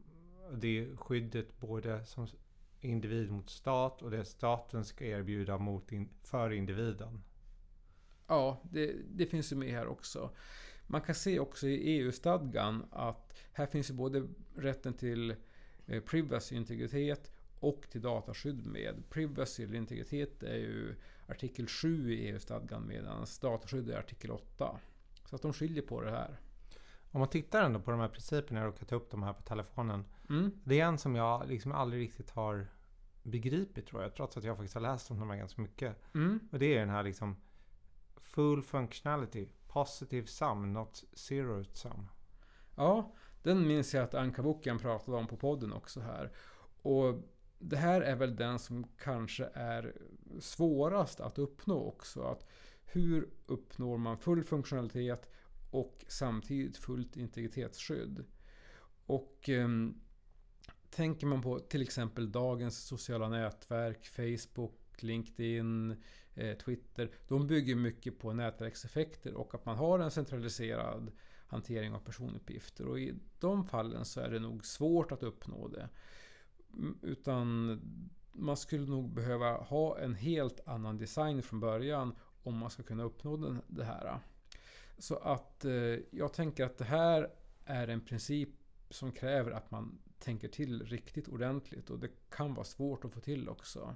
det 0.53 0.97
skyddet 0.97 1.59
både 1.59 2.05
som 2.05 2.27
individ 2.81 3.31
mot 3.31 3.49
stat 3.49 4.01
och 4.01 4.11
det 4.11 4.25
staten 4.25 4.85
ska 4.85 5.05
erbjuda 5.05 5.57
mot 5.57 5.91
in, 5.91 6.09
för 6.23 6.51
individen. 6.51 7.23
Ja, 8.27 8.61
det, 8.63 8.95
det 9.09 9.25
finns 9.25 9.51
ju 9.51 9.55
med 9.55 9.71
här 9.71 9.87
också. 9.87 10.29
Man 10.87 11.01
kan 11.01 11.15
se 11.15 11.39
också 11.39 11.67
i 11.67 11.75
EU-stadgan 11.75 12.85
att 12.91 13.33
här 13.51 13.65
finns 13.65 13.89
ju 13.89 13.93
både 13.93 14.27
rätten 14.55 14.93
till 14.93 15.35
eh, 15.85 16.03
privacy, 16.03 16.55
integritet 16.55 17.31
och 17.65 17.89
till 17.89 18.01
dataskydd 18.01 18.65
med. 18.65 19.09
Privacy 19.09 19.63
eller 19.63 19.75
integritet 19.75 20.43
är 20.43 20.55
ju 20.55 20.95
artikel 21.27 21.67
7 21.67 22.13
i 22.13 22.29
EU-stadgan 22.29 22.87
medan 22.87 23.25
dataskydd 23.41 23.89
är 23.89 23.97
artikel 23.97 24.31
8. 24.31 24.79
Så 25.29 25.35
att 25.35 25.41
de 25.41 25.53
skiljer 25.53 25.83
på 25.83 26.01
det 26.01 26.11
här. 26.11 26.39
Om 27.11 27.19
man 27.19 27.29
tittar 27.29 27.63
ändå 27.63 27.79
på 27.79 27.91
de 27.91 27.99
här 27.99 28.07
principerna, 28.07 28.59
jag 28.59 28.67
råkar 28.67 28.85
ta 28.85 28.95
upp 28.95 29.11
dem 29.11 29.23
här 29.23 29.33
på 29.33 29.41
telefonen. 29.41 30.05
Mm. 30.29 30.51
Det 30.63 30.79
är 30.79 30.85
en 30.85 30.97
som 30.97 31.15
jag 31.15 31.47
liksom 31.47 31.71
aldrig 31.71 32.01
riktigt 32.01 32.29
har 32.29 32.67
begripit 33.23 33.87
tror 33.87 34.01
jag. 34.01 34.15
Trots 34.15 34.37
att 34.37 34.43
jag 34.43 34.57
faktiskt 34.57 34.73
har 34.73 34.81
läst 34.81 35.11
om 35.11 35.19
de 35.19 35.29
här 35.29 35.37
ganska 35.37 35.61
mycket. 35.61 35.95
Mm. 36.15 36.39
Och 36.51 36.59
det 36.59 36.75
är 36.75 36.79
den 36.79 36.89
här 36.89 37.03
liksom 37.03 37.35
Full 38.15 38.61
functionality. 38.61 39.47
Positive 39.67 40.27
sum, 40.27 40.73
not 40.73 41.03
zero 41.13 41.63
sum. 41.63 42.09
Ja, 42.75 43.13
den 43.43 43.67
minns 43.67 43.93
jag 43.93 44.03
att 44.03 44.13
Anka 44.13 44.43
Boken 44.43 44.79
pratade 44.79 45.17
om 45.17 45.27
på 45.27 45.37
podden 45.37 45.73
också 45.73 45.99
här. 45.99 46.31
Och 46.81 47.15
det 47.59 47.77
här 47.77 48.01
är 48.01 48.15
väl 48.15 48.35
den 48.35 48.59
som 48.59 48.87
kanske 48.97 49.49
är 49.53 49.95
svårast 50.39 51.19
att 51.19 51.39
uppnå 51.39 51.87
också. 51.87 52.21
Att 52.21 52.47
hur 52.85 53.29
uppnår 53.45 53.97
man 53.97 54.17
full 54.17 54.43
funktionalitet 54.43 55.29
och 55.71 56.05
samtidigt 56.07 56.77
fullt 56.77 57.17
integritetsskydd? 57.17 58.25
Och 59.05 59.49
eh, 59.49 59.67
tänker 60.89 61.27
man 61.27 61.41
på 61.41 61.59
till 61.59 61.81
exempel 61.81 62.31
dagens 62.31 62.85
sociala 62.85 63.29
nätverk, 63.29 64.05
Facebook, 64.05 65.03
LinkedIn, 65.03 66.03
eh, 66.33 66.57
Twitter. 66.57 67.11
De 67.27 67.47
bygger 67.47 67.75
mycket 67.75 68.19
på 68.19 68.33
nätverkseffekter 68.33 69.33
och 69.33 69.55
att 69.55 69.65
man 69.65 69.77
har 69.77 69.99
en 69.99 70.11
centraliserad 70.11 71.11
hantering 71.47 71.93
av 71.93 71.99
personuppgifter. 71.99 72.87
Och 72.87 72.99
i 72.99 73.13
de 73.39 73.65
fallen 73.65 74.05
så 74.05 74.19
är 74.19 74.29
det 74.29 74.39
nog 74.39 74.65
svårt 74.65 75.11
att 75.11 75.23
uppnå 75.23 75.67
det. 75.67 75.89
Utan 77.01 77.81
man 78.31 78.57
skulle 78.57 78.89
nog 78.89 79.13
behöva 79.13 79.57
ha 79.57 79.99
en 79.99 80.15
helt 80.15 80.67
annan 80.67 80.97
design 80.97 81.43
från 81.43 81.59
början 81.59 82.15
om 82.43 82.57
man 82.57 82.69
ska 82.69 82.83
kunna 82.83 83.03
uppnå 83.03 83.37
den, 83.37 83.61
det 83.67 83.83
här. 83.83 84.19
Så 84.97 85.15
att 85.15 85.65
eh, 85.65 85.73
jag 86.11 86.33
tänker 86.33 86.65
att 86.65 86.77
det 86.77 86.85
här 86.85 87.29
är 87.65 87.87
en 87.87 88.01
princip 88.01 88.49
som 88.89 89.11
kräver 89.11 89.51
att 89.51 89.71
man 89.71 89.99
tänker 90.19 90.47
till 90.47 90.85
riktigt 90.85 91.27
ordentligt 91.27 91.89
och 91.89 91.99
det 91.99 92.09
kan 92.29 92.53
vara 92.53 92.65
svårt 92.65 93.05
att 93.05 93.13
få 93.13 93.19
till 93.19 93.49
också. 93.49 93.95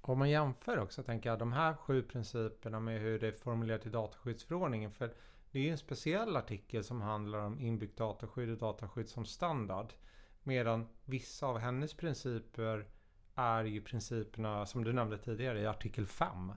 Om 0.00 0.18
man 0.18 0.30
jämför 0.30 0.78
också, 0.78 1.02
tänker 1.02 1.30
jag, 1.30 1.38
de 1.38 1.52
här 1.52 1.74
sju 1.74 2.02
principerna 2.02 2.80
med 2.80 3.00
hur 3.00 3.18
det 3.18 3.28
är 3.28 3.32
formulerat 3.32 3.86
i 3.86 3.88
dataskyddsförordningen. 3.88 4.92
För 4.92 5.14
det 5.50 5.58
är 5.58 5.62
ju 5.62 5.70
en 5.70 5.78
speciell 5.78 6.36
artikel 6.36 6.84
som 6.84 7.00
handlar 7.00 7.38
om 7.38 7.60
inbyggt 7.60 7.98
dataskydd 7.98 8.50
och 8.50 8.58
dataskydd 8.58 9.08
som 9.08 9.24
standard. 9.24 9.92
Medan 10.48 10.86
vissa 11.04 11.46
av 11.46 11.58
hennes 11.58 11.94
principer 11.94 12.86
är 13.34 13.64
ju 13.64 13.80
principerna 13.80 14.66
som 14.66 14.84
du 14.84 14.92
nämnde 14.92 15.18
tidigare 15.18 15.60
i 15.60 15.66
artikel 15.66 16.06
5. 16.06 16.52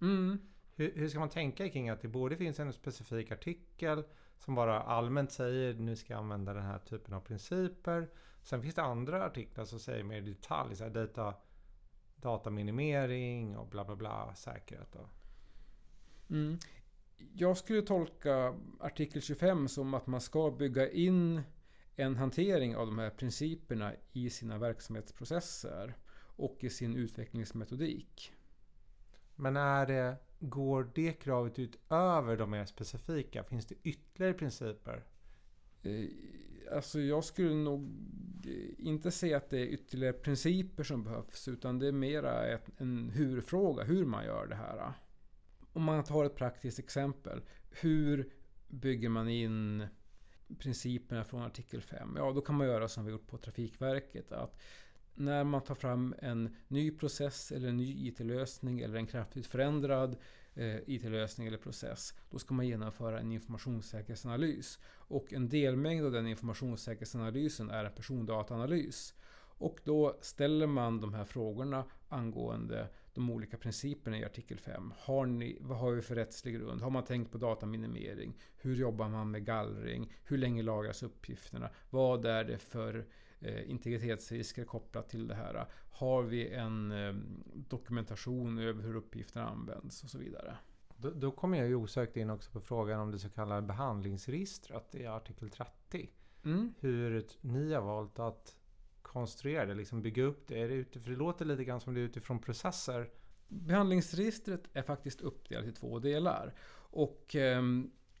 Mm. 0.00 0.38
Hur, 0.74 0.92
hur, 0.94 1.08
ska 1.08 1.18
man 1.18 1.28
tänka 1.28 1.68
kring 1.68 1.88
att 1.88 2.00
det 2.00 2.08
både 2.08 2.36
finns 2.36 2.60
en 2.60 2.72
specifik 2.72 3.30
artikel 3.30 4.04
som 4.38 4.54
bara 4.54 4.82
allmänt 4.82 5.32
säger 5.32 5.74
nu 5.74 5.96
ska 5.96 6.12
jag 6.12 6.18
använda 6.18 6.54
den 6.54 6.62
här 6.62 6.78
typen 6.78 7.14
av 7.14 7.20
principer. 7.20 8.08
Sen 8.42 8.62
finns 8.62 8.74
det 8.74 8.82
andra 8.82 9.24
artiklar 9.24 9.64
som 9.64 9.78
säger 9.78 10.04
mer 10.04 10.18
i 10.18 10.20
detalj, 10.20 10.76
så 10.76 10.84
här 10.84 10.90
data, 10.90 11.34
dataminimering 12.16 13.56
och 13.56 13.68
bla 13.68 13.84
bla 13.84 13.96
bla, 13.96 14.34
säkerhet. 14.34 14.96
Mm. 16.30 16.58
Jag 17.32 17.56
skulle 17.56 17.82
tolka 17.82 18.54
artikel 18.80 19.22
25 19.22 19.68
som 19.68 19.94
att 19.94 20.06
man 20.06 20.20
ska 20.20 20.50
bygga 20.50 20.90
in 20.90 21.42
en 21.96 22.16
hantering 22.16 22.76
av 22.76 22.86
de 22.86 22.98
här 22.98 23.10
principerna 23.10 23.92
i 24.12 24.30
sina 24.30 24.58
verksamhetsprocesser 24.58 25.96
och 26.16 26.64
i 26.64 26.70
sin 26.70 26.96
utvecklingsmetodik. 26.96 28.32
Men 29.36 29.56
är 29.56 29.86
det 29.86 30.16
Går 30.48 30.90
det 30.94 31.12
kravet 31.12 31.58
utöver 31.58 32.36
de 32.36 32.50
mer 32.50 32.64
specifika? 32.64 33.44
Finns 33.44 33.66
det 33.66 33.74
ytterligare 33.82 34.34
principer? 34.34 35.04
Eh, 35.82 36.06
alltså 36.72 37.00
jag 37.00 37.24
skulle 37.24 37.54
nog 37.54 37.88
inte 38.78 39.10
säga 39.10 39.36
att 39.36 39.50
det 39.50 39.58
är 39.58 39.66
ytterligare 39.66 40.12
principer 40.12 40.82
som 40.82 41.04
behövs 41.04 41.48
utan 41.48 41.78
det 41.78 41.88
är 41.88 41.92
mera 41.92 42.46
ett, 42.46 42.70
en 42.76 43.10
hur-fråga, 43.10 43.84
hur 43.84 44.04
man 44.04 44.24
gör 44.24 44.46
det 44.46 44.54
här. 44.54 44.92
Om 45.72 45.82
man 45.82 46.04
tar 46.04 46.24
ett 46.24 46.36
praktiskt 46.36 46.78
exempel. 46.78 47.42
Hur 47.70 48.32
bygger 48.68 49.08
man 49.08 49.28
in 49.28 49.86
principerna 50.58 51.24
från 51.24 51.42
artikel 51.42 51.82
5? 51.82 52.14
Ja, 52.16 52.32
då 52.32 52.40
kan 52.40 52.54
man 52.54 52.66
göra 52.66 52.88
som 52.88 53.04
vi 53.04 53.12
gjort 53.12 53.26
på 53.26 53.38
Trafikverket. 53.38 54.32
Att 54.32 54.60
när 55.14 55.44
man 55.44 55.62
tar 55.62 55.74
fram 55.74 56.14
en 56.18 56.56
ny 56.68 56.90
process 56.90 57.52
eller 57.52 57.68
en 57.68 57.76
ny 57.76 58.08
IT-lösning 58.08 58.80
eller 58.80 58.98
en 58.98 59.06
kraftigt 59.06 59.46
förändrad 59.46 60.16
eh, 60.54 60.76
IT-lösning 60.86 61.46
eller 61.46 61.58
process, 61.58 62.14
då 62.30 62.38
ska 62.38 62.54
man 62.54 62.66
genomföra 62.66 63.20
en 63.20 63.32
informationssäkerhetsanalys. 63.32 64.78
Och 64.86 65.32
en 65.32 65.48
delmängd 65.48 66.06
av 66.06 66.12
den 66.12 66.26
informationssäkerhetsanalysen 66.26 67.70
är 67.70 67.84
en 67.84 67.92
persondataanalys. 67.92 69.14
Och 69.56 69.80
då 69.84 70.18
ställer 70.20 70.66
man 70.66 71.00
de 71.00 71.14
här 71.14 71.24
frågorna 71.24 71.84
angående 72.14 72.88
de 73.14 73.30
olika 73.30 73.56
principerna 73.56 74.18
i 74.18 74.24
artikel 74.24 74.58
5. 74.58 74.92
Har 74.98 75.26
ni, 75.26 75.58
vad 75.60 75.78
har 75.78 75.92
vi 75.92 76.02
för 76.02 76.14
rättslig 76.14 76.54
grund? 76.54 76.82
Har 76.82 76.90
man 76.90 77.04
tänkt 77.04 77.32
på 77.32 77.38
dataminimering? 77.38 78.38
Hur 78.56 78.74
jobbar 78.74 79.08
man 79.08 79.30
med 79.30 79.44
gallring? 79.44 80.12
Hur 80.24 80.38
länge 80.38 80.62
lagras 80.62 81.02
uppgifterna? 81.02 81.70
Vad 81.90 82.24
är 82.24 82.44
det 82.44 82.58
för 82.58 83.06
eh, 83.40 83.70
integritetsrisker 83.70 84.64
kopplat 84.64 85.08
till 85.08 85.28
det 85.28 85.34
här? 85.34 85.66
Har 85.90 86.22
vi 86.22 86.48
en 86.48 86.92
eh, 86.92 87.14
dokumentation 87.54 88.58
över 88.58 88.82
hur 88.82 88.96
uppgifterna 88.96 89.48
används 89.48 90.04
och 90.04 90.10
så 90.10 90.18
vidare? 90.18 90.56
Då, 90.96 91.10
då 91.10 91.30
kommer 91.30 91.58
jag 91.58 91.68
ju 91.68 91.74
osökt 91.74 92.16
in 92.16 92.30
också 92.30 92.50
på 92.50 92.60
frågan 92.60 93.00
om 93.00 93.10
det 93.10 93.18
så 93.18 93.28
kallade 93.30 93.62
behandlingsregistret 93.62 94.94
i 94.94 95.06
artikel 95.06 95.50
30. 95.50 96.10
Mm. 96.44 96.74
Hur 96.80 97.26
ni 97.40 97.72
har 97.72 97.82
valt 97.82 98.18
att 98.18 98.56
konstruera 99.14 99.66
det, 99.66 99.74
liksom 99.74 100.02
bygga 100.02 100.22
upp 100.22 100.48
det. 100.48 100.62
Är 100.62 100.68
det 100.68 100.74
utifrån, 100.74 101.02
för 101.02 101.10
det 101.10 101.16
låter 101.16 101.44
lite 101.44 101.64
grann 101.64 101.80
som 101.80 101.94
det 101.94 102.00
är 102.00 102.04
utifrån 102.04 102.38
processer. 102.38 103.10
Behandlingsregistret 103.48 104.62
är 104.72 104.82
faktiskt 104.82 105.20
uppdelat 105.20 105.66
i 105.66 105.72
två 105.72 105.98
delar. 105.98 106.54
Och 106.90 107.36
eh, 107.36 107.62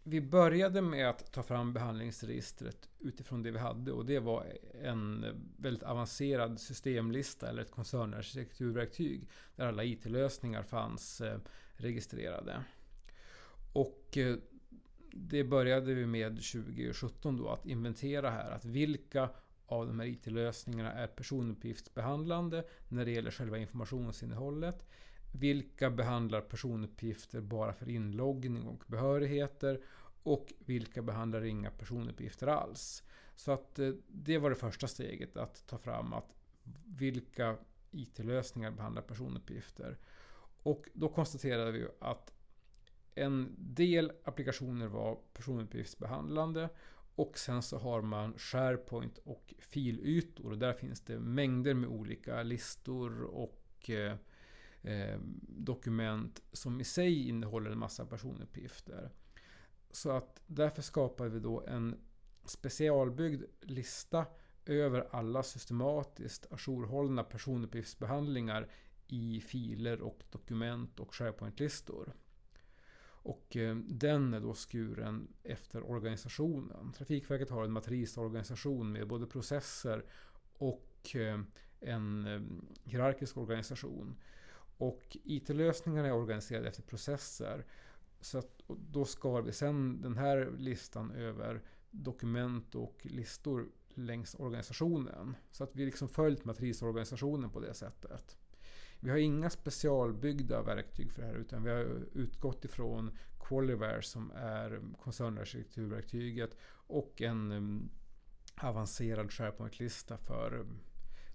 vi 0.02 0.20
började 0.20 0.82
med 0.82 1.08
att 1.08 1.32
ta 1.32 1.42
fram 1.42 1.72
behandlingsregistret 1.72 2.88
utifrån 2.98 3.42
det 3.42 3.50
vi 3.50 3.58
hade 3.58 3.92
och 3.92 4.06
det 4.06 4.18
var 4.18 4.46
en 4.82 5.26
väldigt 5.56 5.82
avancerad 5.82 6.60
systemlista 6.60 7.48
eller 7.48 7.62
ett 7.62 7.70
koncernarkitekturverktyg 7.70 9.28
där 9.56 9.66
alla 9.66 9.84
IT-lösningar 9.84 10.62
fanns 10.62 11.20
eh, 11.20 11.38
registrerade. 11.76 12.64
Och 13.72 14.18
eh, 14.18 14.36
det 15.12 15.44
började 15.44 15.94
vi 15.94 16.06
med 16.06 16.34
2017 16.34 17.36
då 17.36 17.48
att 17.48 17.66
inventera 17.66 18.30
här 18.30 18.50
att 18.50 18.64
vilka 18.64 19.30
av 19.66 19.86
de 19.86 20.00
här 20.00 20.06
IT-lösningarna 20.06 20.92
är 20.92 21.06
personuppgiftsbehandlande 21.06 22.64
när 22.88 23.04
det 23.04 23.10
gäller 23.10 23.30
själva 23.30 23.58
informationsinnehållet. 23.58 24.86
Vilka 25.32 25.90
behandlar 25.90 26.40
personuppgifter 26.40 27.40
bara 27.40 27.72
för 27.72 27.88
inloggning 27.88 28.66
och 28.66 28.84
behörigheter 28.86 29.80
och 30.22 30.52
vilka 30.58 31.02
behandlar 31.02 31.44
inga 31.44 31.70
personuppgifter 31.70 32.46
alls. 32.46 33.02
Så 33.34 33.52
att 33.52 33.78
eh, 33.78 33.90
det 34.08 34.38
var 34.38 34.50
det 34.50 34.56
första 34.56 34.88
steget, 34.88 35.36
att 35.36 35.66
ta 35.66 35.78
fram 35.78 36.12
att 36.12 36.34
vilka 36.84 37.56
IT-lösningar 37.90 38.70
behandlar 38.70 39.02
personuppgifter. 39.02 39.98
Och 40.62 40.88
då 40.92 41.08
konstaterade 41.08 41.72
vi 41.72 41.86
att 42.00 42.32
en 43.14 43.54
del 43.58 44.12
applikationer 44.24 44.86
var 44.86 45.18
personuppgiftsbehandlande 45.32 46.68
och 47.16 47.38
sen 47.38 47.62
så 47.62 47.78
har 47.78 48.02
man 48.02 48.38
SharePoint 48.38 49.18
och 49.18 49.54
filytor. 49.58 50.50
Och 50.50 50.58
där 50.58 50.72
finns 50.72 51.00
det 51.00 51.18
mängder 51.18 51.74
med 51.74 51.88
olika 51.88 52.42
listor 52.42 53.22
och 53.22 53.90
eh, 53.90 54.16
eh, 54.82 55.18
dokument 55.48 56.42
som 56.52 56.80
i 56.80 56.84
sig 56.84 57.28
innehåller 57.28 57.70
en 57.70 57.78
massa 57.78 58.06
personuppgifter. 58.06 59.10
Så 59.90 60.10
att 60.10 60.42
därför 60.46 60.82
skapar 60.82 61.28
vi 61.28 61.40
då 61.40 61.64
en 61.66 62.00
specialbyggd 62.44 63.42
lista 63.60 64.26
över 64.66 65.08
alla 65.10 65.42
systematiskt 65.42 66.46
ajourhållna 66.50 67.24
personuppgiftsbehandlingar 67.24 68.68
i 69.08 69.40
filer 69.40 70.00
och 70.00 70.22
dokument 70.30 71.00
och 71.00 71.14
SharePoint-listor. 71.14 72.12
Och 73.24 73.56
eh, 73.56 73.76
den 73.76 74.34
är 74.34 74.40
då 74.40 74.54
skuren 74.54 75.28
efter 75.42 75.90
organisationen. 75.90 76.92
Trafikverket 76.92 77.50
har 77.50 77.64
en 77.64 77.72
matrisorganisation 77.72 78.92
med 78.92 79.08
både 79.08 79.26
processer 79.26 80.04
och 80.58 81.16
eh, 81.16 81.40
en 81.80 82.26
eh, 82.26 82.40
hierarkisk 82.90 83.36
organisation. 83.36 84.16
Och 84.76 85.16
IT-lösningarna 85.24 86.08
är 86.08 86.12
organiserade 86.12 86.68
efter 86.68 86.82
processer. 86.82 87.66
Så 88.20 88.38
att, 88.38 88.62
då 88.66 89.04
skar 89.04 89.42
vi 89.42 89.52
sen 89.52 90.00
den 90.00 90.16
här 90.16 90.50
listan 90.58 91.10
över 91.10 91.62
dokument 91.90 92.74
och 92.74 92.98
listor 93.02 93.68
längs 93.94 94.34
organisationen. 94.34 95.36
Så 95.50 95.64
att 95.64 95.76
vi 95.76 95.84
liksom 95.84 96.08
följt 96.08 96.44
matrisorganisationen 96.44 97.50
på 97.50 97.60
det 97.60 97.74
sättet. 97.74 98.38
Vi 99.04 99.10
har 99.10 99.18
inga 99.18 99.50
specialbyggda 99.50 100.62
verktyg 100.62 101.12
för 101.12 101.22
det 101.22 101.28
här 101.28 101.34
utan 101.34 101.62
vi 101.62 101.70
har 101.70 102.06
utgått 102.12 102.64
ifrån 102.64 103.18
Qualiware 103.40 104.02
som 104.02 104.30
är 104.30 104.80
koncernarkitekturverktyget 105.02 106.56
och 106.86 107.22
en 107.22 107.52
um, 107.52 107.90
avancerad 108.56 109.32
SharePoint-lista 109.32 110.18
för 110.18 110.54
um, 110.54 110.80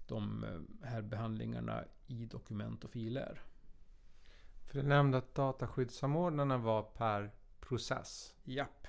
de 0.06 0.44
uh, 0.44 0.86
här 0.86 1.02
behandlingarna 1.02 1.84
i 2.06 2.26
dokument 2.26 2.84
och 2.84 2.90
filer. 2.90 3.42
För 4.66 4.82
du 4.82 4.88
nämnde 4.88 5.18
att 5.18 5.34
dataskyddssamordnarna 5.34 6.58
var 6.58 6.82
per 6.82 7.30
process. 7.60 8.34
Japp. 8.44 8.86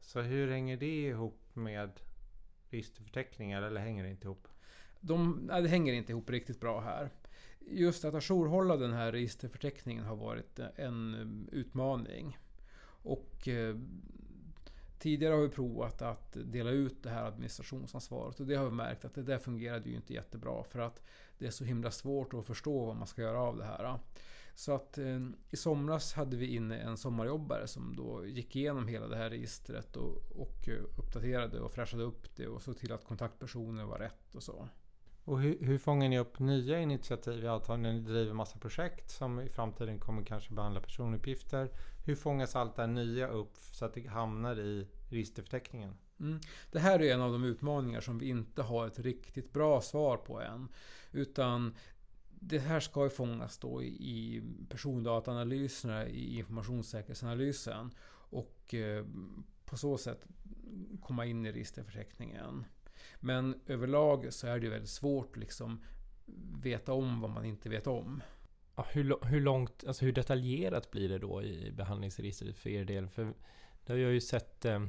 Så 0.00 0.20
hur 0.20 0.50
hänger 0.50 0.76
det 0.76 1.06
ihop 1.06 1.40
med 1.52 2.00
registerförteckningar 2.70 3.62
eller 3.62 3.80
hänger 3.80 4.04
det 4.04 4.10
inte 4.10 4.26
ihop? 4.26 4.48
De, 5.00 5.40
nej, 5.46 5.62
det 5.62 5.68
hänger 5.68 5.92
inte 5.92 6.12
ihop 6.12 6.30
riktigt 6.30 6.60
bra 6.60 6.80
här 6.80 7.10
just 7.70 8.04
att 8.04 8.14
ajourhålla 8.14 8.76
den 8.76 8.92
här 8.92 9.12
registerförteckningen 9.12 10.04
har 10.04 10.16
varit 10.16 10.58
en 10.58 11.14
eh, 11.14 11.58
utmaning. 11.58 12.38
Och 13.04 13.48
eh, 13.48 13.76
tidigare 14.98 15.34
har 15.34 15.42
vi 15.42 15.48
provat 15.48 16.02
att 16.02 16.36
dela 16.44 16.70
ut 16.70 17.02
det 17.02 17.10
här 17.10 17.24
administrationsansvaret 17.24 18.40
och 18.40 18.46
det 18.46 18.54
har 18.54 18.64
vi 18.64 18.70
märkt 18.70 19.04
att 19.04 19.14
det 19.14 19.22
där 19.22 19.38
fungerade 19.38 19.88
ju 19.88 19.96
inte 19.96 20.14
jättebra 20.14 20.64
för 20.64 20.78
att 20.78 21.02
det 21.38 21.46
är 21.46 21.50
så 21.50 21.64
himla 21.64 21.90
svårt 21.90 22.34
att 22.34 22.46
förstå 22.46 22.86
vad 22.86 22.96
man 22.96 23.06
ska 23.06 23.22
göra 23.22 23.40
av 23.40 23.56
det 23.56 23.64
här. 23.64 23.98
Så 24.54 24.74
att 24.74 24.98
eh, 24.98 25.20
i 25.50 25.56
somras 25.56 26.12
hade 26.12 26.36
vi 26.36 26.54
inne 26.54 26.78
en 26.78 26.96
sommarjobbare 26.96 27.66
som 27.66 27.96
då 27.96 28.26
gick 28.26 28.56
igenom 28.56 28.88
hela 28.88 29.06
det 29.06 29.16
här 29.16 29.30
registret 29.30 29.96
och, 29.96 30.16
och 30.34 30.68
uppdaterade 30.98 31.60
och 31.60 31.72
fräschade 31.72 32.02
upp 32.02 32.36
det 32.36 32.48
och 32.48 32.62
såg 32.62 32.78
till 32.78 32.92
att 32.92 33.04
kontaktpersoner 33.04 33.84
var 33.84 33.98
rätt 33.98 34.34
och 34.34 34.42
så. 34.42 34.68
Och 35.24 35.40
hur, 35.40 35.58
hur 35.60 35.78
fångar 35.78 36.08
ni 36.08 36.18
upp 36.18 36.38
nya 36.38 36.80
initiativ? 36.80 37.44
Jag 37.44 37.54
antar 37.54 37.74
att 37.74 37.80
ni 37.80 38.00
driver 38.00 38.34
massa 38.34 38.58
projekt 38.58 39.10
som 39.10 39.40
i 39.40 39.48
framtiden 39.48 39.98
kommer 39.98 40.24
kanske 40.24 40.54
behandla 40.54 40.80
personuppgifter. 40.80 41.70
Hur 42.06 42.14
fångas 42.14 42.56
allt 42.56 42.76
det 42.76 42.82
här 42.82 42.88
nya 42.88 43.28
upp 43.28 43.56
så 43.56 43.84
att 43.84 43.94
det 43.94 44.08
hamnar 44.08 44.60
i 44.60 44.88
registerförteckningen? 45.10 45.94
Mm. 46.20 46.40
Det 46.72 46.78
här 46.78 47.02
är 47.02 47.14
en 47.14 47.20
av 47.20 47.32
de 47.32 47.44
utmaningar 47.44 48.00
som 48.00 48.18
vi 48.18 48.28
inte 48.28 48.62
har 48.62 48.86
ett 48.86 48.98
riktigt 48.98 49.52
bra 49.52 49.80
svar 49.80 50.16
på 50.16 50.40
än. 50.40 50.68
Utan 51.12 51.74
det 52.40 52.58
här 52.58 52.80
ska 52.80 53.04
ju 53.04 53.10
fångas 53.10 53.58
då 53.58 53.82
i 53.82 54.42
persondataanalyserna, 54.68 56.06
i 56.06 56.38
informationssäkerhetsanalysen. 56.38 57.90
Och 58.10 58.74
eh, 58.74 59.06
på 59.64 59.76
så 59.76 59.98
sätt 59.98 60.26
komma 61.00 61.26
in 61.26 61.46
i 61.46 61.52
registerförteckningen. 61.52 62.64
Men 63.20 63.60
överlag 63.66 64.32
så 64.32 64.46
är 64.46 64.58
det 64.58 64.68
väldigt 64.68 64.90
svårt 64.90 65.30
att 65.30 65.36
liksom 65.36 65.84
veta 66.62 66.92
om 66.92 67.20
vad 67.20 67.30
man 67.30 67.44
inte 67.44 67.68
vet 67.68 67.86
om. 67.86 68.22
Ja, 68.76 68.86
hur, 68.90 69.26
hur 69.26 69.40
långt, 69.40 69.84
alltså 69.86 70.04
hur 70.04 70.12
detaljerat 70.12 70.90
blir 70.90 71.08
det 71.08 71.18
då 71.18 71.42
i 71.42 71.72
behandlingsregistret 71.72 72.58
för 72.58 72.70
er 72.70 72.84
del? 72.84 73.08
För 73.08 73.34
det 73.86 73.92
har 73.92 73.98
jag 73.98 74.12
ju 74.12 74.20
sett, 74.20 74.64
eh, 74.64 74.86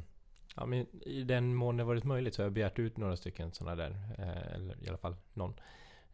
ja, 0.56 0.66
men 0.66 1.02
i 1.02 1.24
den 1.24 1.56
mån 1.56 1.78
det 1.78 1.84
varit 1.84 2.04
möjligt 2.04 2.34
så 2.34 2.42
har 2.42 2.46
jag 2.46 2.54
begärt 2.54 2.80
ut 2.80 2.98
några 2.98 3.18
stycken 3.18 3.52
sådana 3.52 3.76
där, 3.76 3.92
eh, 4.18 4.54
eller 4.54 4.84
i 4.84 4.88
alla 4.88 4.98
fall 4.98 5.16
någon. 5.34 5.54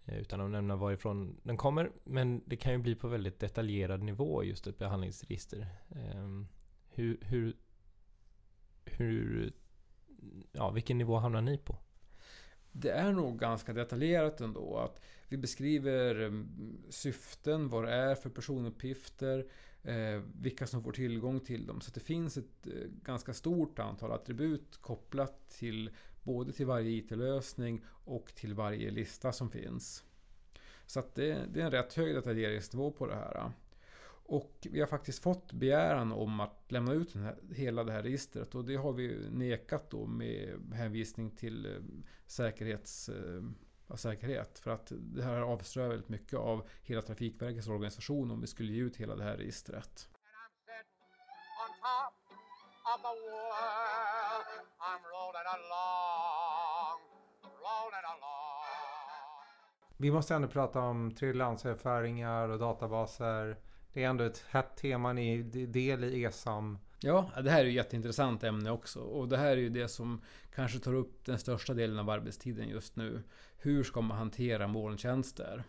Eh, 0.06 0.18
utan 0.20 0.42
att 0.42 0.52
nämna 0.52 0.76
varifrån 0.76 1.40
den 1.44 1.58
kommer. 1.58 1.92
Men 2.04 2.44
det 2.46 2.58
kan 2.58 2.72
ju 2.72 2.78
bli 2.78 2.96
på 2.96 3.08
väldigt 3.08 3.40
detaljerad 3.40 4.04
nivå 4.04 4.44
just 4.44 4.68
ett 4.68 4.78
behandlingsregister. 4.78 5.68
Ehm, 5.90 6.48
hur, 6.90 7.18
hur, 7.22 7.58
hur, 8.86 9.52
ja, 10.52 10.70
vilken 10.72 10.98
nivå 10.98 11.18
hamnar 11.18 11.42
ni 11.42 11.58
på? 11.58 11.78
Det 12.80 12.92
är 12.92 13.12
nog 13.12 13.40
ganska 13.40 13.74
detaljerat 13.74 14.42
ändå. 14.42 14.78
Att 14.78 15.02
vi 15.28 15.38
beskriver 15.38 16.22
eh, 16.22 16.32
syften, 16.90 17.70
vad 17.70 17.84
det 17.84 17.92
är 17.92 18.16
för 18.16 18.30
personuppgifter, 18.30 19.46
eh, 19.84 20.22
vilka 20.42 20.68
som 20.68 20.84
får 20.84 20.92
tillgång 20.92 21.40
till 21.40 21.68
dem. 21.68 21.82
Så 21.82 21.92
det 21.92 22.00
finns 22.00 22.38
ett 22.38 22.68
eh, 22.68 22.74
ganska 23.04 23.34
stort 23.34 23.80
antal 23.80 24.12
attribut 24.12 24.78
kopplat 24.82 25.50
till 25.50 25.90
både 26.24 26.52
till 26.54 26.66
varje 26.66 26.90
IT-lösning 26.90 27.82
och 27.88 28.36
till 28.36 28.54
varje 28.54 28.92
lista 28.92 29.32
som 29.32 29.50
finns. 29.50 30.04
Så 30.86 31.04
det, 31.16 31.46
det, 31.54 31.62
är 31.62 31.66
en 31.66 31.72
rätt 31.72 31.94
hög 31.94 32.16
detaljeringsnivå 32.16 32.92
på 32.92 33.08
det 33.08 33.16
här. 33.16 33.52
Och 34.32 34.68
vi 34.72 34.80
har 34.80 34.88
faktiskt 34.88 35.24
fått 35.24 35.54
begäran 35.54 36.12
om 36.12 36.40
att 36.40 36.72
lämna 36.72 36.94
ut 36.94 37.16
här, 37.16 37.38
hela 37.56 37.84
det 37.84 37.92
här 37.92 38.04
registret 38.04 38.56
och 38.56 38.66
det 38.66 38.76
har 38.76 38.94
vi 38.94 39.30
nekat 39.32 39.90
då 39.90 40.06
med 40.06 40.60
hänvisning 40.74 41.32
till 41.32 41.66
eh, 41.66 41.72
säkerhetsaspekter 42.28 43.70
av 43.90 43.96
säkerhet. 43.96 44.60
För 44.60 44.72
att 44.72 44.92
det 44.96 45.24
här 45.24 45.42
avslöjar 45.42 45.90
väldigt 45.90 46.10
mycket 46.10 46.40
av 46.40 46.68
hela 46.82 47.02
Trafikverkets 47.02 47.68
organisation 47.68 48.32
om 48.32 48.42
vi 48.42 48.48
skulle 48.48 48.74
ge 48.74 48.82
ut 48.82 48.98
hela 48.98 49.16
det 49.16 49.24
här 49.24 49.38
registret. 49.38 50.10
Vi 59.98 60.12
måste 60.12 60.36
ändå 60.36 60.48
prata 60.48 60.80
om 60.80 61.16
tredjelandsöverföringar 61.16 62.50
och 62.50 62.60
databaser. 62.60 63.58
Det 64.00 64.04
är 64.04 64.10
ändå 64.10 64.24
ett 64.24 64.46
hett 64.50 64.76
tema, 64.76 65.14
ni 65.14 65.40
är 65.40 65.68
del 65.68 66.04
i 66.04 66.24
ESAM. 66.24 66.78
Ja, 67.00 67.32
det 67.44 67.50
här 67.50 67.60
är 67.60 67.64
ju 67.64 67.70
ett 67.70 67.76
jätteintressant 67.76 68.44
ämne 68.44 68.72
också. 68.72 69.00
Och 69.00 69.28
det 69.28 69.38
här 69.38 69.52
är 69.52 69.58
ju 69.58 69.70
det 69.70 69.88
som 69.88 70.22
kanske 70.56 70.80
tar 70.80 70.94
upp 70.94 71.26
den 71.26 71.40
största 71.40 71.74
delen 71.74 72.00
av 72.00 72.10
arbetstiden 72.10 72.70
just 72.70 72.96
nu. 72.96 73.24
Hur 73.58 73.84
ska 73.84 74.02
man 74.02 74.18
hantera 74.18 74.68
molntjänster? 74.68 75.64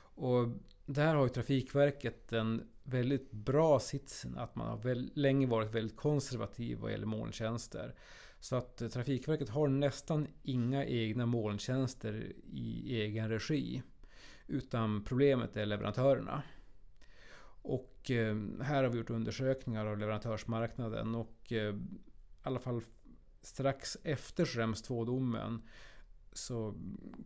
Och 0.00 0.48
där 0.86 1.14
har 1.14 1.22
ju 1.22 1.28
Trafikverket 1.28 2.32
en 2.32 2.68
väldigt 2.82 3.30
bra 3.30 3.80
sitsen 3.80 4.38
att 4.38 4.56
man 4.56 4.68
har 4.68 4.76
väl, 4.76 5.10
länge 5.14 5.46
varit 5.46 5.74
väldigt 5.74 5.96
konservativ 5.96 6.78
vad 6.78 6.90
gäller 6.90 7.06
molntjänster. 7.06 7.94
Så 8.40 8.56
att 8.56 8.82
eh, 8.82 8.88
Trafikverket 8.88 9.48
har 9.48 9.68
nästan 9.68 10.26
inga 10.42 10.84
egna 10.84 11.26
molntjänster 11.26 12.32
i 12.52 13.00
egen 13.00 13.28
regi. 13.28 13.82
Utan 14.46 15.04
problemet 15.04 15.56
är 15.56 15.66
leverantörerna. 15.66 16.42
Och 17.62 18.10
eh, 18.10 18.36
här 18.62 18.82
har 18.82 18.90
vi 18.90 18.98
gjort 18.98 19.10
undersökningar 19.10 19.86
av 19.86 19.98
leverantörsmarknaden 19.98 21.14
och 21.14 21.52
eh, 21.52 21.74
i 21.74 21.78
alla 22.42 22.60
fall 22.60 22.82
strax 23.42 23.96
efter 24.02 24.44
Schrems 24.44 24.88
2-domen 24.88 25.62
så 26.32 26.74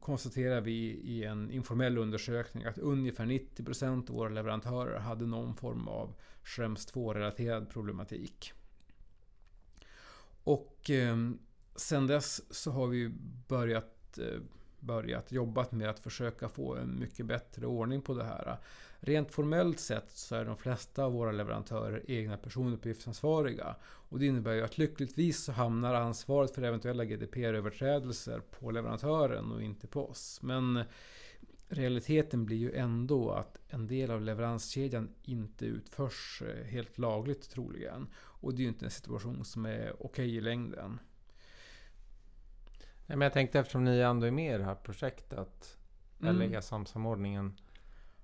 konstaterar 0.00 0.60
vi 0.60 0.72
i 0.90 1.24
en 1.24 1.50
informell 1.50 1.98
undersökning 1.98 2.64
att 2.64 2.78
ungefär 2.78 3.26
90% 3.26 4.10
av 4.10 4.16
våra 4.16 4.28
leverantörer 4.28 4.98
hade 4.98 5.26
någon 5.26 5.56
form 5.56 5.88
av 5.88 6.14
Schrems 6.44 6.94
2-relaterad 6.94 7.70
problematik. 7.70 8.52
Och 10.44 10.90
eh, 10.90 11.16
sen 11.76 12.06
dess 12.06 12.54
så 12.54 12.70
har 12.70 12.86
vi 12.86 13.08
börjat, 13.48 14.18
eh, 14.18 14.40
börjat 14.80 15.32
jobbat 15.32 15.72
med 15.72 15.90
att 15.90 16.00
försöka 16.00 16.48
få 16.48 16.76
en 16.76 17.00
mycket 17.00 17.26
bättre 17.26 17.66
ordning 17.66 18.02
på 18.02 18.14
det 18.14 18.24
här. 18.24 18.58
Rent 19.06 19.30
formellt 19.32 19.80
sett 19.80 20.10
så 20.10 20.34
är 20.34 20.44
de 20.44 20.56
flesta 20.56 21.04
av 21.04 21.12
våra 21.12 21.32
leverantörer 21.32 22.02
egna 22.06 22.36
personuppgiftsansvariga. 22.36 23.76
Och 23.84 24.18
det 24.18 24.26
innebär 24.26 24.52
ju 24.52 24.62
att 24.64 24.78
lyckligtvis 24.78 25.44
så 25.44 25.52
hamnar 25.52 25.94
ansvaret 25.94 26.54
för 26.54 26.62
eventuella 26.62 27.04
GDPR-överträdelser 27.04 28.40
på 28.40 28.70
leverantören 28.70 29.52
och 29.52 29.62
inte 29.62 29.86
på 29.86 30.08
oss. 30.08 30.42
Men 30.42 30.84
realiteten 31.68 32.44
blir 32.44 32.56
ju 32.56 32.72
ändå 32.72 33.30
att 33.30 33.58
en 33.68 33.86
del 33.86 34.10
av 34.10 34.22
leveranskedjan 34.22 35.08
inte 35.22 35.66
utförs 35.66 36.42
eh, 36.46 36.64
helt 36.64 36.98
lagligt 36.98 37.50
troligen. 37.50 38.06
Och 38.16 38.54
det 38.54 38.60
är 38.60 38.62
ju 38.62 38.68
inte 38.68 38.84
en 38.84 38.90
situation 38.90 39.44
som 39.44 39.66
är 39.66 39.92
okej 40.00 40.36
i 40.36 40.40
längden. 40.40 41.00
Nej, 43.06 43.18
men 43.18 43.20
jag 43.20 43.32
tänkte 43.32 43.58
eftersom 43.58 43.84
ni 43.84 43.98
ändå 43.98 44.26
är 44.26 44.30
med 44.30 44.54
i 44.54 44.58
det 44.58 44.64
här 44.64 44.74
projektet, 44.74 45.78
Mm. 46.20 46.36
eller 46.36 46.58
ESAM-samordningen. 46.58 47.54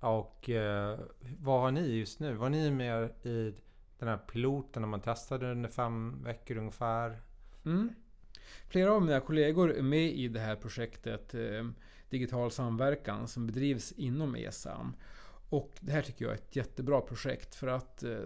Och 0.01 0.49
eh, 0.49 0.99
vad 1.39 1.61
har 1.61 1.71
ni 1.71 1.87
just 1.87 2.19
nu? 2.19 2.33
Var 2.33 2.49
ni 2.49 2.71
med 2.71 3.09
i 3.23 3.53
den 3.99 4.09
här 4.09 4.17
piloten 4.17 4.81
när 4.81 4.89
man 4.89 5.01
testade 5.01 5.51
under 5.51 5.69
fem 5.69 6.23
veckor 6.23 6.57
ungefär? 6.57 7.21
Mm. 7.65 7.89
Flera 8.67 8.93
av 8.93 9.01
mina 9.01 9.19
kollegor 9.19 9.73
är 9.73 9.81
med 9.81 10.13
i 10.13 10.27
det 10.27 10.39
här 10.39 10.55
projektet 10.55 11.33
eh, 11.33 11.67
Digital 12.09 12.51
samverkan 12.51 13.27
som 13.27 13.47
bedrivs 13.47 13.91
inom 13.91 14.35
ESAM. 14.35 14.95
Och 15.49 15.71
det 15.79 15.91
här 15.91 16.01
tycker 16.01 16.25
jag 16.25 16.31
är 16.31 16.37
ett 16.37 16.55
jättebra 16.55 17.01
projekt 17.01 17.55
för 17.55 17.67
att 17.67 18.03
eh, 18.03 18.19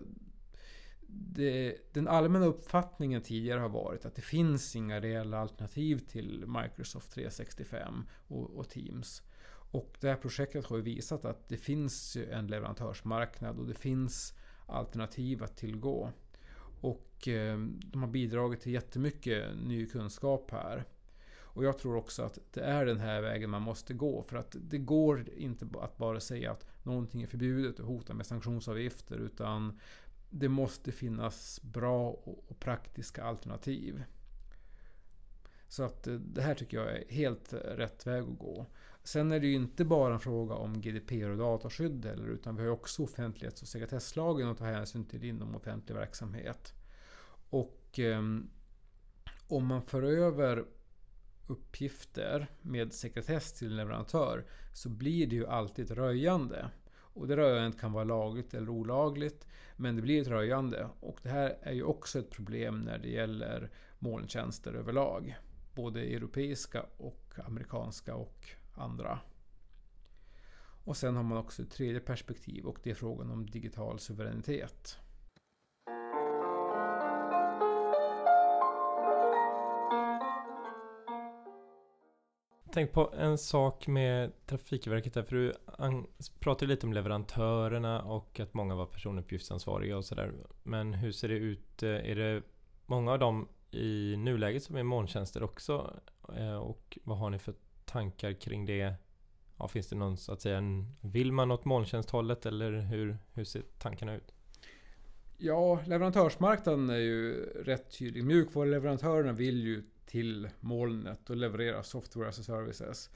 det, 1.07 1.77
den 1.93 2.07
allmänna 2.07 2.45
uppfattningen 2.45 3.21
tidigare 3.21 3.59
har 3.59 3.69
varit 3.69 4.05
att 4.05 4.15
det 4.15 4.21
finns 4.21 4.75
inga 4.75 4.99
reella 4.99 5.39
alternativ 5.39 5.97
till 5.97 6.45
Microsoft 6.47 7.11
365 7.11 8.03
och, 8.27 8.49
och 8.49 8.69
Teams. 8.69 9.21
Och 9.75 9.97
det 9.99 10.07
här 10.07 10.15
projektet 10.15 10.65
har 10.65 10.77
ju 10.77 10.83
visat 10.83 11.25
att 11.25 11.49
det 11.49 11.57
finns 11.57 12.15
ju 12.17 12.31
en 12.31 12.47
leverantörsmarknad 12.47 13.59
och 13.59 13.67
det 13.67 13.73
finns 13.73 14.33
alternativ 14.65 15.43
att 15.43 15.57
tillgå. 15.57 16.11
Och 16.81 17.27
eh, 17.27 17.57
de 17.59 18.01
har 18.01 18.07
bidragit 18.07 18.61
till 18.61 18.73
jättemycket 18.73 19.55
ny 19.63 19.85
kunskap 19.85 20.51
här. 20.51 20.83
Och 21.37 21.63
jag 21.63 21.77
tror 21.77 21.95
också 21.95 22.23
att 22.23 22.39
det 22.51 22.61
är 22.61 22.85
den 22.85 22.99
här 22.99 23.21
vägen 23.21 23.49
man 23.49 23.61
måste 23.61 23.93
gå. 23.93 24.21
För 24.21 24.37
att 24.37 24.55
det 24.59 24.77
går 24.77 25.29
inte 25.37 25.67
att 25.81 25.97
bara 25.97 26.19
säga 26.19 26.51
att 26.51 26.65
någonting 26.83 27.23
är 27.23 27.27
förbjudet 27.27 27.79
och 27.79 27.87
hota 27.87 28.13
med 28.13 28.25
sanktionsavgifter. 28.25 29.17
Utan 29.17 29.79
det 30.29 30.49
måste 30.49 30.91
finnas 30.91 31.59
bra 31.63 32.09
och 32.09 32.59
praktiska 32.59 33.23
alternativ. 33.23 34.03
Så 35.67 35.83
att 35.83 36.07
eh, 36.07 36.13
det 36.13 36.41
här 36.41 36.53
tycker 36.53 36.77
jag 36.77 36.91
är 36.91 37.03
helt 37.09 37.53
rätt 37.53 38.07
väg 38.07 38.23
att 38.23 38.39
gå. 38.39 38.65
Sen 39.05 39.31
är 39.31 39.39
det 39.39 39.47
ju 39.47 39.53
inte 39.53 39.85
bara 39.85 40.13
en 40.13 40.19
fråga 40.19 40.55
om 40.55 40.81
GDPR 40.81 41.29
och 41.29 41.37
dataskydd 41.37 42.05
heller, 42.05 42.27
utan 42.27 42.55
vi 42.55 42.61
har 42.61 42.67
ju 42.67 42.73
också 42.73 43.03
offentlighets 43.03 43.61
och 43.61 43.67
sekretesslagen 43.67 44.47
att 44.47 44.57
ta 44.57 44.65
hänsyn 44.65 45.05
till 45.05 45.23
inom 45.23 45.55
offentlig 45.55 45.95
verksamhet. 45.95 46.73
Och 47.49 47.99
eh, 47.99 48.21
om 49.47 49.65
man 49.65 49.81
för 49.81 50.03
över 50.03 50.65
uppgifter 51.47 52.47
med 52.61 52.93
sekretess 52.93 53.53
till 53.53 53.67
en 53.67 53.77
leverantör 53.77 54.45
så 54.73 54.89
blir 54.89 55.27
det 55.27 55.35
ju 55.35 55.47
alltid 55.47 55.85
ett 55.85 55.97
röjande. 55.97 56.69
Och 56.97 57.27
det 57.27 57.37
röjandet 57.37 57.81
kan 57.81 57.91
vara 57.91 58.03
lagligt 58.03 58.53
eller 58.53 58.69
olagligt, 58.69 59.47
men 59.75 59.95
det 59.95 60.01
blir 60.01 60.21
ett 60.21 60.27
röjande. 60.27 60.89
Och 60.99 61.19
det 61.23 61.29
här 61.29 61.57
är 61.61 61.73
ju 61.73 61.83
också 61.83 62.19
ett 62.19 62.31
problem 62.31 62.79
när 62.79 62.97
det 62.97 63.09
gäller 63.09 63.71
molntjänster 63.99 64.73
överlag. 64.73 65.35
Både 65.75 66.01
europeiska 66.01 66.85
och 66.97 67.33
amerikanska 67.45 68.15
och 68.15 68.55
andra. 68.75 69.19
Och 70.83 70.97
sen 70.97 71.15
har 71.15 71.23
man 71.23 71.37
också 71.37 71.61
ett 71.61 71.71
tredje 71.71 71.99
perspektiv 71.99 72.65
och 72.65 72.79
det 72.83 72.89
är 72.89 72.95
frågan 72.95 73.31
om 73.31 73.49
digital 73.49 73.99
suveränitet. 73.99 74.97
Tänk 82.75 82.91
på 82.91 83.13
en 83.17 83.37
sak 83.37 83.87
med 83.87 84.45
Trafikverket 84.45 85.13
där, 85.13 85.23
för 85.23 85.35
du 85.35 85.53
pratade 86.39 86.67
lite 86.67 86.85
om 86.85 86.93
leverantörerna 86.93 88.01
och 88.01 88.39
att 88.39 88.53
många 88.53 88.75
var 88.75 88.85
personuppgiftsansvariga 88.85 89.97
och 89.97 90.05
sådär. 90.05 90.33
Men 90.63 90.93
hur 90.93 91.11
ser 91.11 91.27
det 91.27 91.35
ut? 91.35 91.83
Eh, 91.83 91.89
är 91.89 92.15
det 92.15 92.41
många 92.85 93.11
av 93.11 93.19
dem 93.19 93.47
i 93.71 94.15
nuläget 94.17 94.63
som 94.63 94.75
är 94.75 94.83
molntjänster 94.83 95.43
också? 95.43 95.99
Eh, 96.37 96.57
och 96.57 96.97
vad 97.03 97.17
har 97.17 97.29
ni 97.29 97.39
för 97.39 97.53
tankar 97.95 98.33
kring 98.33 98.65
det? 98.65 98.93
Ja, 99.57 99.67
finns 99.67 99.87
det 99.87 99.95
någon 99.95 100.17
så 100.17 100.31
att 100.31 100.41
säga, 100.41 100.61
vill 101.01 101.31
man 101.31 101.51
åt 101.51 101.65
molntjänsthållet 101.65 102.45
eller 102.45 102.71
hur, 102.71 103.17
hur 103.33 103.43
ser 103.43 103.61
tankarna 103.61 104.15
ut? 104.15 104.33
Ja, 105.37 105.79
leverantörsmarknaden 105.85 106.89
är 106.89 106.97
ju 106.97 107.33
rätt 107.63 107.97
tydlig. 107.97 108.23
Mjukvaruleverantörerna 108.23 109.31
vill 109.31 109.63
ju 109.63 109.83
till 110.05 110.49
molnet 110.59 111.29
och 111.29 111.35
leverera 111.35 111.83
software 111.83 112.29
as 112.29 112.39
a 112.39 112.43
services. 112.43 113.09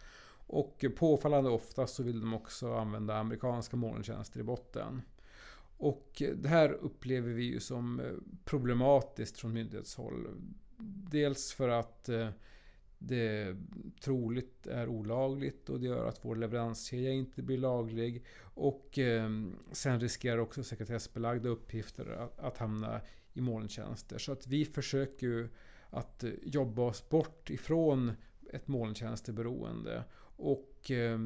Och 0.48 0.86
påfallande 0.98 1.50
ofta 1.50 1.88
så 1.88 2.04
vill 2.04 2.20
de 2.20 2.34
också 2.34 2.74
använda 2.74 3.18
amerikanska 3.18 3.78
molntjänster 3.78 4.40
i 4.40 4.44
botten. 4.44 5.02
Och 5.78 6.24
det 6.36 6.50
här 6.50 6.72
upplever 6.72 7.32
vi 7.32 7.44
ju 7.44 7.60
som 7.60 8.00
eh, 8.00 8.06
problematiskt 8.46 9.38
från 9.38 9.54
myndighetshåll. 9.54 10.28
Dels 11.12 11.54
för 11.54 11.70
att 11.70 12.10
eh, 12.10 12.30
det 13.00 13.56
troligt 14.02 14.68
är 14.68 14.88
olagligt 14.88 15.70
och 15.70 15.80
det 15.80 15.86
gör 15.86 16.08
att 16.08 16.26
vår 16.26 16.36
leveranskedja 16.36 17.12
inte 17.12 17.42
blir 17.42 17.58
laglig. 17.58 18.26
Och 18.42 19.00
eh, 19.00 19.30
sen 19.72 20.00
riskerar 20.00 20.38
också 20.38 20.64
sekretessbelagda 20.64 21.50
uppgifter 21.50 22.12
att, 22.12 22.40
att 22.40 22.58
hamna 22.58 23.02
i 23.34 23.42
molntjänster. 23.42 24.18
Så 24.18 24.32
att 24.32 24.48
vi 24.48 24.66
försöker 24.66 25.28
ju 25.28 25.50
att 25.90 26.24
eh, 26.24 26.32
jobba 26.44 26.82
oss 26.82 27.10
bort 27.10 27.50
ifrån 27.50 28.12
ett 28.54 28.68
molntjänsteberoende. 28.68 30.04
Och 30.36 30.92
eh, 30.92 31.20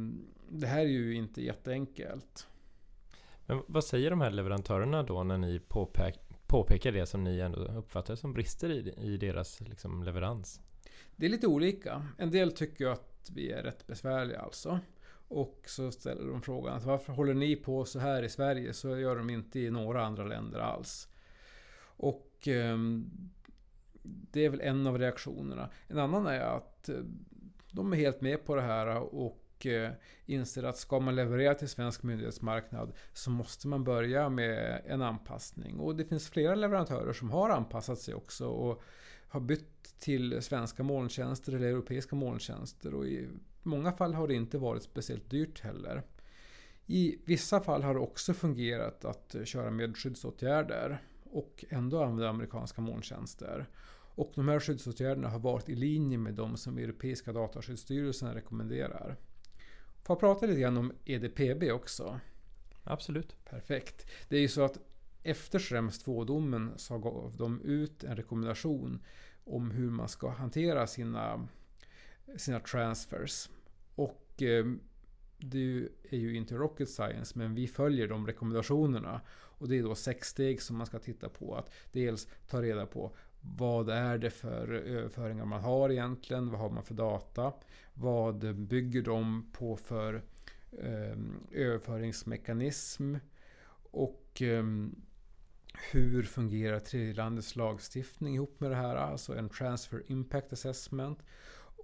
det 0.49 0.67
här 0.67 0.81
är 0.81 0.89
ju 0.89 1.15
inte 1.15 1.41
jätteenkelt. 1.41 2.47
Men 3.45 3.61
vad 3.67 3.83
säger 3.83 4.09
de 4.09 4.21
här 4.21 4.31
leverantörerna 4.31 5.03
då 5.03 5.23
när 5.23 5.37
ni 5.37 5.59
påpek 5.59 6.19
påpekar 6.47 6.91
det 6.91 7.05
som 7.05 7.23
ni 7.23 7.39
ändå 7.39 7.59
uppfattar 7.59 8.15
som 8.15 8.33
brister 8.33 8.69
i, 8.69 8.93
i 8.97 9.17
deras 9.17 9.61
liksom, 9.61 10.03
leverans? 10.03 10.61
Det 11.23 11.27
är 11.27 11.29
lite 11.29 11.47
olika. 11.47 12.05
En 12.17 12.31
del 12.31 12.51
tycker 12.51 12.87
att 12.87 13.29
vi 13.33 13.51
är 13.51 13.63
rätt 13.63 13.87
besvärliga 13.87 14.39
alltså. 14.39 14.79
Och 15.27 15.63
så 15.67 15.91
ställer 15.91 16.27
de 16.27 16.41
frågan 16.41 16.77
att 16.77 16.83
varför 16.83 17.13
håller 17.13 17.33
ni 17.33 17.55
på 17.55 17.85
så 17.85 17.99
här 17.99 18.23
i 18.23 18.29
Sverige? 18.29 18.73
Så 18.73 18.97
gör 18.97 19.15
de 19.15 19.29
inte 19.29 19.59
i 19.59 19.71
några 19.71 20.05
andra 20.05 20.23
länder 20.23 20.59
alls. 20.59 21.07
Och 21.81 22.47
eh, 22.47 22.77
det 24.03 24.45
är 24.45 24.49
väl 24.49 24.61
en 24.61 24.87
av 24.87 24.97
reaktionerna. 24.97 25.69
En 25.87 25.99
annan 25.99 26.27
är 26.27 26.39
att 26.39 26.89
eh, 26.89 26.95
de 27.71 27.93
är 27.93 27.97
helt 27.97 28.21
med 28.21 28.45
på 28.45 28.55
det 28.55 28.61
här 28.61 28.97
och 28.97 29.42
och 29.65 29.95
inser 30.25 30.63
att 30.63 30.77
ska 30.77 30.99
man 30.99 31.15
leverera 31.15 31.55
till 31.55 31.69
svensk 31.69 32.03
myndighetsmarknad 32.03 32.93
så 33.13 33.29
måste 33.29 33.67
man 33.67 33.83
börja 33.83 34.29
med 34.29 34.81
en 34.85 35.01
anpassning. 35.01 35.79
Och 35.79 35.95
det 35.95 36.05
finns 36.05 36.29
flera 36.29 36.55
leverantörer 36.55 37.13
som 37.13 37.31
har 37.31 37.49
anpassat 37.49 37.99
sig 37.99 38.13
också 38.13 38.47
och 38.47 38.83
har 39.27 39.39
bytt 39.39 39.99
till 39.99 40.41
svenska 40.41 40.83
molntjänster 40.83 41.53
eller 41.53 41.67
europeiska 41.67 42.15
molntjänster. 42.15 42.93
Och 42.93 43.05
i 43.05 43.29
många 43.63 43.91
fall 43.91 44.13
har 44.13 44.27
det 44.27 44.33
inte 44.33 44.57
varit 44.57 44.83
speciellt 44.83 45.29
dyrt 45.29 45.59
heller. 45.59 46.03
I 46.85 47.17
vissa 47.25 47.61
fall 47.61 47.83
har 47.83 47.93
det 47.93 47.99
också 47.99 48.33
fungerat 48.33 49.05
att 49.05 49.35
köra 49.43 49.71
med 49.71 49.97
skyddsåtgärder 49.97 51.01
och 51.23 51.65
ändå 51.69 52.03
använda 52.03 52.29
amerikanska 52.29 52.81
molntjänster. 52.81 53.69
Och 54.15 54.31
de 54.35 54.47
här 54.47 54.59
skyddsåtgärderna 54.59 55.29
har 55.29 55.39
varit 55.39 55.69
i 55.69 55.75
linje 55.75 56.17
med 56.17 56.33
de 56.33 56.57
som 56.57 56.77
Europeiska 56.77 57.33
dataskyddsstyrelsen 57.33 58.33
rekommenderar. 58.33 59.17
Får 60.03 60.13
jag 60.13 60.19
prata 60.19 60.45
lite 60.45 60.61
grann 60.61 60.77
om 60.77 60.91
EDPB 61.05 61.71
också? 61.71 62.19
Absolut. 62.83 63.45
Perfekt. 63.45 64.07
Det 64.29 64.37
är 64.37 64.41
ju 64.41 64.47
så 64.47 64.61
att 64.61 64.77
efter 65.23 65.59
Schrems 65.59 66.05
2-domen 66.05 66.71
så 66.75 66.97
gav 66.97 67.35
de 67.37 67.61
ut 67.61 68.03
en 68.03 68.15
rekommendation 68.15 69.03
om 69.43 69.71
hur 69.71 69.89
man 69.89 70.09
ska 70.09 70.29
hantera 70.29 70.87
sina, 70.87 71.47
sina 72.37 72.59
transfers. 72.59 73.49
Och 73.95 74.41
eh, 74.41 74.65
det 75.37 75.89
är 76.09 76.17
ju 76.17 76.35
inte 76.35 76.55
rocket 76.55 76.89
science, 76.89 77.37
men 77.37 77.55
vi 77.55 77.67
följer 77.67 78.07
de 78.07 78.27
rekommendationerna. 78.27 79.21
Och 79.31 79.69
det 79.69 79.77
är 79.77 79.83
då 79.83 79.95
sex 79.95 80.27
steg 80.27 80.61
som 80.61 80.77
man 80.77 80.87
ska 80.87 80.99
titta 80.99 81.29
på. 81.29 81.55
Att 81.55 81.71
dels 81.91 82.27
ta 82.47 82.61
reda 82.61 82.85
på 82.85 83.15
vad 83.43 83.89
är 83.89 84.17
det 84.17 84.29
för 84.29 84.73
överföringar 84.73 85.45
man 85.45 85.61
har 85.61 85.89
egentligen? 85.89 86.49
Vad 86.49 86.59
har 86.59 86.69
man 86.69 86.83
för 86.83 86.93
data? 86.93 87.53
Vad 87.93 88.55
bygger 88.55 89.01
de 89.01 89.51
på 89.51 89.77
för 89.77 90.23
eh, 90.71 91.17
överföringsmekanism? 91.51 93.15
Och 93.91 94.41
eh, 94.41 94.63
hur 95.91 96.23
fungerar 96.23 96.79
tredjelandets 96.79 97.55
lagstiftning 97.55 98.35
ihop 98.35 98.59
med 98.59 98.71
det 98.71 98.75
här? 98.75 98.95
Alltså 98.95 99.37
en 99.37 99.49
transfer 99.49 100.03
impact 100.07 100.53
assessment. 100.53 101.19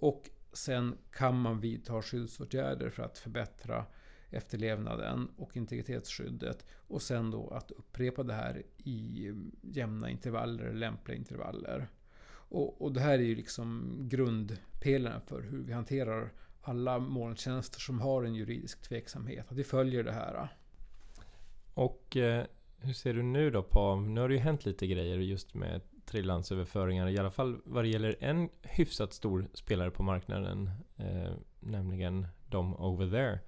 Och 0.00 0.30
sen 0.52 0.98
kan 1.12 1.40
man 1.40 1.60
vidta 1.60 2.02
skyddsåtgärder 2.02 2.90
för 2.90 3.02
att 3.02 3.18
förbättra 3.18 3.86
efterlevnaden 4.30 5.28
och 5.36 5.56
integritetsskyddet. 5.56 6.66
Och 6.86 7.02
sen 7.02 7.30
då 7.30 7.48
att 7.50 7.70
upprepa 7.70 8.22
det 8.22 8.34
här 8.34 8.62
i 8.84 9.32
jämna 9.62 10.10
intervaller, 10.10 10.72
lämpliga 10.72 11.16
intervaller. 11.16 11.88
Och, 12.32 12.82
och 12.82 12.92
det 12.92 13.00
här 13.00 13.18
är 13.18 13.22
ju 13.22 13.34
liksom 13.34 13.96
grundpelaren 14.08 15.20
för 15.20 15.42
hur 15.42 15.62
vi 15.62 15.72
hanterar 15.72 16.32
alla 16.62 16.98
molntjänster 16.98 17.80
som 17.80 18.00
har 18.00 18.24
en 18.24 18.34
juridisk 18.34 18.82
tveksamhet. 18.82 19.50
Att 19.50 19.56
vi 19.56 19.64
följer 19.64 20.04
det 20.04 20.12
här. 20.12 20.48
Och 21.74 22.16
eh, 22.16 22.44
hur 22.78 22.92
ser 22.92 23.14
du 23.14 23.22
nu 23.22 23.50
då 23.50 23.62
på, 23.62 23.96
nu 23.96 24.20
har 24.20 24.28
det 24.28 24.34
ju 24.34 24.40
hänt 24.40 24.66
lite 24.66 24.86
grejer 24.86 25.18
just 25.18 25.54
med 25.54 25.80
tredjelandsöverföringar, 26.04 27.08
i 27.08 27.18
alla 27.18 27.30
fall 27.30 27.60
vad 27.64 27.84
det 27.84 27.88
gäller 27.88 28.16
en 28.20 28.48
hyfsat 28.62 29.12
stor 29.12 29.48
spelare 29.54 29.90
på 29.90 30.02
marknaden, 30.02 30.70
eh, 30.96 31.32
nämligen 31.60 32.26
de 32.48 32.74
over 32.74 33.10
there. 33.10 33.38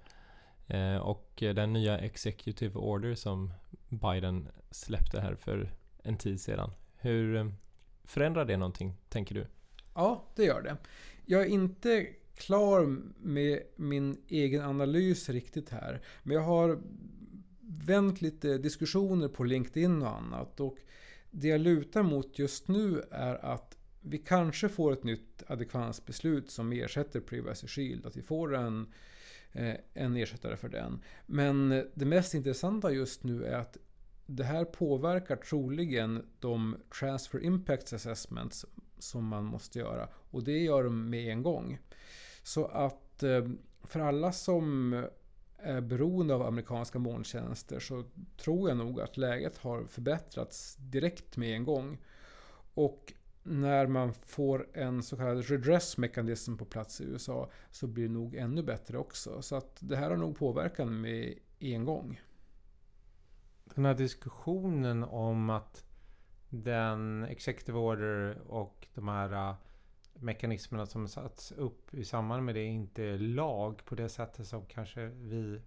Eh, 0.67 0.97
och 0.97 1.33
den 1.37 1.73
nya 1.73 1.97
Executive 1.97 2.79
Order 2.79 3.15
som 3.15 3.53
Biden 3.89 4.47
släppte 4.71 5.21
här 5.21 5.35
för 5.35 5.73
en 6.03 6.17
tid 6.17 6.41
sedan. 6.41 6.71
Hur 6.95 7.35
eh, 7.35 7.47
förändrar 8.03 8.45
det 8.45 8.57
någonting, 8.57 8.93
tänker 9.09 9.35
du? 9.35 9.47
Ja, 9.95 10.25
det 10.35 10.43
gör 10.43 10.61
det. 10.61 10.77
Jag 11.25 11.41
är 11.41 11.47
inte 11.47 12.07
klar 12.37 12.97
med 13.17 13.61
min 13.75 14.17
egen 14.27 14.61
analys 14.61 15.29
riktigt 15.29 15.69
här. 15.69 16.01
Men 16.23 16.35
jag 16.35 16.43
har 16.43 16.81
vänt 17.61 18.21
lite 18.21 18.57
diskussioner 18.57 19.27
på 19.27 19.43
LinkedIn 19.43 20.01
och 20.01 20.17
annat. 20.17 20.59
Och 20.59 20.77
det 21.31 21.47
jag 21.47 21.61
lutar 21.61 22.03
mot 22.03 22.39
just 22.39 22.67
nu 22.67 23.03
är 23.11 23.45
att 23.45 23.77
vi 24.01 24.17
kanske 24.17 24.69
får 24.69 24.93
ett 24.93 25.03
nytt 25.03 25.43
adekvansbeslut 25.47 26.51
som 26.51 26.71
ersätter 26.71 27.19
Privacy 27.19 27.67
Shield. 27.67 28.05
Att 28.05 28.17
vi 28.17 28.21
får 28.21 28.55
en, 28.55 28.81
eh, 28.81 28.87
Eh, 29.53 29.75
en 29.93 30.15
ersättare 30.15 30.57
för 30.57 30.69
den. 30.69 31.03
Men 31.25 31.69
det 31.93 32.05
mest 32.05 32.33
intressanta 32.33 32.91
just 32.91 33.23
nu 33.23 33.45
är 33.45 33.57
att 33.57 33.77
det 34.25 34.43
här 34.43 34.65
påverkar 34.65 35.35
troligen 35.35 36.25
de 36.39 36.77
Transfer 36.99 37.43
Impact 37.43 37.93
Assessments 37.93 38.65
som 38.99 39.25
man 39.25 39.45
måste 39.45 39.79
göra. 39.79 40.09
Och 40.13 40.43
det 40.43 40.57
gör 40.57 40.83
de 40.83 41.09
med 41.09 41.31
en 41.31 41.43
gång. 41.43 41.79
Så 42.43 42.65
att 42.65 43.23
eh, 43.23 43.47
för 43.83 43.99
alla 43.99 44.31
som 44.31 44.93
är 45.57 45.81
beroende 45.81 46.35
av 46.35 46.41
amerikanska 46.41 46.99
molntjänster 46.99 47.79
så 47.79 48.03
tror 48.37 48.69
jag 48.69 48.77
nog 48.77 49.01
att 49.01 49.17
läget 49.17 49.57
har 49.57 49.85
förbättrats 49.85 50.75
direkt 50.75 51.37
med 51.37 51.55
en 51.55 51.63
gång. 51.63 51.97
Och 52.73 53.13
när 53.43 53.87
man 53.87 54.13
får 54.13 54.67
en 54.73 55.03
så 55.03 55.17
kallad 55.17 55.49
redress 55.49 55.97
mekanism 55.97 56.57
på 56.57 56.65
plats 56.65 57.01
i 57.01 57.03
USA 57.03 57.49
så 57.71 57.87
blir 57.87 58.07
det 58.07 58.13
nog 58.13 58.35
ännu 58.35 58.63
bättre 58.63 58.97
också. 58.97 59.41
Så 59.41 59.55
att 59.55 59.77
det 59.79 59.95
här 59.95 60.09
har 60.09 60.17
nog 60.17 60.37
påverkan 60.37 61.01
med 61.01 61.33
en 61.59 61.85
gång. 61.85 62.21
Den 63.75 63.85
här 63.85 63.93
diskussionen 63.93 65.03
om 65.03 65.49
att 65.49 65.85
den 66.49 67.23
Executive 67.23 67.77
Order 67.77 68.37
och 68.47 68.87
de 68.93 69.07
här 69.07 69.49
äh, 69.49 69.55
mekanismerna 70.13 70.85
som 70.85 71.07
satts 71.07 71.51
upp 71.51 71.93
i 71.93 72.05
samband 72.05 72.45
med 72.45 72.55
det 72.55 72.63
inte 72.63 73.03
är 73.03 73.17
lag 73.17 73.85
på 73.85 73.95
det 73.95 74.09
sättet 74.09 74.47
som 74.47 74.65
kanske 74.65 75.05
vi 75.05 75.61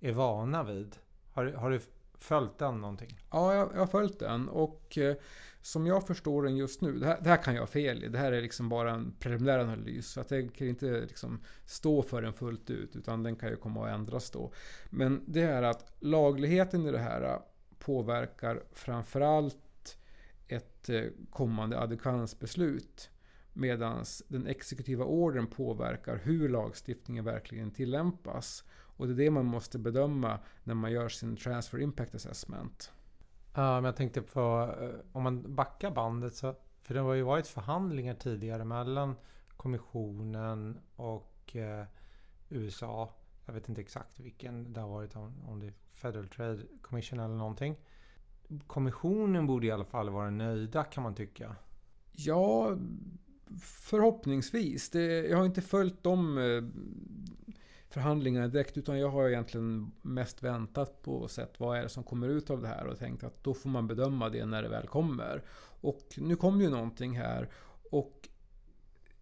är 0.00 0.12
vana 0.12 0.64
vid. 0.64 0.96
Har, 1.32 1.46
har 1.46 1.70
du 1.70 1.80
följt 2.18 2.58
den 2.58 2.80
någonting? 2.80 3.20
Ja, 3.30 3.54
jag, 3.54 3.70
jag 3.74 3.78
har 3.78 3.86
följt 3.86 4.18
den 4.18 4.48
och 4.48 4.98
eh, 4.98 5.16
som 5.62 5.86
jag 5.86 6.06
förstår 6.06 6.42
den 6.42 6.56
just 6.56 6.80
nu, 6.80 6.98
det 6.98 7.06
här, 7.06 7.18
det 7.20 7.28
här, 7.28 7.36
kan 7.42 7.54
jag 7.54 7.62
ha 7.62 7.66
fel 7.66 8.04
i, 8.04 8.08
det 8.08 8.18
här 8.18 8.32
är 8.32 8.42
liksom 8.42 8.68
bara 8.68 8.90
en 8.90 9.14
preliminär 9.18 9.58
analys, 9.58 10.08
så 10.08 10.20
jag 10.20 10.28
tänker 10.28 10.66
inte 10.66 11.00
liksom 11.00 11.40
stå 11.66 12.02
för 12.02 12.22
den 12.22 12.32
fullt 12.32 12.70
ut, 12.70 12.96
utan 12.96 13.22
den 13.22 13.36
kan 13.36 13.48
ju 13.48 13.56
komma 13.56 13.86
att 13.86 13.94
ändras 13.94 14.30
då. 14.30 14.52
Men 14.90 15.24
det 15.26 15.42
är 15.42 15.62
att 15.62 15.92
lagligheten 16.00 16.86
i 16.86 16.92
det 16.92 16.98
här 16.98 17.22
eh, 17.22 17.38
påverkar 17.78 18.62
framförallt 18.72 19.98
ett 20.48 20.88
eh, 20.88 21.04
kommande 21.30 21.80
adekansbeslut. 21.80 23.10
Medan 23.52 24.04
den 24.28 24.46
exekutiva 24.46 25.04
ordern 25.04 25.46
påverkar 25.46 26.16
hur 26.16 26.48
lagstiftningen 26.48 27.24
verkligen 27.24 27.70
tillämpas. 27.70 28.64
Och 28.98 29.06
det 29.06 29.12
är 29.12 29.16
det 29.16 29.30
man 29.30 29.46
måste 29.46 29.78
bedöma 29.78 30.38
när 30.64 30.74
man 30.74 30.92
gör 30.92 31.08
sin 31.08 31.36
Transfer 31.36 31.78
Impact 31.78 32.14
Assessment. 32.14 32.92
Ja, 33.54 33.74
men 33.74 33.84
jag 33.84 33.96
tänkte 33.96 34.22
på 34.22 34.74
eh, 34.80 35.16
om 35.16 35.22
man 35.22 35.54
backar 35.54 35.90
bandet 35.90 36.34
så 36.34 36.54
för 36.80 36.94
det 36.94 37.00
har 37.00 37.14
ju 37.14 37.22
varit 37.22 37.46
förhandlingar 37.46 38.14
tidigare 38.14 38.64
mellan 38.64 39.14
kommissionen 39.56 40.78
och 40.96 41.56
eh, 41.56 41.86
USA. 42.48 43.14
Jag 43.46 43.54
vet 43.54 43.68
inte 43.68 43.80
exakt 43.80 44.20
vilken 44.20 44.72
det 44.72 44.80
har 44.80 44.88
varit, 44.88 45.16
om, 45.16 45.48
om 45.48 45.60
det 45.60 45.66
är 45.66 45.74
Federal 45.92 46.28
Trade 46.28 46.62
Commission 46.82 47.20
eller 47.20 47.34
någonting. 47.34 47.76
Kommissionen 48.66 49.46
borde 49.46 49.66
i 49.66 49.70
alla 49.70 49.84
fall 49.84 50.10
vara 50.10 50.30
nöjda 50.30 50.84
kan 50.84 51.02
man 51.02 51.14
tycka. 51.14 51.56
Ja, 52.12 52.76
förhoppningsvis. 53.62 54.90
Det, 54.90 55.28
jag 55.28 55.38
har 55.38 55.46
inte 55.46 55.62
följt 55.62 56.02
de 56.02 56.38
eh, 56.38 56.62
förhandlingarna 57.88 58.48
direkt 58.48 58.76
utan 58.76 58.98
jag 58.98 59.08
har 59.08 59.28
egentligen 59.28 59.92
mest 60.02 60.42
väntat 60.42 61.02
på 61.02 61.28
sett 61.28 61.60
vad 61.60 61.78
är 61.78 61.82
det 61.82 61.88
som 61.88 62.04
kommer 62.04 62.28
ut 62.28 62.50
av 62.50 62.62
det 62.62 62.68
här 62.68 62.86
och 62.86 62.98
tänkt 62.98 63.24
att 63.24 63.44
då 63.44 63.54
får 63.54 63.70
man 63.70 63.86
bedöma 63.86 64.28
det 64.28 64.46
när 64.46 64.62
det 64.62 64.68
väl 64.68 64.86
kommer. 64.86 65.42
Och 65.80 66.02
nu 66.16 66.36
kom 66.36 66.60
ju 66.60 66.70
någonting 66.70 67.18
här 67.18 67.48
och 67.90 68.28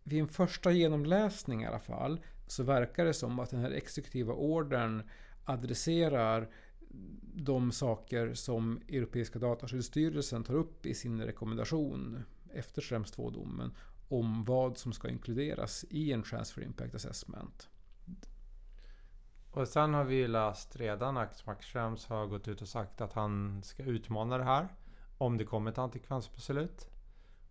vid 0.02 0.20
en 0.20 0.28
första 0.28 0.72
genomläsning 0.72 1.62
i 1.62 1.66
alla 1.66 1.78
fall 1.78 2.20
så 2.46 2.62
verkar 2.62 3.04
det 3.04 3.14
som 3.14 3.38
att 3.38 3.50
den 3.50 3.60
här 3.60 3.70
exekutiva 3.70 4.32
ordern 4.32 5.02
adresserar 5.44 6.48
de 7.34 7.72
saker 7.72 8.34
som 8.34 8.80
Europeiska 8.88 9.38
dataskyddsstyrelsen 9.38 10.44
tar 10.44 10.54
upp 10.54 10.86
i 10.86 10.94
sin 10.94 11.22
rekommendation 11.22 12.22
efter 12.52 12.82
Schrems 12.82 13.16
2-domen 13.16 13.74
om 14.08 14.42
vad 14.42 14.78
som 14.78 14.92
ska 14.92 15.08
inkluderas 15.08 15.84
i 15.90 16.12
en 16.12 16.22
Transfer 16.22 16.62
Impact 16.62 16.94
Assessment. 16.94 17.68
Och 19.56 19.68
sen 19.68 19.94
har 19.94 20.04
vi 20.04 20.14
ju 20.14 20.28
läst 20.28 20.76
redan 20.76 21.16
att 21.16 21.46
Max 21.46 21.66
Schrems 21.66 22.06
har 22.06 22.26
gått 22.26 22.48
ut 22.48 22.62
och 22.62 22.68
sagt 22.68 23.00
att 23.00 23.12
han 23.12 23.62
ska 23.62 23.82
utmana 23.82 24.38
det 24.38 24.44
här. 24.44 24.68
Om 25.18 25.36
det 25.36 25.44
kommer 25.44 25.70
ett 25.70 25.78
antikvansbeslut. 25.78 26.88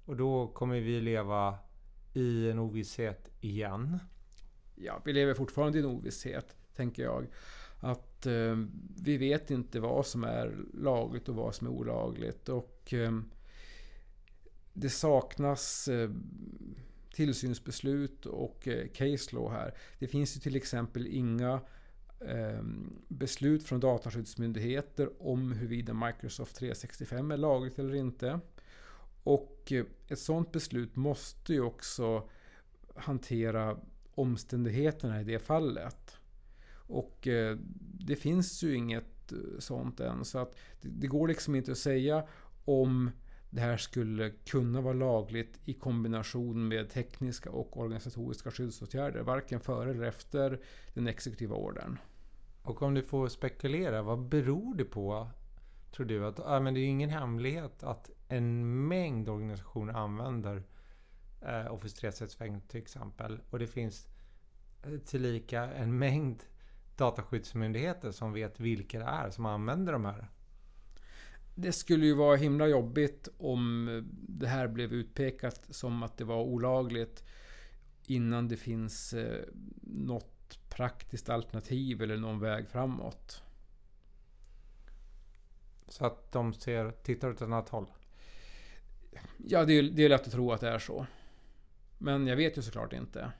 Och 0.05 0.15
då 0.15 0.47
kommer 0.47 0.79
vi 0.79 1.01
leva 1.01 1.57
i 2.13 2.49
en 2.49 2.59
ovisshet 2.59 3.29
igen. 3.41 3.99
Ja, 4.75 5.01
vi 5.05 5.13
lever 5.13 5.33
fortfarande 5.33 5.77
i 5.77 5.81
en 5.81 5.87
ovisshet, 5.87 6.55
tänker 6.75 7.03
jag. 7.03 7.27
Att 7.79 8.25
eh, 8.25 8.55
vi 8.97 9.17
vet 9.17 9.51
inte 9.51 9.79
vad 9.79 10.05
som 10.05 10.23
är 10.23 10.55
lagligt 10.73 11.29
och 11.29 11.35
vad 11.35 11.55
som 11.55 11.67
är 11.67 11.71
olagligt. 11.71 12.49
Och 12.49 12.93
eh, 12.93 13.19
det 14.73 14.89
saknas 14.89 15.87
eh, 15.87 16.09
tillsynsbeslut 17.13 18.25
och 18.25 18.67
eh, 18.67 18.87
case 18.87 19.35
law 19.35 19.51
här. 19.51 19.77
Det 19.99 20.07
finns 20.07 20.35
ju 20.35 20.39
till 20.39 20.55
exempel 20.55 21.07
inga 21.07 21.61
Ehm, 22.19 22.99
beslut 23.07 23.63
från 23.63 23.79
dataskyddsmyndigheter 23.79 25.09
om 25.19 25.51
huruvida 25.51 25.93
Microsoft 25.93 26.55
365 26.55 27.31
är 27.31 27.37
lagligt 27.37 27.79
eller 27.79 27.95
inte. 27.95 28.39
Och 29.23 29.71
eh, 29.71 29.85
ett 30.07 30.19
sådant 30.19 30.51
beslut 30.51 30.95
måste 30.95 31.53
ju 31.53 31.61
också 31.61 32.29
hantera 32.95 33.77
omständigheterna 34.15 35.21
i 35.21 35.23
det 35.23 35.39
fallet. 35.39 36.17
Och 36.73 37.27
eh, 37.27 37.57
det 37.99 38.15
finns 38.15 38.63
ju 38.63 38.75
inget 38.75 39.31
eh, 39.31 39.37
sånt 39.59 39.99
än. 39.99 40.25
Så 40.25 40.39
att 40.39 40.55
det 40.81 41.07
går 41.07 41.27
liksom 41.27 41.55
inte 41.55 41.71
att 41.71 41.77
säga 41.77 42.27
om 42.65 43.11
det 43.55 43.61
här 43.61 43.77
skulle 43.77 44.29
kunna 44.29 44.81
vara 44.81 44.93
lagligt 44.93 45.59
i 45.65 45.73
kombination 45.73 46.67
med 46.67 46.89
tekniska 46.89 47.51
och 47.51 47.79
organisatoriska 47.79 48.51
skyddsåtgärder. 48.51 49.21
Varken 49.21 49.59
före 49.59 49.91
eller 49.91 50.03
efter 50.03 50.61
den 50.93 51.07
exekutiva 51.07 51.55
ordern. 51.55 51.97
Och 52.61 52.81
om 52.81 52.93
du 52.93 53.03
får 53.03 53.27
spekulera, 53.27 54.01
vad 54.01 54.19
beror 54.19 54.75
det 54.75 54.85
på? 54.85 55.27
Tror 55.91 56.05
du 56.05 56.25
att, 56.25 56.39
äh, 56.39 56.59
men 56.59 56.73
det 56.73 56.79
är 56.79 56.81
ju 56.81 56.87
ingen 56.87 57.09
hemlighet 57.09 57.83
att 57.83 58.09
en 58.27 58.87
mängd 58.87 59.29
organisationer 59.29 59.93
använder 59.93 60.63
eh, 61.41 61.73
Office 61.73 61.97
365 61.97 62.61
till 62.61 62.81
exempel. 62.81 63.39
Och 63.49 63.59
det 63.59 63.67
finns 63.67 64.07
eh, 64.83 64.99
tillika 64.99 65.61
en 65.61 65.97
mängd 65.97 66.43
dataskyddsmyndigheter 66.97 68.11
som 68.11 68.33
vet 68.33 68.59
vilka 68.59 68.99
det 68.99 69.05
är 69.05 69.29
som 69.29 69.45
använder 69.45 69.93
de 69.93 70.05
här. 70.05 70.27
Det 71.55 71.71
skulle 71.71 72.05
ju 72.05 72.13
vara 72.13 72.35
himla 72.35 72.67
jobbigt 72.67 73.27
om 73.37 73.89
det 74.27 74.47
här 74.47 74.67
blev 74.67 74.93
utpekat 74.93 75.67
som 75.69 76.03
att 76.03 76.17
det 76.17 76.23
var 76.23 76.41
olagligt 76.41 77.23
innan 78.07 78.47
det 78.47 78.57
finns 78.57 79.13
eh, 79.13 79.43
något 79.81 80.69
praktiskt 80.69 81.29
alternativ 81.29 82.01
eller 82.01 82.17
någon 82.17 82.39
väg 82.39 82.67
framåt. 82.69 83.41
Så 85.87 86.05
att 86.05 86.31
de 86.31 86.53
ser, 86.53 86.91
tittar 86.91 87.29
åt 87.29 87.35
ett 87.35 87.41
annat 87.41 87.69
håll. 87.69 87.87
Ja, 89.37 89.65
det 89.65 89.73
är, 89.73 89.83
det 89.83 90.05
är 90.05 90.09
lätt 90.09 90.27
att 90.27 90.31
tro 90.31 90.51
att 90.51 90.61
det 90.61 90.69
är 90.69 90.79
så. 90.79 91.05
Men 91.97 92.27
jag 92.27 92.35
vet 92.35 92.57
ju 92.57 92.61
såklart 92.61 92.93
inte. 92.93 93.31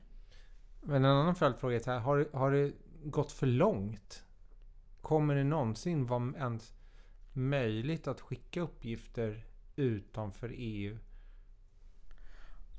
Men 0.82 0.96
en 0.96 1.12
annan 1.12 1.36
följdfråga 1.36 1.76
är 1.76 1.86
här, 1.86 2.00
har, 2.00 2.30
har 2.34 2.52
det 2.52 2.74
gått 3.04 3.32
för 3.32 3.48
långt? 3.48 4.24
Kommer 5.02 5.36
det 5.36 5.44
någonsin 5.44 6.06
vara 6.06 6.34
ens 6.38 6.74
möjligt 7.36 8.08
att 8.08 8.22
skicka 8.22 8.62
uppgifter 8.62 9.46
utanför 9.76 10.52
EU? 10.56 10.98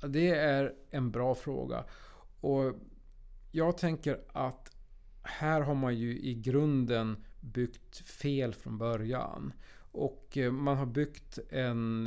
Det 0.01 0.31
är 0.31 0.75
en 0.91 1.11
bra 1.11 1.35
fråga. 1.35 1.85
Och 2.41 2.75
jag 3.53 3.79
tänker 3.79 4.21
att 4.29 4.77
här 5.23 5.61
har 5.61 5.75
man 5.75 5.99
ju 5.99 6.19
i 6.19 6.35
grunden 6.35 7.25
byggt 7.41 7.97
fel 7.99 8.55
från 8.55 8.79
början. 8.79 9.53
Och 9.93 10.39
eh, 10.39 10.53
man 10.53 10.77
har 10.77 10.87
byggt 10.87 11.39
en, 11.51 12.07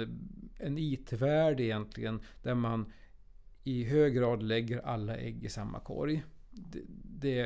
en 0.56 0.78
IT-värld 0.78 1.60
egentligen 1.60 2.22
där 2.44 2.56
man 2.56 2.92
i 3.64 3.84
hög 3.84 4.16
grad 4.16 4.44
lägger 4.44 4.80
alla 4.80 5.18
ägg 5.18 5.44
i 5.44 5.50
samma 5.50 5.80
korg. 5.80 6.24
Det, 6.50 6.82
det 7.04 7.40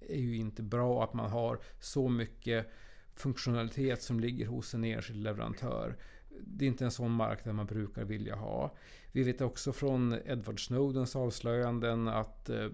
är 0.00 0.18
ju 0.18 0.36
inte 0.36 0.62
bra 0.62 1.04
att 1.04 1.14
man 1.14 1.30
har 1.30 1.60
så 1.80 2.08
mycket 2.08 2.66
funktionalitet 3.14 4.02
som 4.02 4.20
ligger 4.20 4.46
hos 4.46 4.74
en 4.74 4.84
enskild 4.84 5.22
leverantör. 5.22 5.96
Det 6.40 6.64
är 6.64 6.68
inte 6.68 6.84
en 6.84 6.90
sån 6.90 7.10
marknad 7.10 7.54
man 7.54 7.66
brukar 7.66 8.04
vilja 8.04 8.34
ha. 8.34 8.76
Vi 9.12 9.22
vet 9.22 9.40
också 9.40 9.72
från 9.72 10.12
Edward 10.12 10.66
Snowdens 10.66 11.16
avslöjanden 11.16 12.08
att 12.08 12.50
eh, 12.50 12.68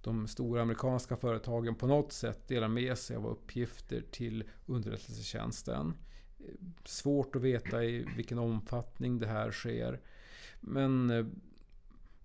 de 0.00 0.28
stora 0.28 0.62
amerikanska 0.62 1.16
företagen 1.16 1.74
på 1.74 1.86
något 1.86 2.12
sätt 2.12 2.48
delar 2.48 2.68
med 2.68 2.98
sig 2.98 3.16
av 3.16 3.26
uppgifter 3.26 4.04
till 4.10 4.44
underrättelsetjänsten. 4.66 5.94
Eh, 6.38 6.54
svårt 6.84 7.36
att 7.36 7.42
veta 7.42 7.84
i 7.84 8.06
vilken 8.16 8.38
omfattning 8.38 9.18
det 9.18 9.26
här 9.26 9.50
sker. 9.50 10.00
Men 10.60 11.10
eh, 11.10 11.26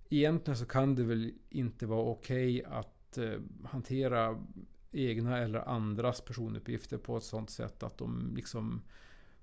egentligen 0.10 0.58
så 0.58 0.66
kan 0.66 0.96
det 0.96 1.04
väl 1.04 1.34
inte 1.50 1.86
vara 1.86 2.04
okej 2.04 2.62
okay 2.62 2.78
att 2.80 3.18
hantera 3.64 4.44
egna 4.92 5.38
eller 5.38 5.70
andras 5.70 6.22
personuppgifter 6.22 6.98
på 6.98 7.18
ett 7.18 7.24
sådant 7.24 7.50
sätt 7.50 7.84
att 7.84 7.98
de 7.98 8.34
liksom 8.36 8.82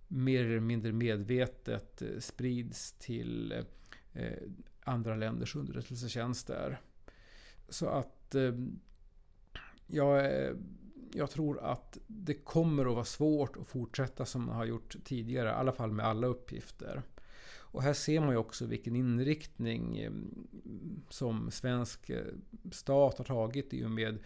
mer 0.08 0.44
eller 0.44 0.60
mindre 0.60 0.92
medvetet 0.92 2.02
eh, 2.02 2.18
sprids 2.18 2.92
till 2.92 3.52
eh, 3.52 3.64
eh, 4.22 4.42
andra 4.84 5.16
länders 5.16 5.56
underrättelsetjänster. 5.56 6.80
Så 7.68 7.88
att 7.88 8.34
jag, 9.86 10.32
jag 11.12 11.30
tror 11.30 11.60
att 11.60 11.98
det 12.06 12.34
kommer 12.34 12.86
att 12.86 12.94
vara 12.94 13.04
svårt 13.04 13.56
att 13.56 13.66
fortsätta 13.66 14.26
som 14.26 14.44
man 14.44 14.56
har 14.56 14.64
gjort 14.64 14.96
tidigare, 15.04 15.48
i 15.48 15.52
alla 15.52 15.72
fall 15.72 15.92
med 15.92 16.06
alla 16.06 16.26
uppgifter. 16.26 17.02
Och 17.50 17.82
här 17.82 17.92
ser 17.92 18.20
man 18.20 18.30
ju 18.30 18.36
också 18.36 18.66
vilken 18.66 18.96
inriktning 18.96 20.08
som 21.08 21.50
svensk 21.50 22.10
stat 22.72 23.18
har 23.18 23.24
tagit 23.24 23.74
i 23.74 23.84
och 23.84 23.90
med 23.90 24.18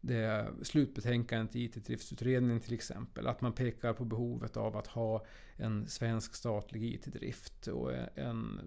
det 0.00 0.50
slutbetänkandet 0.62 1.56
i 1.56 1.64
IT-driftsutredningen 1.64 2.60
till 2.60 2.74
exempel. 2.74 3.26
Att 3.26 3.40
man 3.40 3.52
pekar 3.52 3.92
på 3.92 4.04
behovet 4.04 4.56
av 4.56 4.76
att 4.76 4.86
ha 4.86 5.24
en 5.56 5.86
svensk 5.86 6.34
statlig 6.34 6.84
IT-drift 6.84 7.66
och 7.66 7.92
en 8.14 8.60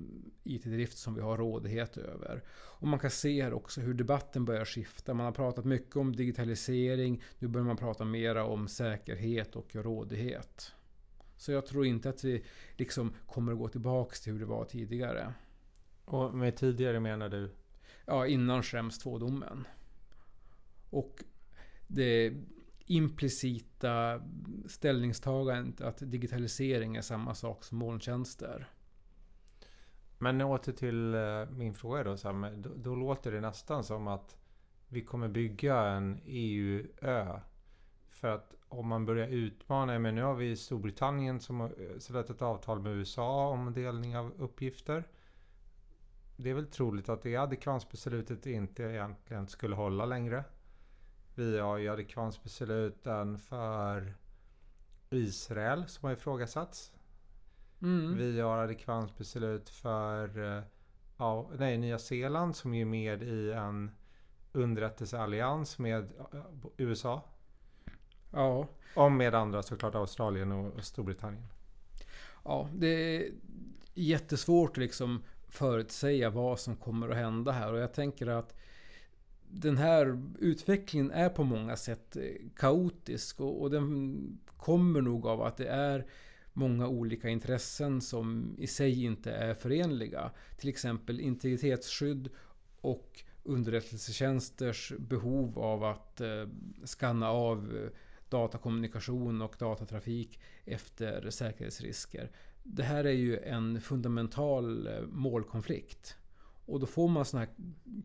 IT-drift 0.43 0.97
som 0.97 1.15
vi 1.15 1.21
har 1.21 1.37
rådighet 1.37 1.97
över. 1.97 2.43
Och 2.49 2.87
man 2.87 2.99
kan 2.99 3.11
se 3.11 3.43
här 3.43 3.53
också 3.53 3.81
hur 3.81 3.93
debatten 3.93 4.45
börjar 4.45 4.65
skifta. 4.65 5.13
Man 5.13 5.25
har 5.25 5.33
pratat 5.33 5.65
mycket 5.65 5.95
om 5.95 6.15
digitalisering. 6.15 7.23
Nu 7.39 7.47
börjar 7.47 7.65
man 7.65 7.77
prata 7.77 8.05
mera 8.05 8.45
om 8.45 8.67
säkerhet 8.67 9.55
och 9.55 9.75
rådighet. 9.75 10.71
Så 11.37 11.51
jag 11.51 11.65
tror 11.65 11.85
inte 11.85 12.09
att 12.09 12.23
vi 12.23 12.43
liksom 12.77 13.13
kommer 13.27 13.51
att 13.51 13.57
gå 13.57 13.67
tillbaks 13.67 14.21
till 14.21 14.33
hur 14.33 14.39
det 14.39 14.45
var 14.45 14.65
tidigare. 14.65 15.33
Och 16.05 16.33
med 16.33 16.55
tidigare 16.55 16.99
menar 16.99 17.29
du? 17.29 17.49
Ja, 18.05 18.27
innan 18.27 18.63
Schrems 18.63 19.05
2-domen. 19.05 19.67
Och 20.93 21.23
det 21.87 22.33
implicita 22.85 24.21
ställningstagandet 24.67 25.81
att 25.81 25.97
digitalisering 26.11 26.95
är 26.95 27.01
samma 27.01 27.35
sak 27.35 27.63
som 27.63 27.77
molntjänster. 27.77 28.69
Men 30.17 30.41
åter 30.41 30.71
till 30.71 31.13
eh, 31.13 31.49
min 31.49 31.73
fråga 31.73 32.03
då, 32.03 32.17
Sam. 32.17 32.47
Då, 32.55 32.69
då 32.75 32.95
låter 32.95 33.31
det 33.31 33.41
nästan 33.41 33.83
som 33.83 34.07
att 34.07 34.37
vi 34.87 35.01
kommer 35.01 35.27
bygga 35.27 35.79
en 35.79 36.19
EU-ö. 36.25 37.39
För 38.09 38.27
att 38.27 38.55
om 38.67 38.87
man 38.87 39.05
börjar 39.05 39.27
utmana, 39.27 39.99
men 39.99 40.15
nu 40.15 40.21
har 40.21 40.35
vi 40.35 40.55
Storbritannien 40.55 41.39
som 41.39 41.59
har 41.59 41.67
eh, 41.67 41.99
slutit 41.99 42.29
ett 42.29 42.41
avtal 42.41 42.79
med 42.79 42.91
USA 42.91 43.47
om 43.47 43.73
delning 43.73 44.17
av 44.17 44.31
uppgifter. 44.37 45.07
Det 46.35 46.49
är 46.49 46.53
väl 46.53 46.67
troligt 46.67 47.09
att 47.09 47.21
det 47.21 47.35
adekvansbeslutet 47.35 48.45
inte 48.45 48.83
egentligen 48.83 49.47
skulle 49.47 49.75
hålla 49.75 50.05
längre. 50.05 50.43
Vi 51.35 51.59
har 51.59 51.77
ju 51.77 51.89
adekvansbesluten 51.89 53.39
för 53.39 54.13
Israel 55.09 55.87
som 55.87 56.05
har 56.05 56.13
ifrågasatts. 56.13 56.91
Mm. 57.81 58.17
Vi 58.17 58.39
har 58.39 58.57
adekvansbeslut 58.57 59.69
för 59.69 60.57
eh, 60.57 60.63
ja, 61.17 61.49
nej, 61.57 61.77
Nya 61.77 61.99
Zeeland 61.99 62.55
som 62.55 62.73
är 62.73 62.85
med 62.85 63.23
i 63.23 63.51
en 63.51 63.91
underrättelseallians 64.51 65.79
med 65.79 66.03
eh, 66.33 66.41
USA. 66.77 67.21
Ja. 68.31 68.67
Och 68.95 69.11
med 69.11 69.35
andra 69.35 69.63
såklart 69.63 69.95
Australien 69.95 70.51
och 70.51 70.83
Storbritannien. 70.83 71.47
Ja, 72.43 72.69
det 72.73 72.87
är 72.87 73.31
jättesvårt 73.93 74.77
liksom 74.77 75.23
förutsäga 75.47 76.29
vad 76.29 76.59
som 76.59 76.75
kommer 76.75 77.09
att 77.09 77.15
hända 77.15 77.51
här. 77.51 77.73
Och 77.73 77.79
jag 77.79 77.93
tänker 77.93 78.27
att 78.27 78.55
den 79.53 79.77
här 79.77 80.21
utvecklingen 80.39 81.11
är 81.11 81.29
på 81.29 81.43
många 81.43 81.75
sätt 81.75 82.15
eh, 82.15 82.23
kaotisk 82.55 83.39
och, 83.39 83.61
och, 83.61 83.69
den 83.69 84.39
kommer 84.57 85.01
nog 85.01 85.27
av 85.27 85.41
att 85.41 85.57
det 85.57 85.67
är 85.67 86.05
många 86.53 86.87
olika 86.87 87.29
intressen 87.29 88.01
som 88.01 88.55
i 88.57 88.67
sig 88.67 89.03
inte 89.03 89.31
är 89.31 89.53
förenliga. 89.53 90.31
Till 90.57 90.69
exempel 90.69 91.19
integritetsskydd 91.19 92.29
och 92.81 93.23
underrättelsetjänsters 93.43 94.93
behov 94.97 95.59
av 95.59 95.83
att 95.83 96.21
eh, 96.21 96.47
skanna 96.85 97.29
av 97.29 97.77
eh, 97.77 97.89
datakommunikation 98.29 99.41
och 99.41 99.55
datatrafik 99.59 100.39
efter 100.65 101.29
säkerhetsrisker. 101.29 102.31
Det 102.63 102.83
här 102.83 103.03
är 103.03 103.11
ju 103.11 103.39
en 103.39 103.81
fundamental 103.81 104.87
eh, 104.87 105.01
målkonflikt. 105.01 106.17
Och 106.65 106.79
då 106.79 106.85
får 106.85 107.07
man 107.07 107.25
såna 107.25 107.45
här 107.45 107.53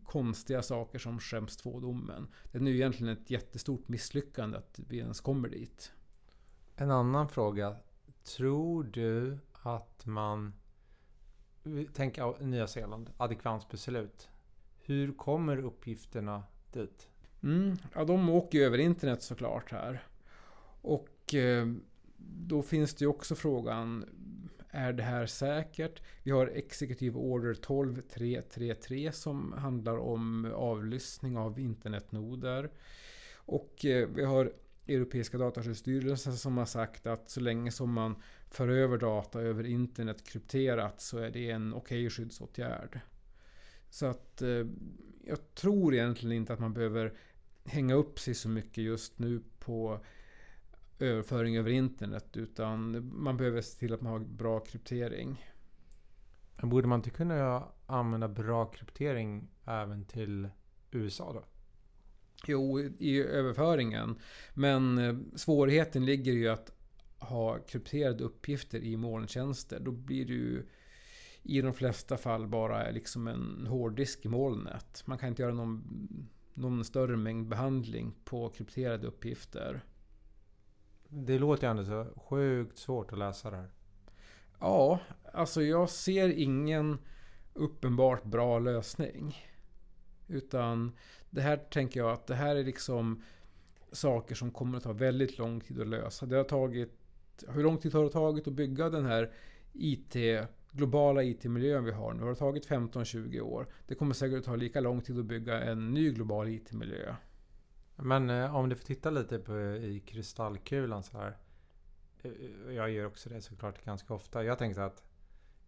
konstiga 0.04 0.62
saker 0.62 0.98
som 0.98 1.18
2-domen. 1.18 2.28
Den 2.52 2.66
är 2.66 2.70
ju 2.70 2.76
egentligen 2.76 3.12
ett 3.12 3.30
jättestort 3.30 3.88
misslyckande 3.88 4.58
att 4.58 4.80
vi 4.88 4.98
ens 4.98 5.20
kommer 5.20 5.48
dit. 5.48 5.92
En 6.76 6.90
annan 6.90 7.28
fråga. 7.28 7.76
Tror 8.36 8.84
du 8.84 9.38
att 9.52 10.06
man... 10.06 10.52
vi 11.62 11.86
tänker 11.86 12.44
Nya 12.44 12.66
Zeeland, 12.66 13.10
adekvansbeslut. 13.16 14.28
Hur 14.80 15.12
kommer 15.12 15.56
uppgifterna 15.56 16.42
dit? 16.72 17.08
Mm, 17.42 17.76
ja, 17.94 18.04
de 18.04 18.28
åker 18.28 18.58
ju 18.58 18.64
över 18.64 18.78
internet 18.78 19.22
såklart 19.22 19.72
här. 19.72 20.06
Och 20.82 21.34
eh, 21.34 21.66
då 22.18 22.62
finns 22.62 22.94
det 22.94 23.04
ju 23.04 23.08
också 23.08 23.34
frågan, 23.34 24.04
är 24.78 24.92
det 24.92 25.02
här 25.02 25.26
säkert? 25.26 26.02
Vi 26.22 26.30
har 26.30 26.46
Executive 26.46 27.18
Order 27.18 27.54
12333 27.54 29.12
som 29.12 29.52
handlar 29.52 29.96
om 29.98 30.52
avlyssning 30.54 31.36
av 31.36 31.58
internetnoder. 31.58 32.70
Och 33.34 33.84
eh, 33.84 34.08
vi 34.08 34.24
har 34.24 34.52
Europeiska 34.86 35.38
dataskyddsstyrelsen 35.38 36.36
som 36.36 36.58
har 36.58 36.64
sagt 36.64 37.06
att 37.06 37.30
så 37.30 37.40
länge 37.40 37.70
som 37.70 37.92
man 37.92 38.22
för 38.50 38.68
över 38.68 38.98
data 38.98 39.40
över 39.40 39.66
internet 39.66 40.24
krypterat 40.24 41.00
så 41.00 41.18
är 41.18 41.30
det 41.30 41.50
en 41.50 41.74
okej 41.74 42.06
okay 42.06 42.10
skyddsåtgärd. 42.10 43.00
Så 43.90 44.06
att 44.06 44.42
eh, 44.42 44.66
jag 45.26 45.54
tror 45.54 45.94
egentligen 45.94 46.36
inte 46.36 46.52
att 46.52 46.60
man 46.60 46.74
behöver 46.74 47.12
hänga 47.64 47.94
upp 47.94 48.18
sig 48.18 48.34
så 48.34 48.48
mycket 48.48 48.84
just 48.84 49.18
nu 49.18 49.42
på 49.58 50.00
överföring 50.98 51.56
över 51.56 51.70
internet 51.70 52.36
utan 52.36 53.08
man 53.22 53.36
behöver 53.36 53.60
se 53.60 53.78
till 53.78 53.94
att 53.94 54.00
man 54.00 54.12
har 54.12 54.18
bra 54.18 54.60
kryptering. 54.60 55.44
Men 56.60 56.70
borde 56.70 56.88
man 56.88 56.98
inte 56.98 57.10
kunna 57.10 57.68
använda 57.86 58.28
bra 58.28 58.64
kryptering 58.64 59.48
även 59.64 60.04
till 60.04 60.48
USA 60.90 61.32
då? 61.32 61.44
Jo, 62.46 62.80
i 62.80 63.22
överföringen. 63.22 64.18
Men 64.54 64.98
eh, 64.98 65.16
svårigheten 65.36 66.04
ligger 66.04 66.32
ju 66.32 66.48
att 66.48 66.72
ha 67.18 67.58
krypterade 67.58 68.24
uppgifter 68.24 68.78
i 68.78 68.96
molntjänster. 68.96 69.80
Då 69.80 69.90
blir 69.90 70.24
det 70.24 70.32
ju 70.32 70.66
i 71.42 71.60
de 71.60 71.74
flesta 71.74 72.16
fall 72.16 72.46
bara 72.46 72.90
liksom 72.90 73.28
en 73.28 73.66
hårddisk 73.66 74.24
i 74.24 74.28
molnet. 74.28 75.02
Man 75.06 75.18
kan 75.18 75.28
inte 75.28 75.42
göra 75.42 75.54
någon, 75.54 75.84
någon 76.54 76.84
större 76.84 77.16
mängd 77.16 77.48
behandling 77.48 78.14
på 78.24 78.48
krypterade 78.48 79.06
uppgifter. 79.06 79.84
Det 81.08 81.38
låter 81.38 81.66
ju 81.66 81.70
ändå 81.70 81.84
så 81.84 82.06
sjukt 82.16 82.78
svårt 82.78 83.12
att 83.12 83.18
läsa 83.18 83.50
det 83.50 83.56
här. 83.56 83.70
Ja, 84.60 85.00
alltså 85.32 85.62
jag 85.62 85.90
ser 85.90 86.28
ingen 86.28 86.98
uppenbart 87.54 88.24
bra 88.24 88.58
lösning. 88.58 89.36
Utan 90.28 90.92
det 91.30 91.40
här 91.40 91.56
tänker 91.56 92.00
jag 92.00 92.10
att 92.10 92.26
det 92.26 92.34
här 92.34 92.56
är 92.56 92.64
liksom 92.64 93.22
saker 93.92 94.34
som 94.34 94.50
kommer 94.50 94.78
att 94.78 94.84
ta 94.84 94.92
väldigt 94.92 95.38
lång 95.38 95.60
tid 95.60 95.80
att 95.80 95.88
lösa. 95.88 96.26
Det 96.26 96.36
har 96.36 96.44
tagit... 96.44 96.92
Hur 97.48 97.62
lång 97.62 97.78
tid 97.78 97.94
har 97.94 98.04
det 98.04 98.10
tagit 98.10 98.48
att 98.48 98.52
bygga 98.52 98.90
den 98.90 99.06
här 99.06 99.32
IT, 99.72 100.16
globala 100.70 101.22
IT-miljön 101.22 101.84
vi 101.84 101.92
har 101.92 102.12
nu? 102.12 102.22
Har 102.22 102.28
det 102.28 102.36
tagit 102.36 102.68
15-20 102.68 103.40
år? 103.40 103.66
Det 103.86 103.94
kommer 103.94 104.14
säkert 104.14 104.38
att 104.38 104.44
ta 104.44 104.56
lika 104.56 104.80
lång 104.80 105.00
tid 105.00 105.18
att 105.18 105.24
bygga 105.24 105.62
en 105.62 105.90
ny 105.90 106.10
global 106.10 106.48
IT-miljö. 106.48 107.14
Men 108.02 108.30
eh, 108.30 108.56
om 108.56 108.68
du 108.68 108.76
får 108.76 108.84
titta 108.84 109.10
lite 109.10 109.38
på 109.38 109.58
i 109.60 110.02
kristallkulan 110.06 111.02
så 111.02 111.18
här. 111.18 111.36
Eh, 112.22 112.72
jag 112.74 112.90
gör 112.90 113.06
också 113.06 113.28
det 113.28 113.42
såklart 113.42 113.84
ganska 113.84 114.14
ofta. 114.14 114.44
Jag 114.44 114.58
tänker 114.58 114.74
så 114.74 114.80
att 114.80 115.02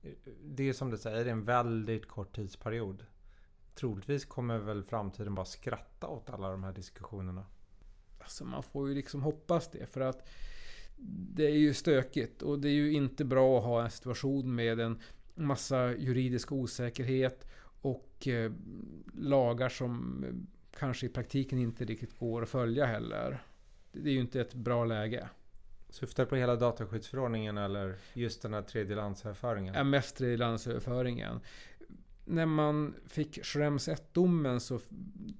eh, 0.02 0.12
det 0.44 0.68
är 0.68 0.72
som 0.72 0.90
du 0.90 0.98
säger, 0.98 1.24
det 1.24 1.30
är 1.30 1.32
en 1.32 1.44
väldigt 1.44 2.08
kort 2.08 2.36
tidsperiod. 2.36 3.06
Troligtvis 3.74 4.24
kommer 4.24 4.58
väl 4.58 4.84
framtiden 4.84 5.34
bara 5.34 5.46
skratta 5.46 6.06
åt 6.06 6.30
alla 6.30 6.50
de 6.50 6.64
här 6.64 6.72
diskussionerna. 6.72 7.46
Alltså 8.18 8.44
man 8.44 8.62
får 8.62 8.88
ju 8.88 8.94
liksom 8.94 9.22
hoppas 9.22 9.70
det 9.70 9.86
för 9.86 10.00
att 10.00 10.28
det 11.34 11.44
är 11.44 11.56
ju 11.56 11.74
stökigt 11.74 12.42
och 12.42 12.58
det 12.58 12.68
är 12.68 12.72
ju 12.72 12.92
inte 12.92 13.24
bra 13.24 13.58
att 13.58 13.64
ha 13.64 13.84
en 13.84 13.90
situation 13.90 14.54
med 14.54 14.80
en 14.80 15.00
massa 15.34 15.96
juridisk 15.96 16.52
osäkerhet 16.52 17.46
och 17.82 18.28
eh, 18.28 18.52
lagar 19.14 19.68
som 19.68 20.24
kanske 20.78 21.06
i 21.06 21.08
praktiken 21.08 21.58
inte 21.58 21.84
riktigt 21.84 22.18
går 22.18 22.42
att 22.42 22.48
följa 22.48 22.86
heller. 22.86 23.42
Det 23.92 24.10
är 24.10 24.14
ju 24.14 24.20
inte 24.20 24.40
ett 24.40 24.54
bra 24.54 24.84
läge. 24.84 25.28
Syftar 25.88 26.24
på 26.24 26.36
hela 26.36 26.56
dataskyddsförordningen 26.56 27.58
eller 27.58 27.96
just 28.12 28.42
den 28.42 28.54
här 28.54 28.62
tredjelandsöverföringen? 28.62 29.74
Ja, 29.74 29.84
mest 29.84 30.16
tredjelandsöverföringen. 30.16 31.40
När 32.24 32.46
man 32.46 32.94
fick 33.06 33.44
Schrems 33.44 33.88
1-domen 33.88 34.60
så 34.60 34.80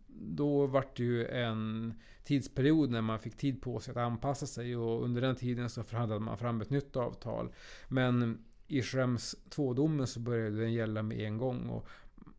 då 0.07 0.67
vart 0.67 0.97
det 0.97 1.03
ju 1.03 1.27
en 1.27 1.95
tidsperiod 2.25 2.91
när 2.91 3.01
man 3.01 3.19
fick 3.19 3.37
tid 3.37 3.63
på 3.63 3.81
sig 3.81 3.93
att 3.93 3.97
anpassa 3.97 4.47
sig 4.47 4.77
och 4.77 5.05
under 5.05 5.21
den 5.21 5.37
tiden 5.37 5.71
så 5.71 5.83
förhandlade 5.83 6.21
man 6.21 6.39
fram 6.39 6.61
ett 6.61 6.71
nytt 6.71 6.97
avtal. 6.97 7.53
Men 7.89 8.45
i 8.67 8.83
Schrems 8.83 9.37
2-domen 9.51 10.07
så 10.07 10.21
började 10.21 10.61
den 10.61 10.73
gälla 10.73 11.03
med 11.03 11.21
en 11.21 11.39
gång 11.39 11.69
och 11.69 11.89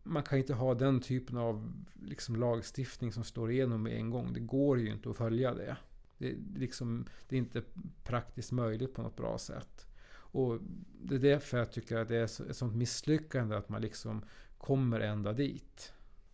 man 0.04 0.24
kan 0.24 0.38
inte 0.38 0.54
ha 0.54 0.74
den 0.74 1.00
typen 1.00 1.38
av 1.38 1.74
liksom, 2.02 2.36
lagstiftning 2.36 3.14
som 3.14 3.24
står 3.24 3.52
igenom 3.52 3.84
med 3.84 3.94
en 3.94 4.10
gång. 4.10 4.34
Det 4.34 4.40
går 4.40 4.80
ju 4.80 4.92
inte 4.92 5.10
att 5.10 5.18
följa 5.18 5.54
det. 5.54 5.78
Det, 6.18 6.36
liksom, 6.56 7.06
det 7.30 7.36
är 7.36 7.40
inte 7.40 7.64
praktiskt 8.04 8.52
möjligt 8.52 8.94
på 8.94 9.02
något 9.02 9.16
bra 9.16 9.38
sätt. 9.38 9.88
Och 10.14 10.60
det 11.04 11.16
är 11.16 11.20
därför 11.20 11.58
jag 11.58 11.72
tycker 11.72 11.98
att 11.98 12.08
det 12.08 12.16
är 12.16 12.24
ett 12.24 12.56
sånt 12.58 12.76
misslyckande 12.76 13.56
att 13.56 13.70
man 13.70 13.82
liksom 13.82 14.26
kommer 14.58 15.00
ända 15.00 15.34
dit. 15.34 15.94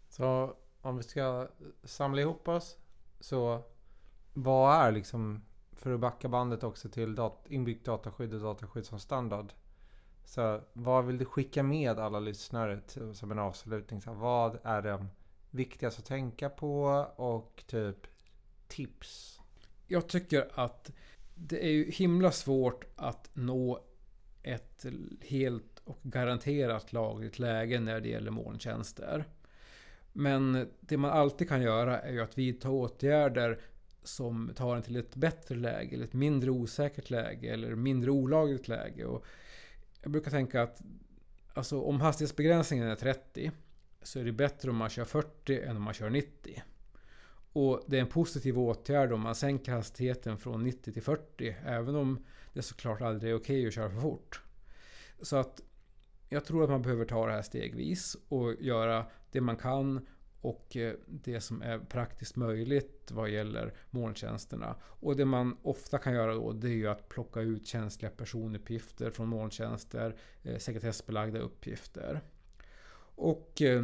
Så 0.10 0.56
om 0.82 0.98
vi 0.98 1.04
ska 1.04 1.48
samla 1.84 2.22
ihop 2.22 2.48
oss. 2.48 2.78
Så 3.20 3.64
vad 4.34 4.88
är 4.88 4.92
liksom, 4.92 5.42
för 5.72 5.92
att 5.92 6.00
backa 6.00 6.30
bandet 6.30 6.64
också 6.64 6.90
till 6.90 7.16
dat 7.16 7.46
inbyggt 7.50 7.86
dataskydd 7.86 8.34
och 8.34 8.42
dataskydd 8.42 8.86
som 8.86 9.00
standard. 9.00 9.54
Så 10.28 10.62
vad 10.74 11.06
vill 11.06 11.18
du 11.18 11.26
skicka 11.26 11.64
med 11.64 12.00
alla 12.00 12.20
lyssnare 12.20 12.82
till, 12.82 13.16
som 13.16 13.32
en 13.32 13.40
avslutning? 13.40 14.02
Så 14.02 14.14
vad 14.14 14.58
är 14.64 14.82
det 14.82 15.06
viktigaste 15.52 16.00
att 16.00 16.06
tänka 16.06 16.50
på 16.50 16.84
och 17.16 17.64
typ 17.68 18.08
tips? 18.68 19.40
Jag 19.88 20.08
tycker 20.08 20.52
att 20.54 20.92
det 21.36 21.66
är 21.66 21.70
ju 21.70 21.92
himla 21.92 22.32
svårt 22.32 22.86
att 22.96 23.30
nå 23.34 23.80
ett 24.44 24.86
helt 25.22 25.82
och 25.84 26.00
garanterat 26.04 26.94
lagligt 26.94 27.40
läge 27.40 27.80
när 27.80 28.02
det 28.02 28.10
gäller 28.10 28.32
molntjänster. 28.32 29.26
Men 30.14 30.68
det 30.80 30.98
man 30.98 31.12
alltid 31.12 31.50
kan 31.50 31.62
göra 31.62 32.00
är 32.00 32.12
ju 32.12 32.22
att 32.22 32.38
vidta 32.38 32.70
åtgärder 32.70 33.60
som 34.04 34.52
tar 34.56 34.76
en 34.76 34.82
till 34.82 34.96
ett 34.96 35.16
bättre 35.16 35.56
läge, 35.56 35.96
eller 35.96 36.06
ett 36.06 36.14
mindre 36.14 36.52
osäkert 36.52 37.10
läge, 37.10 37.54
eller 37.54 37.76
mindre 37.76 38.12
olagligt 38.12 38.68
läge. 38.68 39.06
Och 39.06 39.26
jag 40.08 40.12
brukar 40.12 40.32
tänka 40.32 40.64
att 40.64 40.82
alltså, 41.54 41.82
om 41.82 42.02
hastighetsbegränsningen 42.02 42.88
är 42.88 42.96
30 42.96 43.52
så 44.02 44.20
är 44.20 44.24
det 44.24 44.32
bättre 44.32 44.70
om 44.70 44.76
man 44.76 44.90
kör 44.90 45.06
40 45.06 45.62
än 45.62 45.76
om 45.76 45.82
man 45.82 45.94
kör 45.94 46.10
90. 46.10 46.64
Och 47.54 47.84
det 47.88 47.98
är 47.98 48.02
en 48.02 48.08
positiv 48.08 48.60
åtgärd 48.60 49.12
om 49.12 49.22
man 49.22 49.36
sänker 49.36 49.72
hastigheten 49.72 50.38
från 50.38 50.64
90 50.64 50.94
till 50.94 51.04
40 51.04 51.56
även 51.66 51.96
om 51.96 52.26
det 52.54 52.62
såklart 52.62 53.02
aldrig 53.02 53.32
är 53.32 53.36
okej 53.36 53.56
okay 53.56 53.68
att 53.68 53.74
köra 53.74 53.90
för 53.90 54.00
fort. 54.00 54.42
Så 55.22 55.36
att 55.36 55.62
jag 56.30 56.46
tror 56.46 56.64
att 56.64 56.70
man 56.70 56.82
behöver 56.82 57.06
ta 57.06 57.26
det 57.26 57.34
här 57.34 57.42
stegvis 57.42 58.18
och 58.30 58.54
göra 58.60 59.06
det 59.32 59.42
man 59.42 59.58
kan 59.58 60.08
och 60.42 60.78
eh, 60.78 60.94
det 61.08 61.42
som 61.42 61.62
är 61.62 61.80
praktiskt 61.80 62.36
möjligt 62.36 63.12
vad 63.12 63.30
gäller 63.30 63.74
molntjänsterna. 63.90 64.76
Och 64.82 65.16
det 65.16 65.26
man 65.26 65.58
ofta 65.62 65.98
kan 65.98 66.14
göra 66.14 66.34
då 66.34 66.54
det 66.54 66.68
är 66.68 66.76
ju 66.76 66.88
att 66.88 67.10
plocka 67.10 67.42
ut 67.42 67.68
känsliga 67.68 68.12
personuppgifter 68.12 69.10
från 69.10 69.28
molntjänster, 69.28 70.16
eh, 70.44 70.58
sekretessbelagda 70.58 71.40
uppgifter. 71.40 72.22
Och 73.16 73.62
eh, 73.62 73.84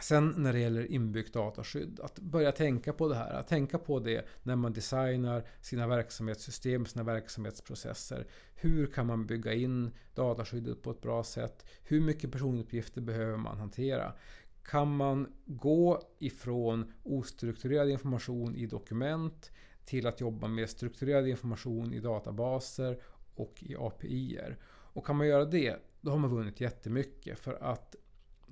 Sen 0.00 0.34
när 0.36 0.52
det 0.52 0.58
gäller 0.58 0.92
inbyggt 0.92 1.34
dataskydd, 1.34 2.00
att 2.00 2.18
börja 2.18 2.52
tänka 2.52 2.92
på 2.92 3.08
det 3.08 3.14
här. 3.14 3.32
Att 3.32 3.48
tänka 3.48 3.78
på 3.78 4.00
det 4.00 4.26
när 4.42 4.56
man 4.56 4.72
designar 4.72 5.44
sina 5.60 5.86
verksamhetssystem, 5.86 6.86
sina 6.86 7.04
verksamhetsprocesser. 7.04 8.26
Hur 8.54 8.86
kan 8.86 9.06
man 9.06 9.26
bygga 9.26 9.52
in 9.52 9.90
dataskyddet 10.14 10.82
på 10.82 10.90
ett 10.90 11.00
bra 11.00 11.24
sätt? 11.24 11.66
Hur 11.84 12.00
mycket 12.00 12.32
personuppgifter 12.32 13.00
behöver 13.00 13.36
man 13.36 13.58
hantera? 13.58 14.12
Kan 14.64 14.96
man 14.96 15.32
gå 15.46 16.02
ifrån 16.18 16.92
ostrukturerad 17.02 17.90
information 17.90 18.56
i 18.56 18.66
dokument 18.66 19.50
till 19.84 20.06
att 20.06 20.20
jobba 20.20 20.48
med 20.48 20.70
strukturerad 20.70 21.28
information 21.28 21.92
i 21.92 22.00
databaser 22.00 22.98
och 23.34 23.62
i 23.62 23.76
API-er? 23.76 24.58
Och 24.66 25.06
kan 25.06 25.16
man 25.16 25.26
göra 25.26 25.44
det, 25.44 25.76
då 26.00 26.10
har 26.10 26.18
man 26.18 26.30
vunnit 26.30 26.60
jättemycket. 26.60 27.38
För 27.38 27.54
att 27.62 27.96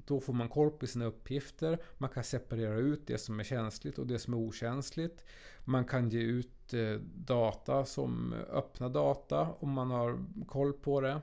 då 0.06 0.20
får 0.20 0.32
man 0.32 0.48
koll 0.48 0.70
på 0.70 0.86
sina 0.86 1.04
uppgifter. 1.04 1.78
Man 1.98 2.10
kan 2.10 2.24
separera 2.24 2.76
ut 2.76 3.06
det 3.06 3.18
som 3.18 3.40
är 3.40 3.44
känsligt 3.44 3.98
och 3.98 4.06
det 4.06 4.18
som 4.18 4.34
är 4.34 4.38
okänsligt. 4.38 5.24
Man 5.64 5.84
kan 5.84 6.08
ge 6.08 6.20
ut 6.20 6.74
eh, 6.74 6.94
data 7.14 7.84
som 7.84 8.32
eh, 8.32 8.56
öppna 8.56 8.88
data 8.88 9.48
om 9.58 9.70
man 9.70 9.90
har 9.90 10.24
koll 10.46 10.72
på 10.72 11.00
det. 11.00 11.20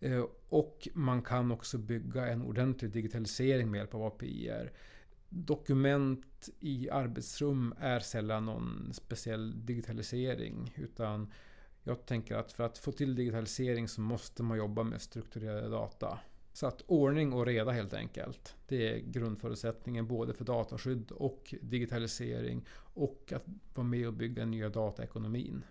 Eh, 0.00 0.24
och 0.48 0.88
man 0.94 1.22
kan 1.22 1.52
också 1.52 1.78
bygga 1.78 2.26
en 2.26 2.42
ordentlig 2.42 2.90
digitalisering 2.90 3.70
med 3.70 3.78
hjälp 3.78 3.94
av 3.94 4.02
API. 4.02 4.52
Dokument 5.28 6.48
i 6.60 6.90
arbetsrum 6.90 7.74
är 7.78 8.00
sällan 8.00 8.44
någon 8.44 8.90
speciell 8.92 9.66
digitalisering. 9.66 10.74
Utan 10.76 11.32
jag 11.82 12.06
tänker 12.06 12.36
att 12.36 12.52
för 12.52 12.64
att 12.64 12.78
få 12.78 12.92
till 12.92 13.14
digitalisering 13.14 13.88
så 13.88 14.00
måste 14.00 14.42
man 14.42 14.58
jobba 14.58 14.82
med 14.82 15.02
strukturerade 15.02 15.68
data. 15.68 16.18
Så 16.52 16.66
att 16.66 16.82
ordning 16.86 17.32
och 17.32 17.46
reda 17.46 17.70
helt 17.70 17.94
enkelt. 17.94 18.54
Det 18.66 18.88
är 18.88 18.98
grundförutsättningen 18.98 20.06
både 20.06 20.34
för 20.34 20.44
dataskydd 20.44 21.10
och 21.10 21.54
digitalisering 21.62 22.64
och 22.94 23.32
att 23.36 23.44
vara 23.74 23.86
med 23.86 24.06
och 24.06 24.12
bygga 24.12 24.42
den 24.42 24.50
nya 24.50 24.68
dataekonomin. 24.68 25.64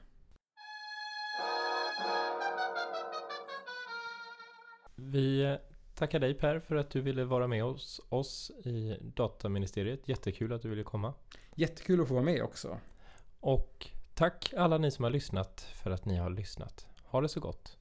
Vi 4.96 5.58
tackar 5.96 6.20
dig 6.20 6.34
Per 6.34 6.60
för 6.60 6.76
att 6.76 6.90
du 6.90 7.02
ville 7.02 7.24
vara 7.24 7.48
med 7.48 7.64
oss, 7.64 8.02
oss 8.10 8.52
i 8.64 8.98
Dataministeriet. 9.02 10.08
Jättekul 10.08 10.54
att 10.54 10.62
du 10.62 10.70
ville 10.70 10.84
komma. 10.84 11.14
Jättekul 11.56 12.02
att 12.02 12.08
få 12.08 12.14
vara 12.14 12.24
med 12.24 12.44
också. 12.44 12.80
Och 13.40 13.88
tack 14.14 14.54
alla 14.58 14.78
ni 14.78 14.92
som 14.92 15.04
har 15.04 15.12
lyssnat 15.12 15.62
för 15.62 15.92
att 15.92 16.06
ni 16.06 16.16
har 16.16 16.30
lyssnat. 16.30 16.88
Ha 17.06 17.22
det 17.22 17.30
så 17.30 17.40
gott. 17.40 17.78